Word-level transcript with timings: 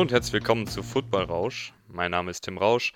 Hallo 0.00 0.06
und 0.06 0.12
herzlich 0.12 0.32
willkommen 0.32 0.66
zu 0.66 0.82
Football 0.82 1.24
Rausch. 1.24 1.74
Mein 1.86 2.12
Name 2.12 2.30
ist 2.30 2.40
Tim 2.40 2.56
Rausch 2.56 2.94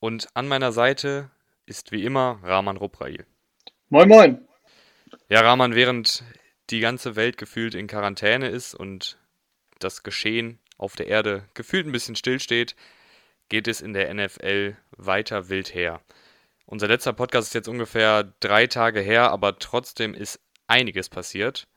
und 0.00 0.26
an 0.34 0.48
meiner 0.48 0.72
Seite 0.72 1.30
ist 1.66 1.92
wie 1.92 2.04
immer 2.04 2.40
Rahman 2.42 2.76
Ruprail. 2.76 3.24
Moin, 3.90 4.08
moin. 4.08 4.48
Ja, 5.28 5.42
Rahman, 5.42 5.76
während 5.76 6.24
die 6.70 6.80
ganze 6.80 7.14
Welt 7.14 7.36
gefühlt 7.36 7.76
in 7.76 7.86
Quarantäne 7.86 8.48
ist 8.48 8.74
und 8.74 9.18
das 9.78 10.02
Geschehen 10.02 10.58
auf 10.78 10.96
der 10.96 11.06
Erde 11.06 11.48
gefühlt 11.54 11.86
ein 11.86 11.92
bisschen 11.92 12.16
stillsteht, 12.16 12.74
geht 13.48 13.68
es 13.68 13.80
in 13.80 13.92
der 13.92 14.12
NFL 14.12 14.76
weiter 14.96 15.48
wild 15.48 15.72
her. 15.72 16.00
Unser 16.66 16.88
letzter 16.88 17.12
Podcast 17.12 17.46
ist 17.46 17.54
jetzt 17.54 17.68
ungefähr 17.68 18.34
drei 18.40 18.66
Tage 18.66 18.98
her, 18.98 19.30
aber 19.30 19.60
trotzdem 19.60 20.12
ist 20.12 20.40
einiges 20.66 21.08
passiert. 21.08 21.68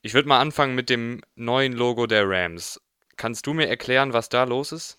Ich 0.00 0.14
würde 0.14 0.28
mal 0.28 0.40
anfangen 0.40 0.74
mit 0.74 0.88
dem 0.88 1.20
neuen 1.34 1.74
Logo 1.74 2.06
der 2.06 2.26
Rams. 2.26 2.80
Kannst 3.18 3.46
du 3.46 3.52
mir 3.52 3.68
erklären, 3.68 4.12
was 4.12 4.28
da 4.28 4.44
los 4.44 4.72
ist? 4.72 4.96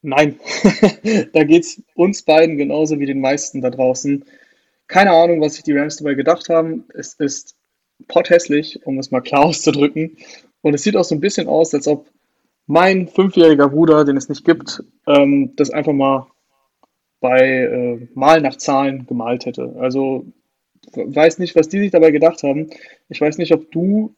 Nein, 0.00 0.40
da 1.32 1.44
geht 1.44 1.62
es 1.62 1.82
uns 1.94 2.22
beiden 2.22 2.56
genauso 2.56 2.98
wie 2.98 3.06
den 3.06 3.20
meisten 3.20 3.60
da 3.60 3.70
draußen. 3.70 4.24
Keine 4.88 5.12
Ahnung, 5.12 5.40
was 5.40 5.54
sich 5.54 5.62
die 5.62 5.76
Rams 5.76 5.98
dabei 5.98 6.14
gedacht 6.14 6.48
haben. 6.48 6.86
Es 6.94 7.14
ist 7.14 7.54
potthässlich, 8.08 8.84
um 8.84 8.98
es 8.98 9.10
mal 9.10 9.20
klar 9.20 9.44
auszudrücken. 9.44 10.16
Und 10.62 10.74
es 10.74 10.82
sieht 10.82 10.96
auch 10.96 11.04
so 11.04 11.14
ein 11.14 11.20
bisschen 11.20 11.46
aus, 11.46 11.74
als 11.74 11.86
ob 11.86 12.08
mein 12.66 13.06
fünfjähriger 13.06 13.68
Bruder, 13.68 14.04
den 14.04 14.16
es 14.16 14.30
nicht 14.30 14.44
gibt, 14.44 14.82
ähm, 15.06 15.54
das 15.56 15.70
einfach 15.70 15.92
mal 15.92 16.26
bei 17.20 17.40
äh, 17.40 18.08
Mal 18.14 18.40
nach 18.40 18.56
Zahlen 18.56 19.06
gemalt 19.06 19.44
hätte. 19.44 19.76
Also 19.78 20.24
weiß 20.94 21.38
nicht, 21.38 21.54
was 21.54 21.68
die 21.68 21.78
sich 21.80 21.90
dabei 21.90 22.12
gedacht 22.12 22.42
haben. 22.44 22.70
Ich 23.08 23.20
weiß 23.20 23.36
nicht, 23.36 23.52
ob 23.52 23.70
du 23.70 24.14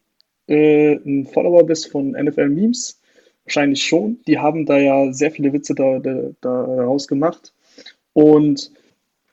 äh, 0.47 0.95
ein 0.95 1.27
Follower 1.27 1.67
bist 1.67 1.91
von 1.91 2.13
NFL 2.13 2.49
Memes. 2.49 3.01
Wahrscheinlich 3.45 3.85
schon. 3.85 4.21
Die 4.27 4.39
haben 4.39 4.67
da 4.67 4.79
ja 4.79 5.13
sehr 5.13 5.31
viele 5.31 5.53
Witze 5.53 5.75
da, 5.75 5.99
da, 5.99 6.31
daraus 6.41 7.09
gemacht. 7.09 7.53
Und 8.13 8.71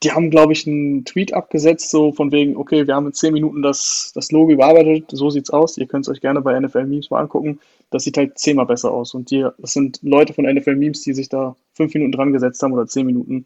die 0.03 0.12
haben, 0.12 0.31
glaube 0.31 0.53
ich, 0.53 0.66
einen 0.66 1.06
Tweet 1.06 1.34
abgesetzt, 1.34 1.92
so 1.92 2.12
von 2.12 2.31
wegen, 2.31 2.58
okay, 2.58 2.88
wir 2.88 2.95
haben 2.95 3.06
in 3.06 3.14
10 3.14 3.34
Minuten 3.34 3.62
das, 3.62 4.12
das 4.16 4.31
Logo 4.31 4.52
überarbeitet, 4.52 5.06
so 5.12 5.30
sieht's 5.30 5.52
aus. 5.52 5.78
Ihr 5.78 5.86
könnt 5.86 6.06
es 6.06 6.09
euch 6.09 6.22
gerne 6.22 6.42
bei 6.42 6.59
NFL 6.59 6.86
Memes 6.86 7.12
mal 7.12 7.22
angucken. 7.22 7.59
Das 7.92 8.03
sieht 8.03 8.18
halt 8.18 8.40
zehnmal 8.40 8.66
besser 8.66 8.92
aus. 8.92 9.14
Und 9.14 9.30
die, 9.30 9.45
das 9.59 9.73
sind 9.73 10.00
Leute 10.02 10.34
von 10.34 10.46
NFL 10.46 10.75
Memes, 10.75 11.02
die 11.02 11.14
sich 11.14 11.30
da 11.30 11.56
fünf 11.73 11.94
Minuten 11.94 12.14
dran 12.14 12.34
gesetzt 12.34 12.64
haben 12.64 12.73
oder 12.73 12.88
10 12.88 13.06
Minuten. 13.06 13.46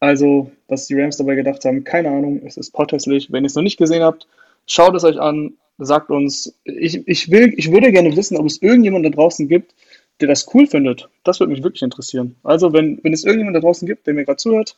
Also, 0.00 0.52
was 0.68 0.86
die 0.86 0.94
Rams 0.98 1.16
dabei 1.16 1.34
gedacht 1.34 1.64
haben, 1.64 1.82
keine 1.82 2.10
Ahnung, 2.10 2.42
es 2.44 2.56
ist 2.56 2.70
potthässlich. 2.70 3.32
Wenn 3.32 3.44
ihr 3.44 3.48
es 3.48 3.56
noch 3.56 3.62
nicht 3.62 3.78
gesehen 3.78 4.02
habt, 4.02 4.28
schaut 4.66 4.94
es 4.94 5.02
euch 5.02 5.18
an, 5.18 5.54
sagt 5.78 6.10
uns, 6.10 6.54
ich, 6.64 7.06
ich, 7.08 7.30
will, 7.30 7.52
ich 7.56 7.72
würde 7.72 7.90
gerne 7.90 8.14
wissen, 8.16 8.36
ob 8.36 8.46
es 8.46 8.62
irgendjemand 8.62 9.04
da 9.04 9.10
draußen 9.10 9.48
gibt, 9.48 9.74
der 10.20 10.28
das 10.28 10.52
cool 10.54 10.66
findet. 10.66 11.08
Das 11.24 11.40
würde 11.40 11.52
mich 11.52 11.62
wirklich 11.62 11.82
interessieren. 11.82 12.36
Also, 12.42 12.72
wenn, 12.72 13.02
wenn 13.02 13.12
es 13.12 13.24
irgendjemand 13.24 13.56
da 13.56 13.60
draußen 13.60 13.86
gibt, 13.86 14.06
der 14.06 14.14
mir 14.14 14.24
gerade 14.24 14.38
zuhört, 14.38 14.76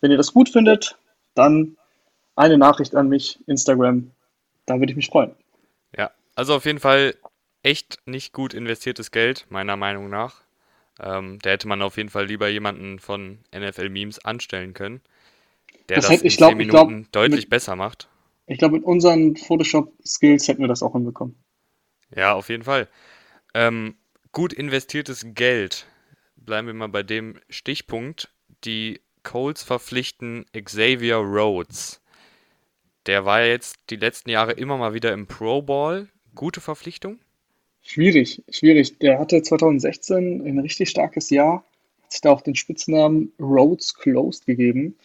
wenn 0.00 0.10
ihr 0.10 0.16
das 0.16 0.32
gut 0.32 0.48
findet, 0.48 0.96
dann 1.34 1.76
eine 2.36 2.58
Nachricht 2.58 2.94
an 2.94 3.08
mich, 3.08 3.38
Instagram. 3.46 4.10
Da 4.66 4.78
würde 4.78 4.92
ich 4.92 4.96
mich 4.96 5.08
freuen. 5.08 5.32
Ja, 5.96 6.10
also 6.34 6.54
auf 6.54 6.64
jeden 6.64 6.78
Fall 6.78 7.14
echt 7.62 7.98
nicht 8.06 8.32
gut 8.32 8.54
investiertes 8.54 9.10
Geld, 9.10 9.46
meiner 9.50 9.76
Meinung 9.76 10.08
nach. 10.08 10.42
Ähm, 10.98 11.38
da 11.42 11.50
hätte 11.50 11.68
man 11.68 11.82
auf 11.82 11.96
jeden 11.96 12.08
Fall 12.08 12.26
lieber 12.26 12.48
jemanden 12.48 12.98
von 12.98 13.38
NFL 13.54 13.88
Memes 13.88 14.24
anstellen 14.24 14.74
können, 14.74 15.00
der 15.88 15.96
das, 15.96 16.06
das 16.06 16.16
hätte, 16.16 16.24
in 16.24 16.36
glaub, 16.36 16.50
10 16.50 16.58
Minuten 16.58 17.02
glaub, 17.02 17.12
deutlich 17.12 17.42
mit, 17.42 17.50
besser 17.50 17.76
macht. 17.76 18.08
Ich 18.46 18.58
glaube, 18.58 18.76
mit 18.76 18.84
unseren 18.84 19.36
Photoshop-Skills 19.36 20.48
hätten 20.48 20.60
wir 20.60 20.68
das 20.68 20.82
auch 20.82 20.92
hinbekommen. 20.92 21.36
Ja, 22.14 22.34
auf 22.34 22.48
jeden 22.48 22.64
Fall. 22.64 22.88
Ähm, 23.54 23.94
gut 24.32 24.52
investiertes 24.52 25.26
Geld. 25.34 25.86
Bleiben 26.36 26.66
wir 26.66 26.74
mal 26.74 26.88
bei 26.88 27.02
dem 27.02 27.40
Stichpunkt. 27.48 28.32
Die 28.64 29.00
Colts 29.22 29.62
verpflichten 29.62 30.46
Xavier 30.52 31.16
Rhodes. 31.16 32.00
Der 33.06 33.24
war 33.24 33.44
jetzt 33.44 33.76
die 33.90 33.96
letzten 33.96 34.30
Jahre 34.30 34.52
immer 34.52 34.76
mal 34.76 34.94
wieder 34.94 35.12
im 35.12 35.26
Pro 35.26 35.62
Bowl. 35.62 36.08
Gute 36.34 36.60
Verpflichtung? 36.60 37.18
Schwierig, 37.82 38.42
schwierig. 38.50 38.98
Der 38.98 39.18
hatte 39.18 39.42
2016 39.42 40.46
ein 40.46 40.58
richtig 40.58 40.90
starkes 40.90 41.30
Jahr, 41.30 41.64
hat 42.02 42.12
sich 42.12 42.20
da 42.20 42.30
auch 42.30 42.42
den 42.42 42.54
Spitznamen 42.54 43.32
Rhodes 43.40 43.94
Closed 43.94 44.46
gegeben, 44.46 44.96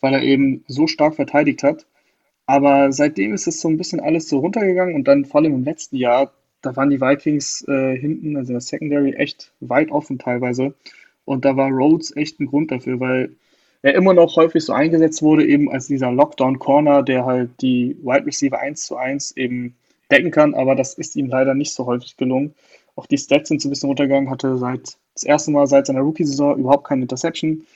weil 0.00 0.14
er 0.14 0.22
eben 0.22 0.64
so 0.68 0.86
stark 0.86 1.16
verteidigt 1.16 1.62
hat. 1.62 1.86
Aber 2.46 2.92
seitdem 2.92 3.34
ist 3.34 3.46
es 3.46 3.60
so 3.60 3.68
ein 3.68 3.76
bisschen 3.76 4.00
alles 4.00 4.28
so 4.28 4.38
runtergegangen 4.38 4.94
und 4.94 5.04
dann 5.04 5.24
vor 5.24 5.40
allem 5.40 5.54
im 5.54 5.64
letzten 5.64 5.96
Jahr, 5.96 6.32
da 6.62 6.76
waren 6.76 6.90
die 6.90 7.00
Vikings 7.00 7.66
äh, 7.68 7.96
hinten, 7.96 8.36
also 8.36 8.52
das 8.52 8.66
Secondary, 8.66 9.14
echt 9.14 9.52
weit 9.60 9.90
offen 9.90 10.18
teilweise. 10.18 10.74
Und 11.24 11.44
da 11.44 11.56
war 11.56 11.70
Rhodes 11.70 12.16
echt 12.16 12.40
ein 12.40 12.46
Grund 12.46 12.70
dafür, 12.70 13.00
weil 13.00 13.36
er 13.82 13.94
immer 13.94 14.14
noch 14.14 14.36
häufig 14.36 14.64
so 14.64 14.72
eingesetzt 14.72 15.22
wurde, 15.22 15.46
eben 15.46 15.70
als 15.70 15.86
dieser 15.86 16.10
Lockdown-Corner, 16.10 17.02
der 17.02 17.26
halt 17.26 17.50
die 17.60 17.96
Wide 18.02 18.26
Receiver 18.26 18.58
1 18.58 18.86
zu 18.86 18.96
1 18.96 19.36
eben 19.36 19.76
decken 20.10 20.30
kann, 20.30 20.54
aber 20.54 20.74
das 20.74 20.94
ist 20.94 21.16
ihm 21.16 21.26
leider 21.26 21.54
nicht 21.54 21.72
so 21.72 21.86
häufig 21.86 22.16
gelungen. 22.16 22.54
Auch 22.96 23.06
die 23.06 23.18
Stats 23.18 23.48
sind 23.48 23.62
so 23.62 23.68
ein 23.68 23.70
bisschen 23.70 23.88
runtergegangen, 23.88 24.30
hatte 24.30 24.56
seit 24.56 24.98
das 25.14 25.22
erste 25.22 25.50
Mal 25.50 25.66
seit 25.66 25.86
seiner 25.86 26.00
Rookie-Saison 26.00 26.58
überhaupt 26.58 26.86
keine 26.86 27.02
Interception. 27.02 27.66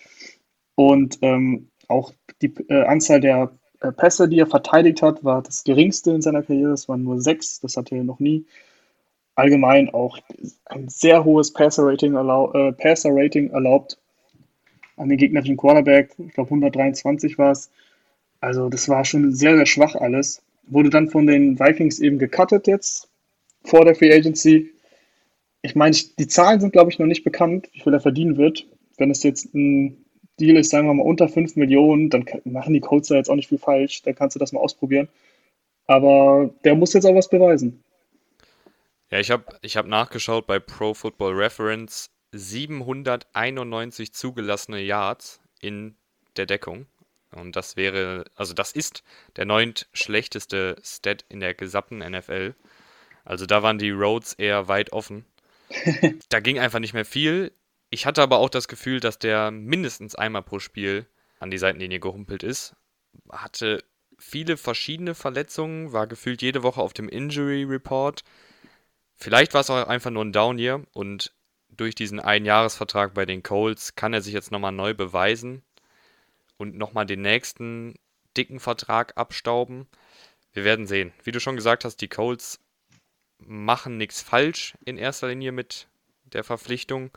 Und 0.75 1.19
ähm, 1.23 1.69
auch 1.89 2.13
die 2.41 2.53
äh, 2.69 2.85
Anzahl 2.85 3.21
der 3.21 3.53
äh, 3.81 3.93
Pässe, 3.93 4.29
die 4.29 4.39
er 4.39 4.47
verteidigt 4.47 5.03
hat, 5.03 5.23
war 5.23 5.43
das 5.43 5.65
geringste 5.65 6.13
in 6.13 6.23
seiner 6.23 6.43
Karriere. 6.43 6.73
Es 6.73 6.89
waren 6.89 7.05
nur 7.05 7.21
sechs, 7.21 7.61
das 7.61 7.77
hatte 7.77 7.97
er 7.97 8.05
noch 8.05 8.19
nie. 8.21 8.47
Allgemein 9.35 9.89
auch 9.91 10.19
ein 10.67 10.89
sehr 10.89 11.25
hohes 11.25 11.53
Passer-Rating 11.53 12.15
erlau 12.15 12.53
äh, 12.53 12.73
Passer 12.73 13.11
erlaubt 13.11 13.99
an 14.97 15.09
den 15.09 15.19
gegnerischen 15.19 15.57
Quarterback. 15.57 16.15
Ich 16.19 16.35
glaube 16.35 16.49
123 16.49 17.39
war 17.39 17.53
es. 17.53 17.71
Also 18.41 18.69
das 18.69 18.89
war 18.89 19.05
schon 19.05 19.35
sehr, 19.35 19.57
sehr 19.57 19.67
schwach 19.67 19.95
alles. 19.95 20.43
Wurde 20.65 20.91
dann 20.91 21.09
von 21.09 21.27
den 21.27 21.59
Vikings 21.59 21.99
eben 21.99 22.19
gecuttet 22.19 22.67
jetzt 22.67 23.09
vor 23.65 23.85
der 23.85 23.95
Free 23.95 24.13
Agency. 24.13 24.71
Ich 25.63 25.75
meine, 25.77 25.97
die 26.19 26.27
Zahlen 26.27 26.61
sind, 26.61 26.73
glaube 26.73 26.91
ich, 26.91 26.99
noch 26.99 27.07
nicht 27.07 27.25
bekannt, 27.25 27.69
wie 27.73 27.81
viel 27.81 27.95
er 27.95 28.01
verdienen 28.01 28.37
wird. 28.37 28.67
Wenn 28.99 29.11
es 29.11 29.23
jetzt 29.23 29.55
ein 29.55 30.05
Deal 30.41 30.57
ist, 30.57 30.71
sagen 30.71 30.89
wir 30.89 30.95
mal, 30.95 31.05
unter 31.05 31.29
5 31.29 31.57
Millionen, 31.57 32.11
dann 32.11 32.25
machen 32.45 32.75
die 32.75 32.81
Colts 32.81 33.09
da 33.09 33.15
jetzt 33.15 33.31
auch 33.31 33.37
nicht 33.37 33.49
viel 33.49 33.59
falsch. 33.59 34.03
Dann 34.03 34.15
kannst 34.15 34.35
du 34.35 34.41
das 34.41 34.53
mal 34.53 34.61
ausprobieren. 34.61 35.09
Aber 35.87 36.51
der 36.65 36.75
muss 36.75 36.93
jetzt 36.93 37.05
auch 37.07 37.15
was 37.15 37.29
beweisen. 37.29 37.83
Ja, 39.13 39.21
ich 39.21 39.31
habe 39.31 39.45
ich 39.61 39.77
hab 39.77 39.87
nachgeschaut 39.87 40.47
bei 40.47 40.59
Pro 40.59 40.95
Football 40.95 41.35
Reference. 41.35 42.11
791 42.35 44.15
zugelassene 44.15 44.81
Yards 44.81 45.39
in 45.61 45.99
der 46.39 46.47
Deckung. 46.47 46.87
Und 47.31 47.55
das 47.55 47.77
wäre, 47.77 48.25
also 48.37 48.55
das 48.55 48.73
ist 48.73 49.03
der 49.37 49.45
neunt 49.45 49.87
schlechteste 49.93 50.77
Stat 50.83 51.27
in 51.29 51.41
der 51.41 51.53
gesamten 51.53 51.99
NFL. 51.99 52.55
Also 53.27 53.45
da 53.45 53.63
waren 53.63 53.77
die 53.77 53.91
Roads 53.91 54.33
eher 54.33 54.69
weit 54.69 54.95
offen. 54.95 55.27
da 56.31 56.41
ging 56.41 56.59
einfach 56.59 56.79
nicht 56.79 56.95
mehr 56.95 57.05
viel. 57.05 57.53
Ich 57.91 58.07
hatte 58.07 58.23
aber 58.23 58.39
auch 58.39 58.49
das 58.49 58.67
Gefühl, 58.67 59.01
dass 59.01 59.19
der 59.19 59.51
mindestens 59.51 60.15
einmal 60.15 60.43
pro 60.43 60.59
Spiel 60.59 61.07
an 61.39 61.51
die 61.51 61.59
Seitenlinie 61.59 62.01
gehumpelt 62.01 62.43
ist. 62.43 62.77
Hatte 63.31 63.85
viele 64.19 64.57
verschiedene 64.57 65.15
Verletzungen, 65.15 65.93
war 65.93 66.07
gefühlt 66.07 66.41
jede 66.41 66.63
Woche 66.63 66.81
auf 66.81 66.95
dem 66.95 67.11
Injury 67.11 67.65
Report. 67.65 68.25
Vielleicht 69.23 69.55
war 69.55 69.61
es 69.61 69.71
auch 69.71 69.87
einfach 69.87 70.11
nur 70.11 70.25
ein 70.25 70.33
Down 70.33 70.59
hier 70.59 70.83
und 70.95 71.33
durch 71.71 71.95
diesen 71.95 72.19
Einjahresvertrag 72.19 73.15
bei 73.15 73.25
den 73.25 73.45
Colts 73.45 73.95
kann 73.95 74.13
er 74.13 74.21
sich 74.21 74.35
jetzt 74.35 74.51
nochmal 74.51 74.73
neu 74.73 74.95
beweisen 74.95 75.63
und 76.57 76.77
nochmal 76.77 77.07
den 77.07 77.23
nächsten 77.23 77.95
dicken 78.37 78.59
Vertrag 78.59 79.13
abstauben. 79.17 79.87
Wir 80.53 80.65
werden 80.65 80.89
sehen. 80.89 81.13
Wie 81.23 81.31
du 81.31 81.39
schon 81.39 81.55
gesagt 81.55 81.85
hast, 81.85 81.99
die 81.99 82.09
Colts 82.09 82.59
machen 83.39 83.97
nichts 83.97 84.21
falsch 84.21 84.75
in 84.85 84.99
erster 84.99 85.29
Linie 85.29 85.53
mit 85.53 85.87
der 86.33 86.43
Verpflichtung. 86.43 87.13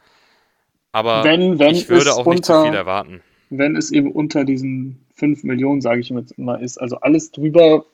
Aber 0.91 1.23
wenn, 1.23 1.57
wenn 1.57 1.73
ich 1.73 1.89
würde 1.89 2.13
auch 2.13 2.27
unter, 2.27 2.31
nicht 2.33 2.45
zu 2.45 2.63
viel 2.65 2.75
erwarten. 2.75 3.21
Wenn 3.49 3.75
es 3.75 3.91
eben 3.91 4.11
unter 4.11 4.45
diesen 4.45 5.07
5 5.15 5.43
Millionen, 5.43 5.81
sage 5.81 6.01
ich 6.01 6.11
immer, 6.11 6.61
ist, 6.61 6.77
also 6.77 6.97
alles 6.97 7.31
drüber. 7.31 7.87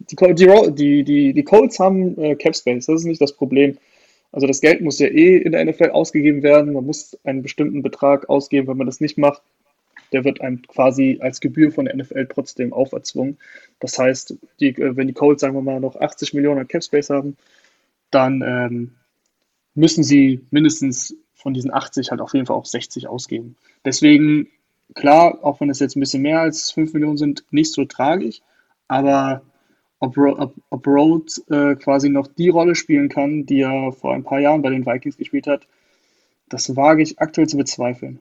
Die, 0.00 0.16
die, 0.74 1.04
die, 1.04 1.32
die 1.32 1.44
Colts 1.44 1.78
haben 1.78 2.18
äh, 2.18 2.34
Cap 2.34 2.56
Space, 2.56 2.86
das 2.86 3.00
ist 3.00 3.06
nicht 3.06 3.20
das 3.20 3.34
Problem. 3.34 3.76
Also 4.32 4.46
das 4.46 4.60
Geld 4.60 4.80
muss 4.80 4.98
ja 4.98 5.08
eh 5.08 5.38
in 5.38 5.52
der 5.52 5.64
NFL 5.64 5.90
ausgegeben 5.90 6.42
werden. 6.42 6.72
Man 6.72 6.86
muss 6.86 7.18
einen 7.24 7.42
bestimmten 7.42 7.82
Betrag 7.82 8.28
ausgeben. 8.28 8.68
Wenn 8.68 8.76
man 8.76 8.86
das 8.86 9.00
nicht 9.00 9.18
macht, 9.18 9.42
der 10.12 10.24
wird 10.24 10.40
einem 10.40 10.62
quasi 10.62 11.18
als 11.20 11.40
Gebühr 11.40 11.72
von 11.72 11.86
der 11.86 11.96
NFL 11.96 12.28
trotzdem 12.32 12.72
auferzwungen. 12.72 13.38
Das 13.80 13.98
heißt, 13.98 14.36
die, 14.60 14.68
äh, 14.68 14.96
wenn 14.96 15.08
die 15.08 15.12
Colts, 15.12 15.40
sagen 15.40 15.54
wir 15.54 15.62
mal, 15.62 15.80
noch 15.80 15.96
80 15.96 16.34
Millionen 16.34 16.60
an 16.60 16.68
Cap 16.68 16.84
Space 16.84 17.10
haben, 17.10 17.36
dann 18.10 18.42
ähm, 18.42 18.92
müssen 19.74 20.04
sie 20.04 20.40
mindestens 20.50 21.16
von 21.34 21.54
diesen 21.54 21.72
80 21.72 22.10
halt 22.10 22.20
auf 22.20 22.34
jeden 22.34 22.46
Fall 22.46 22.56
auch 22.56 22.66
60 22.66 23.08
ausgeben. 23.08 23.56
Deswegen, 23.84 24.48
klar, 24.94 25.38
auch 25.42 25.60
wenn 25.60 25.70
es 25.70 25.78
jetzt 25.78 25.96
ein 25.96 26.00
bisschen 26.00 26.22
mehr 26.22 26.40
als 26.40 26.70
5 26.72 26.92
Millionen 26.92 27.16
sind, 27.16 27.44
nicht 27.50 27.72
so 27.72 27.84
tragisch, 27.84 28.42
aber 28.88 29.42
ob, 30.00 30.16
ob, 30.18 30.54
ob 30.70 30.86
Rhodes 30.86 31.38
äh, 31.50 31.76
quasi 31.76 32.08
noch 32.10 32.26
die 32.26 32.48
Rolle 32.48 32.74
spielen 32.74 33.08
kann, 33.08 33.46
die 33.46 33.60
er 33.62 33.92
vor 33.92 34.14
ein 34.14 34.24
paar 34.24 34.40
Jahren 34.40 34.62
bei 34.62 34.70
den 34.70 34.86
Vikings 34.86 35.16
gespielt 35.16 35.46
hat, 35.46 35.66
das 36.48 36.76
wage 36.76 37.02
ich 37.02 37.20
aktuell 37.20 37.48
zu 37.48 37.56
bezweifeln. 37.56 38.20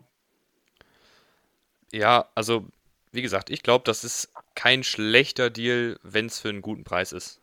Ja, 1.92 2.30
also 2.36 2.68
wie 3.12 3.22
gesagt, 3.22 3.50
ich 3.50 3.64
glaube, 3.64 3.84
das 3.86 4.04
ist 4.04 4.32
kein 4.56 4.84
schlechter 4.84 5.50
Deal, 5.50 6.00
wenn 6.04 6.28
es 6.28 6.40
für 6.40 6.50
einen 6.50 6.62
guten 6.62 6.84
Preis 6.84 7.12
ist. 7.12 7.42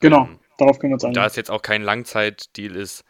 Genau, 0.00 0.28
Ähm, 0.28 0.40
darauf 0.58 0.78
können 0.78 0.92
wir 0.92 0.94
uns 0.96 1.04
und 1.04 1.16
da 1.16 1.26
einigen. 1.26 1.26
es 1.26 1.36
jetzt 1.36 1.50
auch 1.50 1.62
kein 1.62 1.82
Langzeitdeal 1.82 2.76
ist, 2.76 3.04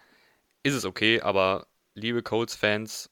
ist 0.65 0.75
es 0.75 0.85
okay, 0.87 1.21
aber 1.23 1.69
liebe 1.95 2.23
Colts-Fans, 2.23 3.11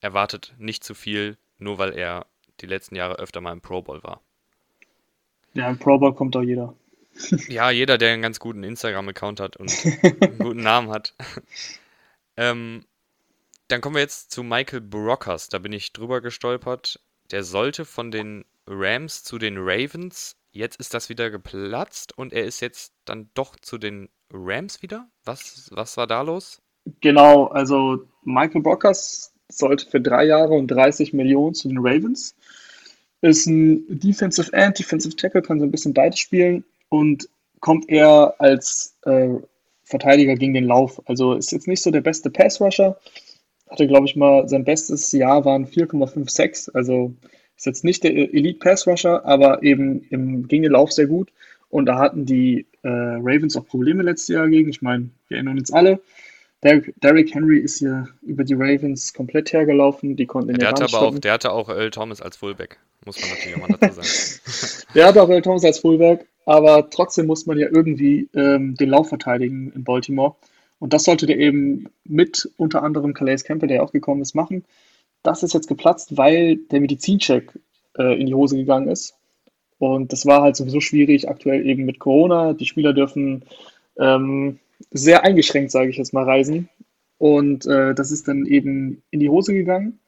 erwartet 0.00 0.54
nicht 0.58 0.84
zu 0.84 0.94
viel, 0.94 1.38
nur 1.58 1.78
weil 1.78 1.94
er 1.94 2.26
die 2.60 2.66
letzten 2.66 2.96
Jahre 2.96 3.16
öfter 3.18 3.40
mal 3.42 3.52
im 3.52 3.62
Pro 3.62 3.82
Bowl 3.82 4.02
war. 4.04 4.22
Ja, 5.56 5.70
im 5.70 5.78
Pro 5.78 5.98
Bowl 5.98 6.14
kommt 6.14 6.34
doch 6.34 6.42
jeder. 6.42 6.74
Ja, 7.48 7.70
jeder, 7.70 7.96
der 7.96 8.12
einen 8.12 8.20
ganz 8.20 8.38
guten 8.38 8.62
Instagram-Account 8.62 9.40
hat 9.40 9.56
und 9.56 9.72
einen 10.20 10.38
guten 10.38 10.62
Namen 10.62 10.90
hat. 10.90 11.14
Ähm, 12.38 12.84
dann 13.68 13.80
kommen 13.80 13.94
wir 13.94 14.02
jetzt 14.02 14.30
zu 14.30 14.42
Michael 14.42 14.82
Brockers. 14.82 15.48
Da 15.48 15.58
bin 15.58 15.72
ich 15.72 15.94
drüber 15.94 16.20
gestolpert. 16.20 17.00
Der 17.30 17.44
sollte 17.44 17.86
von 17.86 18.10
den 18.10 18.44
Rams 18.66 19.24
zu 19.24 19.38
den 19.38 19.56
Ravens. 19.56 20.36
Jetzt 20.52 20.78
ist 20.78 20.92
das 20.92 21.08
wieder 21.08 21.30
geplatzt 21.30 22.18
und 22.18 22.34
er 22.34 22.44
ist 22.44 22.60
jetzt 22.60 22.92
dann 23.06 23.30
doch 23.32 23.56
zu 23.56 23.78
den 23.78 24.10
Rams 24.30 24.82
wieder. 24.82 25.08
Was, 25.24 25.70
was 25.72 25.96
war 25.96 26.06
da 26.06 26.20
los? 26.20 26.60
Genau, 27.00 27.46
also 27.46 28.06
Michael 28.22 28.60
Brockers 28.60 29.32
sollte 29.48 29.86
für 29.86 30.02
drei 30.02 30.26
Jahre 30.26 30.52
und 30.52 30.66
30 30.66 31.14
Millionen 31.14 31.54
zu 31.54 31.68
den 31.68 31.78
Ravens. 31.78 32.36
Ist 33.26 33.46
ein 33.46 33.84
Defensive 33.88 34.52
End, 34.52 34.78
Defensive 34.78 35.16
Tackle, 35.16 35.42
kann 35.42 35.58
so 35.58 35.66
ein 35.66 35.70
bisschen 35.70 35.94
beides 35.94 36.20
spielen 36.20 36.64
und 36.88 37.28
kommt 37.60 37.88
eher 37.88 38.34
als 38.38 38.96
äh, 39.04 39.30
Verteidiger 39.82 40.36
gegen 40.36 40.54
den 40.54 40.64
Lauf. 40.64 41.02
Also 41.06 41.34
ist 41.34 41.50
jetzt 41.52 41.66
nicht 41.66 41.82
so 41.82 41.90
der 41.90 42.02
beste 42.02 42.30
Pass-Rusher. 42.30 42.98
Hatte, 43.68 43.88
glaube 43.88 44.06
ich, 44.06 44.14
mal 44.14 44.48
sein 44.48 44.64
bestes 44.64 45.10
Jahr 45.10 45.44
waren 45.44 45.66
4,56. 45.66 46.70
Also 46.74 47.14
ist 47.56 47.66
jetzt 47.66 47.84
nicht 47.84 48.04
der 48.04 48.12
Elite 48.14 48.60
Pass-Rusher, 48.60 49.24
aber 49.24 49.62
eben 49.62 50.02
im, 50.10 50.46
gegen 50.46 50.62
den 50.62 50.72
Lauf 50.72 50.92
sehr 50.92 51.06
gut. 51.06 51.32
Und 51.68 51.86
da 51.86 51.98
hatten 51.98 52.26
die 52.26 52.66
äh, 52.82 52.88
Ravens 52.88 53.56
auch 53.56 53.66
Probleme 53.66 54.02
letztes 54.02 54.28
Jahr 54.28 54.48
gegen. 54.48 54.70
Ich 54.70 54.82
meine, 54.82 55.10
wir 55.28 55.38
erinnern 55.38 55.58
uns 55.58 55.72
alle. 55.72 56.00
Derrick, 56.66 57.00
Derrick 57.00 57.32
Henry 57.32 57.58
ist 57.58 57.78
hier 57.78 58.08
über 58.22 58.42
die 58.42 58.54
Ravens 58.54 59.14
komplett 59.14 59.52
hergelaufen. 59.52 60.16
Die 60.16 60.26
konnten 60.26 60.50
Ja, 60.50 60.56
der 60.56 60.68
hatte 60.68 60.84
aber 60.84 61.02
auch, 61.02 61.18
der 61.18 61.32
hatte 61.32 61.52
auch 61.52 61.68
Earl 61.68 61.92
Thomas 61.92 62.20
als 62.20 62.36
Fullback. 62.36 62.78
Muss 63.04 63.20
man 63.20 63.30
natürlich 63.30 63.56
auch 63.56 63.68
mal 63.68 63.78
dazu 63.78 64.02
sagen. 64.02 64.86
Der 64.94 65.06
hat 65.06 65.18
auch 65.18 65.28
Earl 65.28 65.42
Thomas 65.42 65.64
als 65.64 65.78
Fullback, 65.78 66.26
aber 66.44 66.90
trotzdem 66.90 67.26
muss 67.26 67.46
man 67.46 67.56
ja 67.58 67.68
irgendwie 67.70 68.28
ähm, 68.34 68.74
den 68.74 68.88
Lauf 68.88 69.10
verteidigen 69.10 69.70
in 69.76 69.84
Baltimore. 69.84 70.34
Und 70.80 70.92
das 70.92 71.04
sollte 71.04 71.26
der 71.26 71.38
eben 71.38 71.88
mit 72.04 72.50
unter 72.56 72.82
anderem 72.82 73.14
Calais 73.14 73.44
Campbell, 73.44 73.68
der 73.68 73.76
ja 73.76 73.82
auch 73.82 73.92
gekommen 73.92 74.22
ist, 74.22 74.34
machen. 74.34 74.64
Das 75.22 75.44
ist 75.44 75.54
jetzt 75.54 75.68
geplatzt, 75.68 76.16
weil 76.16 76.56
der 76.56 76.80
Medizincheck 76.80 77.52
äh, 77.96 78.18
in 78.18 78.26
die 78.26 78.34
Hose 78.34 78.56
gegangen 78.56 78.88
ist. 78.88 79.14
Und 79.78 80.12
das 80.12 80.26
war 80.26 80.42
halt 80.42 80.56
sowieso 80.56 80.80
schwierig, 80.80 81.28
aktuell 81.28 81.64
eben 81.64 81.84
mit 81.84 82.00
Corona. 82.00 82.54
Die 82.54 82.66
Spieler 82.66 82.92
dürfen 82.92 83.44
ähm, 83.98 84.58
sehr 84.90 85.24
eingeschränkt, 85.24 85.70
sage 85.70 85.90
ich 85.90 85.96
jetzt 85.96 86.12
mal, 86.12 86.24
reisen. 86.24 86.68
Und 87.18 87.66
äh, 87.66 87.94
das 87.94 88.10
ist 88.10 88.28
dann 88.28 88.46
eben 88.46 89.02
in 89.10 89.20
die 89.20 89.28
Hose 89.28 89.52
gegangen. 89.54 90.00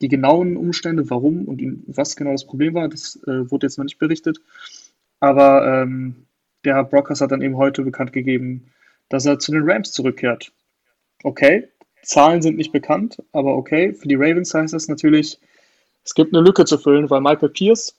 Die 0.00 0.08
genauen 0.08 0.56
Umstände, 0.56 1.08
warum 1.10 1.46
und 1.46 1.62
was 1.86 2.16
genau 2.16 2.32
das 2.32 2.46
Problem 2.46 2.74
war, 2.74 2.88
das 2.88 3.16
äh, 3.26 3.50
wurde 3.50 3.66
jetzt 3.66 3.78
noch 3.78 3.84
nicht 3.84 3.98
berichtet. 3.98 4.40
Aber 5.20 5.66
ähm, 5.66 6.26
der 6.64 6.84
Brockers 6.84 7.20
hat 7.20 7.32
dann 7.32 7.42
eben 7.42 7.56
heute 7.56 7.82
bekannt 7.82 8.12
gegeben, 8.12 8.72
dass 9.08 9.26
er 9.26 9.38
zu 9.38 9.52
den 9.52 9.62
Rams 9.64 9.92
zurückkehrt. 9.92 10.52
Okay, 11.22 11.68
Zahlen 12.02 12.42
sind 12.42 12.56
nicht 12.56 12.72
bekannt, 12.72 13.22
aber 13.32 13.56
okay. 13.56 13.94
Für 13.94 14.08
die 14.08 14.16
Ravens 14.16 14.52
heißt 14.52 14.74
das 14.74 14.88
natürlich, 14.88 15.40
es 16.04 16.14
gibt 16.14 16.34
eine 16.34 16.44
Lücke 16.44 16.64
zu 16.64 16.78
füllen, 16.78 17.08
weil 17.08 17.20
Michael 17.20 17.48
Pierce, 17.48 17.96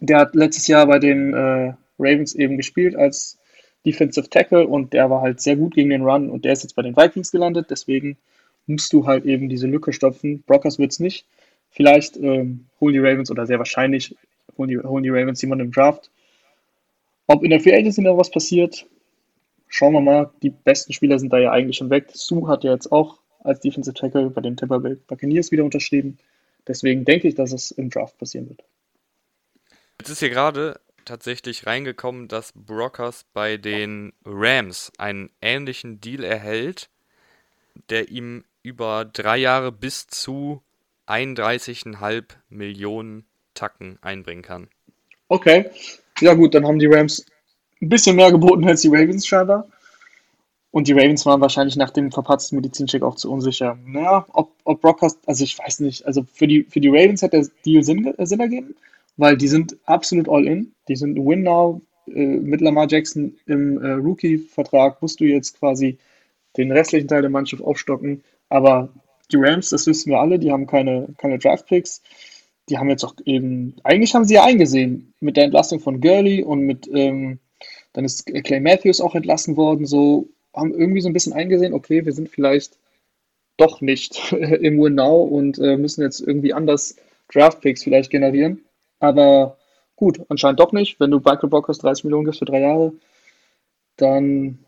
der 0.00 0.18
hat 0.18 0.34
letztes 0.34 0.66
Jahr 0.66 0.86
bei 0.86 0.98
den 0.98 1.32
äh, 1.34 1.74
Ravens 1.98 2.34
eben 2.34 2.56
gespielt 2.56 2.96
als 2.96 3.38
Defensive 3.84 4.28
Tackle 4.30 4.66
und 4.66 4.92
der 4.92 5.10
war 5.10 5.20
halt 5.20 5.40
sehr 5.40 5.56
gut 5.56 5.74
gegen 5.74 5.90
den 5.90 6.02
Run 6.02 6.30
und 6.30 6.44
der 6.44 6.52
ist 6.52 6.62
jetzt 6.62 6.74
bei 6.74 6.82
den 6.82 6.96
Vikings 6.96 7.30
gelandet. 7.30 7.66
Deswegen 7.70 8.16
musst 8.66 8.92
du 8.92 9.06
halt 9.06 9.24
eben 9.24 9.48
diese 9.48 9.66
Lücke 9.66 9.92
stopfen. 9.92 10.42
Brockers 10.46 10.78
wird 10.78 10.92
es 10.92 11.00
nicht. 11.00 11.26
Vielleicht 11.70 12.16
ähm, 12.16 12.66
holen 12.80 12.94
die 12.94 13.00
Ravens 13.00 13.30
oder 13.30 13.46
sehr 13.46 13.58
wahrscheinlich 13.58 14.16
holen 14.56 14.68
die, 14.68 14.78
holen 14.78 15.02
die 15.02 15.10
Ravens 15.10 15.42
jemanden 15.42 15.66
im 15.66 15.72
Draft. 15.72 16.10
Ob 17.26 17.42
in 17.42 17.50
der 17.50 17.60
Free 17.60 17.74
Agency 17.74 18.02
noch 18.02 18.16
was 18.16 18.30
passiert, 18.30 18.86
schauen 19.68 19.92
wir 19.92 20.00
mal. 20.00 20.30
Die 20.42 20.50
besten 20.50 20.92
Spieler 20.92 21.18
sind 21.18 21.32
da 21.32 21.38
ja 21.38 21.50
eigentlich 21.50 21.76
schon 21.76 21.90
weg. 21.90 22.10
Sue 22.12 22.48
hat 22.48 22.64
ja 22.64 22.72
jetzt 22.72 22.92
auch 22.92 23.18
als 23.40 23.60
Defensive 23.60 23.94
Tackle 23.94 24.30
bei 24.30 24.40
den 24.40 24.56
Tampa 24.56 24.78
Bay 24.78 24.96
Buccaneers 25.06 25.50
wieder 25.50 25.64
unterschrieben. 25.64 26.18
Deswegen 26.66 27.04
denke 27.04 27.28
ich, 27.28 27.34
dass 27.34 27.52
es 27.52 27.70
im 27.70 27.90
Draft 27.90 28.16
passieren 28.18 28.48
wird. 28.48 28.64
Jetzt 30.00 30.10
ist 30.10 30.20
hier 30.20 30.30
gerade 30.30 30.80
tatsächlich 31.04 31.66
reingekommen, 31.66 32.28
dass 32.28 32.52
Brockers 32.54 33.24
bei 33.32 33.56
den 33.56 34.12
Rams 34.24 34.92
einen 34.98 35.30
ähnlichen 35.40 36.00
Deal 36.00 36.24
erhält, 36.24 36.88
der 37.90 38.08
ihm 38.08 38.44
über 38.62 39.04
drei 39.04 39.36
Jahre 39.36 39.72
bis 39.72 40.06
zu 40.06 40.62
31,5 41.06 42.24
Millionen 42.48 43.24
Tacken 43.54 43.98
einbringen 44.02 44.42
kann. 44.42 44.68
Okay, 45.28 45.70
ja 46.20 46.34
gut, 46.34 46.54
dann 46.54 46.66
haben 46.66 46.78
die 46.78 46.86
Rams 46.86 47.24
ein 47.80 47.88
bisschen 47.88 48.16
mehr 48.16 48.30
geboten 48.30 48.66
als 48.66 48.82
die 48.82 48.88
Ravens 48.88 49.26
scheinbar. 49.26 49.68
Und 50.70 50.88
die 50.88 50.92
Ravens 50.92 51.24
waren 51.24 51.40
wahrscheinlich 51.40 51.76
nach 51.76 51.90
dem 51.90 52.10
verpatzten 52.10 52.56
Medizincheck 52.56 53.02
auch 53.02 53.14
zu 53.14 53.30
unsicher. 53.30 53.78
Naja, 53.84 54.26
ob, 54.32 54.50
ob 54.64 54.80
Brockhurst, 54.80 55.20
also 55.24 55.44
ich 55.44 55.56
weiß 55.56 55.80
nicht, 55.80 56.04
also 56.04 56.24
für 56.32 56.48
die, 56.48 56.64
für 56.64 56.80
die 56.80 56.88
Ravens 56.88 57.22
hat 57.22 57.32
der 57.32 57.46
Deal 57.64 57.84
Sinn, 57.84 58.04
äh, 58.04 58.26
Sinn 58.26 58.40
ergeben, 58.40 58.74
weil 59.16 59.36
die 59.36 59.48
sind 59.48 59.76
absolut 59.84 60.28
all 60.28 60.46
in. 60.46 60.74
Die 60.88 60.96
sind 60.96 61.16
Win 61.16 61.42
now. 61.42 61.80
Äh, 62.06 62.12
mit 62.12 62.60
Lamar 62.60 62.86
Jackson 62.88 63.36
im 63.46 63.78
äh, 63.82 63.92
Rookie-Vertrag 63.92 65.00
musst 65.00 65.20
du 65.20 65.24
jetzt 65.24 65.58
quasi 65.58 65.98
den 66.56 66.70
restlichen 66.70 67.08
Teil 67.08 67.22
der 67.22 67.30
Mannschaft 67.30 67.62
aufstocken. 67.62 68.22
Aber 68.48 68.90
die 69.32 69.36
Rams, 69.36 69.70
das 69.70 69.86
wissen 69.86 70.10
wir 70.10 70.20
alle, 70.20 70.38
die 70.38 70.52
haben 70.52 70.66
keine, 70.66 71.08
keine 71.18 71.38
Draft-Picks. 71.38 72.02
Die 72.68 72.78
haben 72.78 72.88
jetzt 72.88 73.04
auch 73.04 73.14
eben, 73.24 73.76
eigentlich 73.82 74.14
haben 74.14 74.24
sie 74.24 74.34
ja 74.34 74.44
eingesehen, 74.44 75.12
mit 75.20 75.36
der 75.36 75.44
Entlassung 75.44 75.80
von 75.80 76.00
Gurley 76.00 76.42
und 76.42 76.60
mit, 76.60 76.88
ähm, 76.92 77.38
dann 77.92 78.04
ist 78.04 78.26
Clay 78.26 78.60
Matthews 78.60 79.00
auch 79.00 79.14
entlassen 79.14 79.56
worden, 79.56 79.86
so 79.86 80.28
haben 80.54 80.72
irgendwie 80.72 81.00
so 81.00 81.08
ein 81.08 81.12
bisschen 81.12 81.32
eingesehen, 81.32 81.74
okay, 81.74 82.04
wir 82.04 82.12
sind 82.12 82.28
vielleicht 82.28 82.78
doch 83.56 83.80
nicht 83.80 84.32
im 84.32 84.80
Win 84.80 84.94
Now 84.94 85.22
und 85.22 85.58
äh, 85.58 85.76
müssen 85.76 86.02
jetzt 86.02 86.20
irgendwie 86.20 86.54
anders 86.54 86.96
Draft-Picks 87.32 87.82
vielleicht 87.82 88.10
generieren. 88.10 88.64
Aber 89.08 89.56
gut, 89.96 90.20
anscheinend 90.28 90.60
doch 90.60 90.72
nicht. 90.72 91.00
Wenn 91.00 91.10
du 91.10 91.18
Michael 91.18 91.48
Brockers 91.50 91.78
30 91.78 92.04
Millionen 92.04 92.24
gibst 92.24 92.40
für 92.40 92.44
drei 92.46 92.60
Jahre, 92.60 92.92
dann 93.96 94.58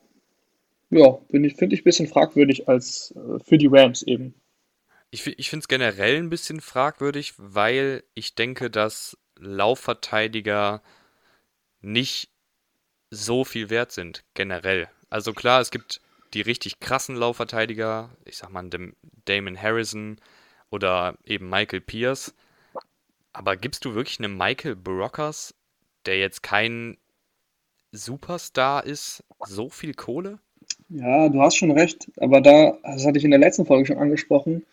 ja, 0.91 1.11
bin 1.29 1.45
ich, 1.45 1.55
finde 1.57 1.75
ich 1.77 1.83
ein 1.83 1.85
bisschen 1.85 2.09
fragwürdig 2.09 2.69
als 2.69 3.15
äh, 3.17 3.39
für 3.45 3.59
die 3.59 3.69
Rams 3.69 4.03
eben. 4.03 4.35
Ich, 5.11 5.27
ich 5.27 5.51
finde 5.51 5.63
es 5.65 5.69
generell 5.69 6.17
ein 6.17 6.31
bisschen 6.31 6.61
fragwürdig, 6.61 7.35
weil 7.39 8.05
ich 8.15 8.35
denke, 8.35 8.71
dass 8.71 9.17
Laufverteidiger 9.39 10.83
nicht 11.81 12.31
so 13.11 13.45
viel 13.45 13.71
wert 13.71 13.93
sind, 13.93 14.25
generell. 14.35 14.89
Also 15.11 15.35
klar, 15.35 15.61
es 15.61 15.71
gibt 15.71 16.01
die 16.35 16.43
richtig 16.43 16.81
krassen 16.81 17.17
Laufverteidiger, 17.17 18.17
ich 18.25 18.39
sag 18.39 18.51
mal 18.51 18.69
Dam- 18.71 18.97
Damon 19.27 19.61
Harrison 19.61 20.21
oder 20.71 21.19
eben 21.25 21.49
Michael 21.51 21.81
Pierce. 21.83 22.35
Aber 23.37 23.55
gibst 23.59 23.85
du 23.85 23.95
wirklich 23.95 24.19
einem 24.19 24.39
Michael 24.39 24.77
Brockers, 24.77 25.55
der 26.07 26.17
jetzt 26.19 26.43
kein 26.43 26.97
Superstar 27.93 28.87
ist, 28.87 29.25
so 29.47 29.69
viel 29.69 29.93
Kohle? 29.93 30.39
Ja, 30.89 31.29
du 31.29 31.43
hast 31.43 31.57
schon 31.57 31.71
recht, 31.71 32.11
aber 32.17 32.41
da, 32.41 32.79
das 32.83 33.05
hatte 33.05 33.19
ich 33.19 33.25
in 33.25 33.31
der 33.31 33.39
letzten 33.39 33.67
Folge 33.67 33.85
schon 33.85 33.99
angesprochen, 33.99 34.65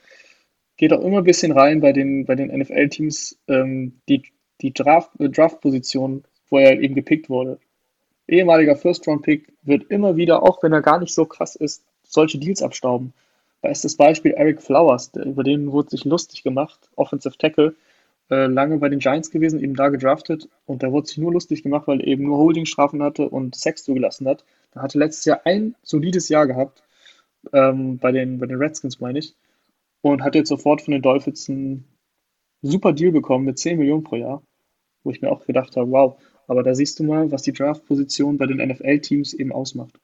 geht 0.78 0.94
auch 0.94 1.02
immer 1.02 1.18
ein 1.18 1.26
bisschen 1.26 1.52
rein 1.52 1.82
bei 1.82 1.92
den, 1.92 2.26
bei 2.26 2.36
den 2.36 2.58
NFL-Teams, 2.58 3.38
ähm, 3.50 4.00
die, 4.08 4.24
die 4.62 4.74
Draft, 4.74 5.12
äh, 5.20 5.30
Draft-Position, 5.30 6.24
wo 6.50 6.58
er 6.58 6.80
eben 6.80 6.96
gepickt 6.96 7.30
wurde. 7.30 7.60
Ehemaliger 8.30 8.78
First-Round-Pick 8.78 9.52
wird 9.64 9.92
immer 9.92 10.16
wieder, 10.16 10.42
auch 10.42 10.64
wenn 10.64 10.72
er 10.72 10.82
gar 10.82 11.02
nicht 11.02 11.14
so 11.14 11.26
krass 11.26 11.58
ist, 11.58 11.84
solche 12.04 12.38
Deals 12.38 12.62
abstauben. 12.62 13.12
Bestes 13.62 13.98
Beispiel 13.98 14.32
Eric 14.32 14.62
Flowers, 14.62 15.12
der, 15.12 15.26
über 15.26 15.44
den 15.44 15.74
wurde 15.74 15.90
sich 15.90 16.06
lustig 16.06 16.44
gemacht, 16.44 16.80
Offensive 16.96 17.38
Tackle, 17.38 17.76
äh, 18.34 18.48
lange 18.48 18.80
bei 18.80 18.90
den 18.90 18.98
Giants 18.98 19.30
gewesen, 19.30 19.60
eben 19.60 19.76
da 19.76 19.90
gedraftet 19.90 20.50
und 20.66 20.82
da 20.82 20.92
wurde 20.92 21.06
sich 21.08 21.20
nur 21.20 21.32
lustig 21.32 21.62
gemacht, 21.62 21.88
weil 21.88 22.02
er 22.02 22.08
eben 22.08 22.24
nur 22.24 22.38
Holdingstrafen 22.38 23.04
hatte 23.04 23.30
und 23.30 23.56
Sex 23.56 23.84
zugelassen 23.84 24.28
hat. 24.28 24.44
Er 24.74 24.82
hatte 24.82 24.98
letztes 24.98 25.26
Jahr 25.26 25.42
ein 25.46 25.76
solides 25.84 26.30
Jahr 26.30 26.48
gehabt, 26.48 26.84
ähm, 27.52 28.00
bei 28.00 28.12
den, 28.12 28.40
bei 28.40 28.48
den 28.48 28.58
Redskins 28.58 29.00
meine 29.00 29.20
ich, 29.20 29.36
und 30.02 30.24
hat 30.24 30.34
jetzt 30.34 30.50
sofort 30.50 30.82
von 30.82 30.94
den 30.94 31.04
Dolphins 31.04 31.48
einen 31.48 31.86
super 32.64 32.92
Deal 32.94 33.12
bekommen 33.12 33.46
mit 33.46 33.60
10 33.60 33.78
Millionen 33.78 34.04
pro 34.04 34.16
Jahr, 34.16 34.42
wo 35.04 35.12
ich 35.12 35.22
mir 35.22 35.32
auch 35.32 35.46
gedacht 35.46 35.76
habe, 35.78 35.92
wow, 35.92 36.20
aber 36.48 36.64
da 36.64 36.74
siehst 36.74 37.00
du 37.00 37.04
mal, 37.04 37.32
was 37.32 37.44
die 37.44 37.54
Draft-Position 37.54 38.40
bei 38.40 38.48
den 38.48 38.58
NFL-Teams 38.58 39.34
eben 39.34 39.52
ausmacht. 39.52 40.00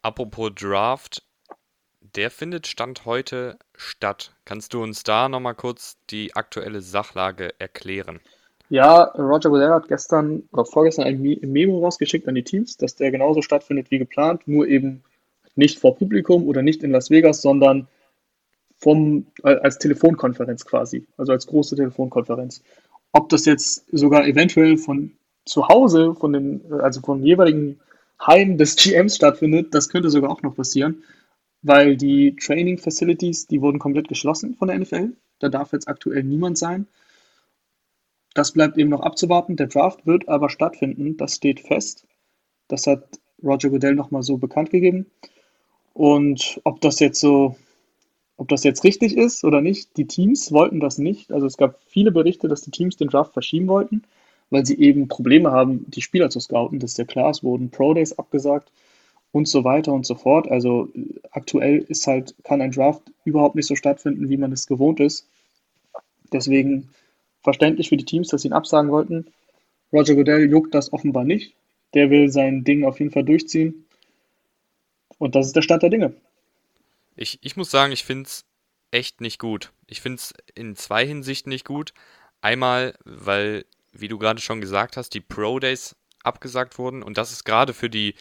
Apropos 0.00 0.50
Draft, 0.54 1.22
Der 2.16 2.30
findet 2.30 2.68
Stand 2.68 3.06
heute 3.06 3.58
statt. 3.74 4.34
Kannst 4.44 4.72
du 4.72 4.80
uns 4.80 5.02
da 5.02 5.28
nochmal 5.28 5.56
kurz 5.56 5.96
die 6.10 6.36
aktuelle 6.36 6.80
Sachlage 6.80 7.54
erklären? 7.58 8.20
Ja, 8.70 9.02
Roger 9.02 9.50
Goodell 9.50 9.70
hat 9.70 9.88
gestern 9.88 10.44
oder 10.52 10.64
vorgestern 10.64 11.06
ein 11.06 11.20
Memo 11.20 11.80
rausgeschickt 11.80 12.28
an 12.28 12.36
die 12.36 12.44
Teams, 12.44 12.76
dass 12.76 12.94
der 12.94 13.10
genauso 13.10 13.42
stattfindet 13.42 13.90
wie 13.90 13.98
geplant, 13.98 14.46
nur 14.46 14.68
eben 14.68 15.02
nicht 15.56 15.80
vor 15.80 15.96
Publikum 15.96 16.46
oder 16.46 16.62
nicht 16.62 16.84
in 16.84 16.92
Las 16.92 17.10
Vegas, 17.10 17.42
sondern 17.42 17.88
vom, 18.78 19.26
als 19.42 19.78
Telefonkonferenz 19.78 20.64
quasi, 20.64 21.06
also 21.16 21.32
als 21.32 21.48
große 21.48 21.74
Telefonkonferenz. 21.74 22.62
Ob 23.12 23.28
das 23.28 23.44
jetzt 23.44 23.86
sogar 23.90 24.24
eventuell 24.26 24.76
von 24.76 25.12
zu 25.44 25.68
Hause, 25.68 26.14
von 26.14 26.32
den, 26.32 26.60
also 26.80 27.00
vom 27.00 27.24
jeweiligen 27.24 27.80
Heim 28.24 28.56
des 28.56 28.76
GMs 28.76 29.16
stattfindet, 29.16 29.74
das 29.74 29.88
könnte 29.88 30.10
sogar 30.10 30.30
auch 30.30 30.42
noch 30.42 30.54
passieren, 30.54 31.02
weil 31.64 31.96
die 31.96 32.36
Training 32.36 32.76
Facilities, 32.76 33.46
die 33.46 33.62
wurden 33.62 33.78
komplett 33.78 34.06
geschlossen 34.06 34.54
von 34.54 34.68
der 34.68 34.78
NFL. 34.78 35.14
Da 35.38 35.48
darf 35.48 35.72
jetzt 35.72 35.88
aktuell 35.88 36.22
niemand 36.22 36.58
sein. 36.58 36.86
Das 38.34 38.52
bleibt 38.52 38.76
eben 38.76 38.90
noch 38.90 39.00
abzuwarten. 39.00 39.56
Der 39.56 39.68
Draft 39.68 40.06
wird 40.06 40.28
aber 40.28 40.50
stattfinden, 40.50 41.16
das 41.16 41.36
steht 41.36 41.60
fest. 41.60 42.06
Das 42.68 42.86
hat 42.86 43.18
Roger 43.42 43.70
Goodell 43.70 43.94
nochmal 43.94 44.22
so 44.22 44.36
bekannt 44.36 44.70
gegeben. 44.70 45.06
Und 45.94 46.60
ob 46.64 46.82
das 46.82 47.00
jetzt 47.00 47.18
so, 47.18 47.56
ob 48.36 48.48
das 48.48 48.62
jetzt 48.62 48.84
richtig 48.84 49.16
ist 49.16 49.42
oder 49.42 49.62
nicht, 49.62 49.96
die 49.96 50.06
Teams 50.06 50.52
wollten 50.52 50.80
das 50.80 50.98
nicht. 50.98 51.32
Also 51.32 51.46
es 51.46 51.56
gab 51.56 51.80
viele 51.86 52.12
Berichte, 52.12 52.46
dass 52.46 52.60
die 52.60 52.72
Teams 52.72 52.96
den 52.96 53.08
Draft 53.08 53.32
verschieben 53.32 53.68
wollten, 53.68 54.02
weil 54.50 54.66
sie 54.66 54.78
eben 54.78 55.08
Probleme 55.08 55.50
haben, 55.50 55.86
die 55.88 56.02
Spieler 56.02 56.28
zu 56.28 56.40
scouten. 56.40 56.78
Das 56.78 56.90
ist 56.90 56.98
ja 56.98 57.04
klar, 57.04 57.30
es 57.30 57.42
wurden 57.42 57.70
Pro 57.70 57.94
Days 57.94 58.18
abgesagt 58.18 58.70
und 59.34 59.48
so 59.48 59.64
weiter 59.64 59.92
und 59.92 60.06
so 60.06 60.14
fort. 60.14 60.48
Also 60.48 60.88
aktuell 61.32 61.78
ist 61.88 62.06
halt, 62.06 62.36
kann 62.44 62.60
ein 62.60 62.70
Draft 62.70 63.02
überhaupt 63.24 63.56
nicht 63.56 63.66
so 63.66 63.74
stattfinden, 63.74 64.28
wie 64.28 64.36
man 64.36 64.52
es 64.52 64.68
gewohnt 64.68 65.00
ist. 65.00 65.26
Deswegen 66.32 66.90
verständlich 67.42 67.88
für 67.88 67.96
die 67.96 68.04
Teams, 68.04 68.28
dass 68.28 68.42
sie 68.42 68.48
ihn 68.48 68.54
absagen 68.54 68.92
wollten. 68.92 69.26
Roger 69.92 70.14
Goodell 70.14 70.48
juckt 70.48 70.72
das 70.72 70.92
offenbar 70.92 71.24
nicht. 71.24 71.52
Der 71.94 72.10
will 72.10 72.30
sein 72.30 72.62
Ding 72.62 72.84
auf 72.84 73.00
jeden 73.00 73.10
Fall 73.10 73.24
durchziehen. 73.24 73.86
Und 75.18 75.34
das 75.34 75.46
ist 75.46 75.56
der 75.56 75.62
Stand 75.62 75.82
der 75.82 75.90
Dinge. 75.90 76.14
Ich, 77.16 77.40
ich 77.42 77.56
muss 77.56 77.72
sagen, 77.72 77.92
ich 77.92 78.04
finde 78.04 78.28
es 78.28 78.44
echt 78.92 79.20
nicht 79.20 79.40
gut. 79.40 79.72
Ich 79.88 80.00
finde 80.00 80.18
es 80.18 80.32
in 80.54 80.76
zwei 80.76 81.04
Hinsichten 81.04 81.50
nicht 81.50 81.64
gut. 81.64 81.92
Einmal, 82.40 82.94
weil, 83.04 83.64
wie 83.90 84.06
du 84.06 84.16
gerade 84.16 84.40
schon 84.40 84.60
gesagt 84.60 84.96
hast, 84.96 85.10
die 85.10 85.20
Pro 85.20 85.58
Days 85.58 85.96
abgesagt 86.22 86.78
wurden. 86.78 87.02
Und 87.02 87.18
das 87.18 87.32
ist 87.32 87.42
gerade 87.42 87.74
für 87.74 87.90
die, 87.90 88.14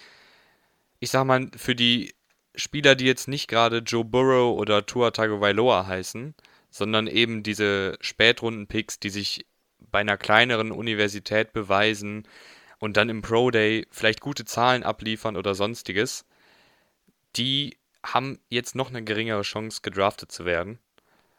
ich 1.03 1.11
sag 1.11 1.25
mal, 1.25 1.49
für 1.55 1.75
die 1.75 2.13
Spieler, 2.55 2.95
die 2.95 3.05
jetzt 3.05 3.27
nicht 3.27 3.47
gerade 3.47 3.79
Joe 3.79 4.05
Burrow 4.05 4.57
oder 4.57 4.85
Tua 4.85 5.11
Tagovailoa 5.11 5.85
heißen, 5.85 6.33
sondern 6.69 7.07
eben 7.07 7.43
diese 7.43 7.97
Spätrunden-Picks, 7.99 8.99
die 8.99 9.09
sich 9.09 9.45
bei 9.79 9.99
einer 9.99 10.17
kleineren 10.17 10.71
Universität 10.71 11.51
beweisen 11.53 12.27
und 12.79 12.97
dann 12.97 13.09
im 13.09 13.21
Pro 13.21 13.51
Day 13.51 13.85
vielleicht 13.91 14.21
gute 14.21 14.45
Zahlen 14.45 14.83
abliefern 14.83 15.35
oder 15.35 15.55
sonstiges 15.55 16.25
die 17.35 17.77
haben 18.05 18.39
jetzt 18.49 18.75
noch 18.75 18.89
eine 18.89 19.03
geringere 19.03 19.41
Chance, 19.41 19.81
gedraftet 19.81 20.31
zu 20.31 20.45
werden. 20.45 20.79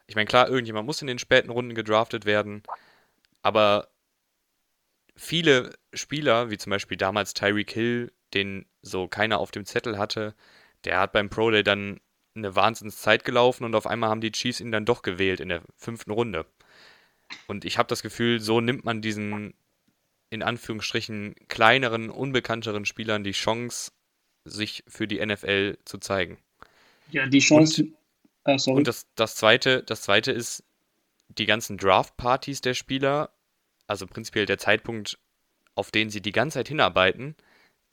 Ich 0.07 0.15
meine, 0.15 0.27
klar, 0.27 0.49
irgendjemand 0.49 0.87
muss 0.87 1.01
in 1.01 1.07
den 1.07 1.19
späten 1.19 1.51
Runden 1.51 1.75
gedraftet 1.75 2.27
werden, 2.27 2.63
aber 3.43 3.89
viele 5.17 5.75
Spieler, 5.93 6.51
wie 6.51 6.59
zum 6.59 6.71
Beispiel 6.71 6.97
damals 6.97 7.35
Tyreek 7.35 7.71
Hill, 7.71 8.13
den 8.35 8.67
so 8.83 9.09
keiner 9.09 9.39
auf 9.39 9.51
dem 9.51 9.65
Zettel 9.65 9.99
hatte, 9.99 10.35
der 10.85 11.01
hat 11.01 11.13
beim 11.13 11.31
Pro 11.31 11.51
Day 11.51 11.63
dann 11.63 12.01
eine 12.35 12.57
Wahnsinnszeit 12.57 13.25
gelaufen 13.25 13.65
und 13.65 13.75
auf 13.75 13.87
einmal 13.87 14.11
haben 14.11 14.21
die 14.21 14.33
Chiefs 14.33 14.61
ihn 14.61 14.73
dann 14.73 14.85
doch 14.85 15.03
gewählt 15.03 15.41
in 15.41 15.49
der 15.49 15.63
fünften 15.77 16.11
Runde. 16.11 16.47
Und 17.47 17.65
ich 17.65 17.79
habe 17.79 17.89
das 17.89 18.03
Gefühl, 18.03 18.41
so 18.41 18.61
nimmt 18.61 18.85
man 18.85 19.01
diesen 19.01 19.55
in 20.31 20.43
Anführungsstrichen 20.43 21.37
kleineren, 21.49 22.11
unbekannteren 22.11 22.85
Spielern 22.85 23.23
die 23.23 23.33
Chance, 23.33 23.93
sich 24.45 24.85
für 24.89 25.07
die 25.07 25.25
NFL 25.25 25.79
zu 25.85 25.99
zeigen. 25.99 26.39
Ja, 27.11 27.27
die 27.27 27.39
Chance. 27.39 27.83
Und, 27.85 27.97
ah, 28.45 28.59
sorry. 28.59 28.79
und 28.79 28.89
das, 28.89 29.07
das, 29.15 29.37
zweite, 29.37 29.83
das 29.83 30.03
zweite 30.03 30.33
ist 30.33 30.65
die 31.29 31.47
ganzen 31.47 31.79
Draft-Partys 31.79 32.61
der 32.61 32.75
Spieler, 32.75 33.31
also 33.87 34.07
prinzipiell 34.07 34.47
der 34.47 34.59
Zeitpunkt, 34.59 35.19
auf 35.75 35.91
den 35.91 36.11
sie 36.11 36.21
die 36.21 36.33
ganze 36.33 36.59
Zeit 36.59 36.69
hinarbeiten, 36.69 37.37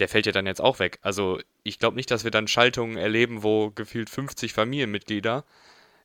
der 0.02 0.10
fällt 0.10 0.26
ja 0.26 0.32
dann 0.32 0.48
jetzt 0.48 0.62
auch 0.62 0.80
weg. 0.80 0.98
Also 1.04 1.40
ich 1.62 1.78
glaube 1.78 1.96
nicht, 1.96 2.10
dass 2.10 2.24
wir 2.24 2.32
dann 2.32 2.48
Schaltungen 2.48 2.98
erleben, 2.98 3.44
wo 3.44 3.70
gefühlt 3.70 4.10
50 4.10 4.52
Familienmitglieder 4.52 5.46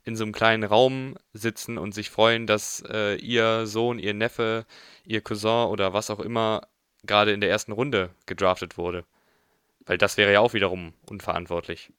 in 0.04 0.16
so 0.16 0.24
einem 0.24 0.34
kleinen 0.34 0.64
Raum 0.64 1.16
sitzen 1.32 1.78
und 1.78 1.94
sich 1.94 2.10
freuen, 2.10 2.46
dass 2.46 2.84
äh, 2.92 3.16
ihr 3.16 3.66
Sohn, 3.66 3.98
ihr 3.98 4.12
Neffe, 4.12 4.66
ihr 5.06 5.22
Cousin 5.22 5.68
oder 5.68 5.94
was 5.94 6.10
auch 6.10 6.20
immer 6.20 6.68
gerade 7.04 7.32
in 7.32 7.40
der 7.40 7.48
ersten 7.48 7.72
Runde 7.72 8.10
gedraftet 8.26 8.76
wurde. 8.76 9.04
Weil 9.86 9.96
das 9.96 10.18
wäre 10.18 10.30
ja 10.30 10.40
auch 10.40 10.52
wiederum 10.52 10.92
unverantwortlich. 11.08 11.90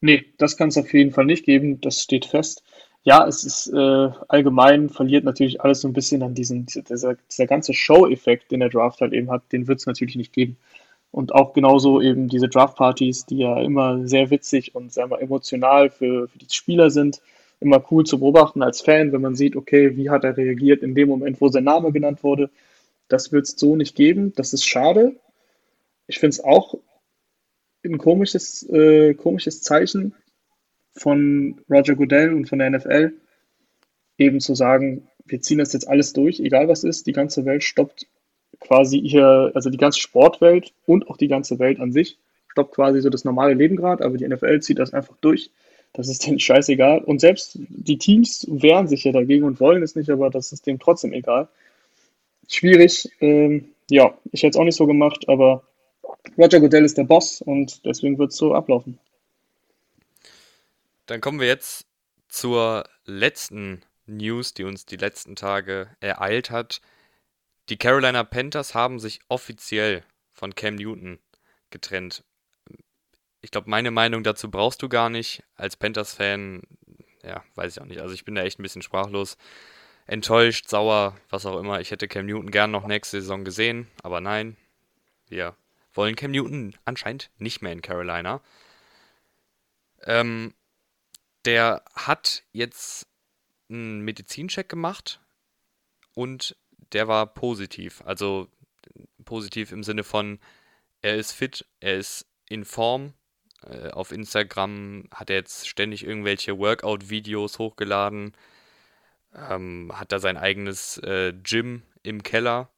Nee, 0.00 0.24
das 0.38 0.56
kann 0.56 0.70
es 0.70 0.78
auf 0.78 0.90
jeden 0.94 1.10
Fall 1.10 1.26
nicht 1.26 1.44
geben, 1.44 1.82
das 1.82 2.00
steht 2.00 2.24
fest. 2.24 2.62
Ja, 3.02 3.26
es 3.26 3.44
ist 3.44 3.66
äh, 3.66 4.08
allgemein, 4.28 4.88
verliert 4.88 5.24
natürlich 5.24 5.60
alles 5.60 5.82
so 5.82 5.88
ein 5.88 5.92
bisschen 5.92 6.22
an 6.22 6.34
diesen, 6.34 6.64
dieser, 6.64 7.16
dieser 7.30 7.46
ganze 7.46 7.74
Show-Effekt, 7.74 8.50
den 8.50 8.60
der 8.60 8.70
Draft 8.70 9.02
halt 9.02 9.12
eben 9.12 9.30
hat, 9.30 9.52
den 9.52 9.68
wird 9.68 9.80
es 9.80 9.86
natürlich 9.86 10.16
nicht 10.16 10.32
geben. 10.32 10.56
Und 11.14 11.32
auch 11.32 11.52
genauso 11.52 12.00
eben 12.00 12.26
diese 12.26 12.48
Draft-Partys, 12.48 13.24
die 13.24 13.38
ja 13.38 13.60
immer 13.62 14.04
sehr 14.04 14.30
witzig 14.30 14.74
und 14.74 14.92
sehr 14.92 15.06
mal 15.06 15.20
emotional 15.20 15.88
für, 15.88 16.26
für 16.26 16.38
die 16.38 16.48
Spieler 16.50 16.90
sind, 16.90 17.20
immer 17.60 17.84
cool 17.92 18.02
zu 18.04 18.18
beobachten 18.18 18.64
als 18.64 18.80
Fan, 18.80 19.12
wenn 19.12 19.20
man 19.20 19.36
sieht, 19.36 19.54
okay, 19.54 19.96
wie 19.96 20.10
hat 20.10 20.24
er 20.24 20.36
reagiert 20.36 20.82
in 20.82 20.96
dem 20.96 21.08
Moment, 21.08 21.40
wo 21.40 21.46
sein 21.46 21.62
Name 21.62 21.92
genannt 21.92 22.24
wurde. 22.24 22.50
Das 23.06 23.30
wird 23.30 23.44
es 23.44 23.54
so 23.56 23.76
nicht 23.76 23.94
geben. 23.94 24.32
Das 24.34 24.52
ist 24.52 24.66
schade, 24.66 25.14
ich 26.08 26.18
finde 26.18 26.30
es 26.30 26.42
auch 26.42 26.74
ein 27.84 27.98
komisches, 27.98 28.68
äh, 28.70 29.14
komisches 29.14 29.62
Zeichen 29.62 30.16
von 30.96 31.60
Roger 31.70 31.94
Goodell 31.94 32.34
und 32.34 32.48
von 32.48 32.58
der 32.58 32.70
NFL, 32.70 33.12
eben 34.18 34.40
zu 34.40 34.56
sagen, 34.56 35.06
wir 35.24 35.40
ziehen 35.40 35.58
das 35.58 35.74
jetzt 35.74 35.86
alles 35.86 36.12
durch, 36.12 36.40
egal 36.40 36.66
was 36.66 36.82
ist, 36.82 37.06
die 37.06 37.12
ganze 37.12 37.44
Welt 37.44 37.62
stoppt 37.62 38.08
quasi 38.60 39.00
hier, 39.00 39.52
also 39.54 39.70
die 39.70 39.78
ganze 39.78 40.00
Sportwelt 40.00 40.72
und 40.86 41.08
auch 41.08 41.16
die 41.16 41.28
ganze 41.28 41.58
Welt 41.58 41.80
an 41.80 41.92
sich 41.92 42.18
stoppt 42.54 42.74
quasi 42.76 43.00
so 43.00 43.10
das 43.10 43.24
normale 43.24 43.54
Leben 43.54 43.76
gerade, 43.76 44.04
aber 44.04 44.16
die 44.16 44.26
NFL 44.28 44.60
zieht 44.60 44.78
das 44.78 44.94
einfach 44.94 45.16
durch. 45.20 45.50
Das 45.92 46.08
ist 46.08 46.24
denen 46.26 46.38
scheißegal. 46.38 47.00
Und 47.00 47.20
selbst 47.20 47.58
die 47.68 47.98
Teams 47.98 48.46
wehren 48.48 48.88
sich 48.88 49.04
ja 49.04 49.12
dagegen 49.12 49.44
und 49.44 49.60
wollen 49.60 49.82
es 49.82 49.96
nicht, 49.96 50.10
aber 50.10 50.30
das 50.30 50.52
ist 50.52 50.66
dem 50.66 50.78
trotzdem 50.78 51.12
egal. 51.12 51.48
Schwierig. 52.48 53.10
Ähm, 53.20 53.70
ja, 53.90 54.16
ich 54.32 54.42
hätte 54.42 54.50
es 54.50 54.56
auch 54.56 54.64
nicht 54.64 54.76
so 54.76 54.86
gemacht, 54.86 55.28
aber 55.28 55.64
Roger 56.38 56.60
Goodell 56.60 56.84
ist 56.84 56.96
der 56.96 57.04
Boss 57.04 57.42
und 57.42 57.84
deswegen 57.84 58.18
wird 58.18 58.30
es 58.30 58.36
so 58.36 58.54
ablaufen. 58.54 58.98
Dann 61.06 61.20
kommen 61.20 61.40
wir 61.40 61.46
jetzt 61.46 61.86
zur 62.28 62.84
letzten 63.04 63.82
News, 64.06 64.54
die 64.54 64.64
uns 64.64 64.86
die 64.86 64.96
letzten 64.96 65.36
Tage 65.36 65.88
ereilt 66.00 66.50
hat. 66.50 66.80
Die 67.68 67.78
Carolina 67.78 68.24
Panthers 68.24 68.74
haben 68.74 68.98
sich 68.98 69.20
offiziell 69.28 70.04
von 70.32 70.54
Cam 70.54 70.74
Newton 70.74 71.18
getrennt. 71.70 72.24
Ich 73.40 73.50
glaube, 73.50 73.70
meine 73.70 73.90
Meinung 73.90 74.22
dazu 74.22 74.50
brauchst 74.50 74.82
du 74.82 74.88
gar 74.88 75.10
nicht. 75.10 75.42
Als 75.54 75.76
Panthers-Fan, 75.76 76.62
ja, 77.22 77.42
weiß 77.54 77.76
ich 77.76 77.82
auch 77.82 77.86
nicht. 77.86 78.00
Also 78.00 78.14
ich 78.14 78.24
bin 78.24 78.34
da 78.34 78.42
echt 78.42 78.58
ein 78.58 78.62
bisschen 78.62 78.82
sprachlos. 78.82 79.36
Enttäuscht, 80.06 80.68
sauer, 80.68 81.16
was 81.30 81.46
auch 81.46 81.58
immer. 81.58 81.80
Ich 81.80 81.90
hätte 81.90 82.08
Cam 82.08 82.26
Newton 82.26 82.50
gern 82.50 82.70
noch 82.70 82.86
nächste 82.86 83.20
Saison 83.20 83.44
gesehen, 83.44 83.90
aber 84.02 84.20
nein. 84.20 84.56
Wir 85.28 85.56
wollen 85.94 86.16
Cam 86.16 86.32
Newton 86.32 86.76
anscheinend 86.84 87.30
nicht 87.38 87.62
mehr 87.62 87.72
in 87.72 87.80
Carolina. 87.80 88.42
Ähm, 90.02 90.52
der 91.46 91.82
hat 91.94 92.42
jetzt 92.52 93.06
einen 93.70 94.00
Medizincheck 94.00 94.68
gemacht 94.68 95.20
und 96.14 96.56
der 96.94 97.08
war 97.08 97.26
positiv. 97.26 98.02
Also 98.06 98.48
positiv 99.24 99.72
im 99.72 99.82
Sinne 99.82 100.04
von, 100.04 100.38
er 101.02 101.16
ist 101.16 101.32
fit, 101.32 101.66
er 101.80 101.96
ist 101.96 102.26
in 102.48 102.64
Form. 102.64 103.14
Äh, 103.62 103.90
auf 103.90 104.12
Instagram 104.12 105.08
hat 105.12 105.30
er 105.30 105.36
jetzt 105.36 105.68
ständig 105.68 106.04
irgendwelche 106.04 106.58
Workout-Videos 106.58 107.58
hochgeladen. 107.58 108.32
Ähm, 109.34 109.92
hat 109.94 110.12
da 110.12 110.18
sein 110.18 110.36
eigenes 110.36 110.98
äh, 110.98 111.32
Gym 111.42 111.82
im 112.02 112.22
Keller 112.22 112.70